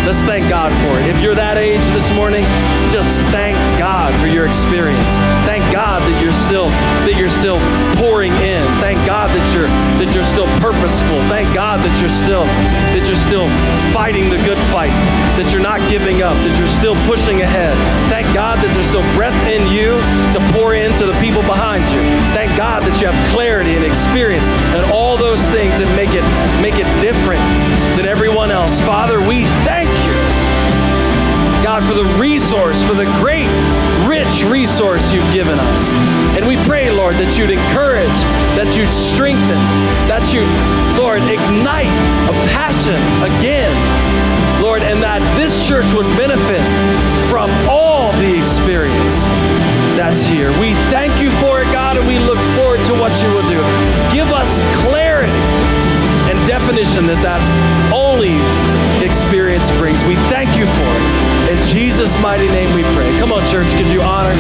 Let's 0.01 0.25
thank 0.25 0.49
God 0.49 0.73
for 0.81 0.97
it. 0.97 1.05
If 1.05 1.21
you're 1.21 1.37
that 1.37 1.61
age 1.61 1.85
this 1.93 2.09
morning, 2.17 2.41
just 2.89 3.21
thank 3.29 3.53
God 3.77 4.09
for 4.17 4.25
your 4.25 4.49
experience. 4.49 5.05
Thank 5.45 5.61
God 5.69 6.01
that 6.01 6.17
you're 6.17 6.33
still 6.49 6.73
that 7.05 7.13
you're 7.21 7.29
still 7.29 7.61
pouring 8.01 8.33
in. 8.41 8.65
Thank 8.81 8.97
God 9.05 9.29
that 9.29 9.45
you're 9.53 9.69
that 10.01 10.09
you're 10.17 10.25
still 10.25 10.49
purposeful. 10.57 11.21
Thank 11.29 11.53
God 11.53 11.85
that 11.85 11.93
you're 12.01 12.09
still 12.09 12.49
that 12.97 13.05
you're 13.05 13.23
still 13.29 13.45
fighting 13.93 14.33
the 14.33 14.41
good 14.41 14.57
fight. 14.73 14.93
That 15.37 15.53
you're 15.53 15.61
not 15.61 15.77
giving 15.85 16.25
up. 16.25 16.33
That 16.49 16.57
you're 16.57 16.73
still 16.81 16.97
pushing 17.05 17.45
ahead. 17.45 17.77
Thank 18.09 18.25
God 18.33 18.57
that 18.65 18.73
there's 18.73 18.89
still 18.89 19.05
breath 19.13 19.37
in 19.53 19.61
you 19.69 20.01
to 20.33 20.41
pour 20.57 20.73
into 20.73 21.05
the 21.05 21.15
people 21.21 21.45
behind 21.45 21.85
you. 21.93 22.01
Thank 22.33 22.57
God 22.57 22.81
that 22.89 22.97
you 22.97 23.05
have 23.05 23.19
clarity 23.29 23.77
and 23.77 23.85
experience 23.85 24.49
and 24.73 24.81
all 24.89 25.13
those 25.13 25.45
things 25.53 25.77
that 25.77 25.87
make 25.93 26.17
it 26.17 26.25
make 26.57 26.81
it 26.81 26.89
different 26.97 27.45
than 28.01 28.09
everyone 28.09 28.49
else. 28.49 28.81
Father, 28.81 29.21
we 29.21 29.45
thank. 29.61 29.90
God, 31.63 31.83
for 31.85 31.93
the 31.93 32.05
resource, 32.17 32.81
for 32.81 32.97
the 32.97 33.05
great, 33.21 33.45
rich 34.09 34.43
resource 34.49 35.13
you've 35.13 35.31
given 35.31 35.59
us. 35.59 35.81
And 36.33 36.45
we 36.49 36.57
pray, 36.65 36.89
Lord, 36.89 37.13
that 37.21 37.37
you'd 37.37 37.53
encourage, 37.53 38.17
that 38.57 38.73
you'd 38.73 38.89
strengthen, 38.89 39.61
that 40.09 40.25
you'd, 40.33 40.49
Lord, 40.97 41.21
ignite 41.29 41.93
a 42.25 42.35
passion 42.49 42.97
again, 43.21 43.69
Lord, 44.57 44.81
and 44.81 44.97
that 45.05 45.21
this 45.37 45.53
church 45.69 45.85
would 45.93 46.09
benefit 46.17 46.65
from 47.29 47.45
all 47.69 48.09
the 48.17 48.33
experience 48.33 49.21
that's 49.93 50.25
here. 50.25 50.49
We 50.57 50.73
thank 50.89 51.13
you 51.21 51.29
for 51.37 51.61
it, 51.61 51.69
God, 51.69 51.93
and 51.97 52.05
we 52.09 52.17
look 52.25 52.41
forward 52.57 52.81
to 52.89 52.93
what 52.97 53.13
you 53.21 53.29
will 53.37 53.45
do. 53.45 53.61
Give 54.09 54.33
us 54.33 54.57
clarity 54.81 55.29
definition 56.47 57.05
that 57.07 57.21
that 57.21 57.41
only 57.93 58.37
experience 59.05 59.69
brings. 59.77 60.03
We 60.05 60.15
thank 60.29 60.49
you 60.57 60.65
for 60.65 60.89
it. 60.89 61.57
In 61.57 61.59
Jesus' 61.67 62.19
mighty 62.21 62.47
name 62.47 62.73
we 62.75 62.83
pray. 62.95 63.09
Come 63.19 63.31
on, 63.31 63.41
church, 63.49 63.71
could 63.73 63.89
you 63.89 64.01
honor 64.01 64.33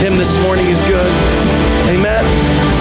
him 0.00 0.16
this 0.16 0.38
morning? 0.42 0.66
He's 0.66 0.82
good. 0.82 1.06
Amen. 1.88 2.77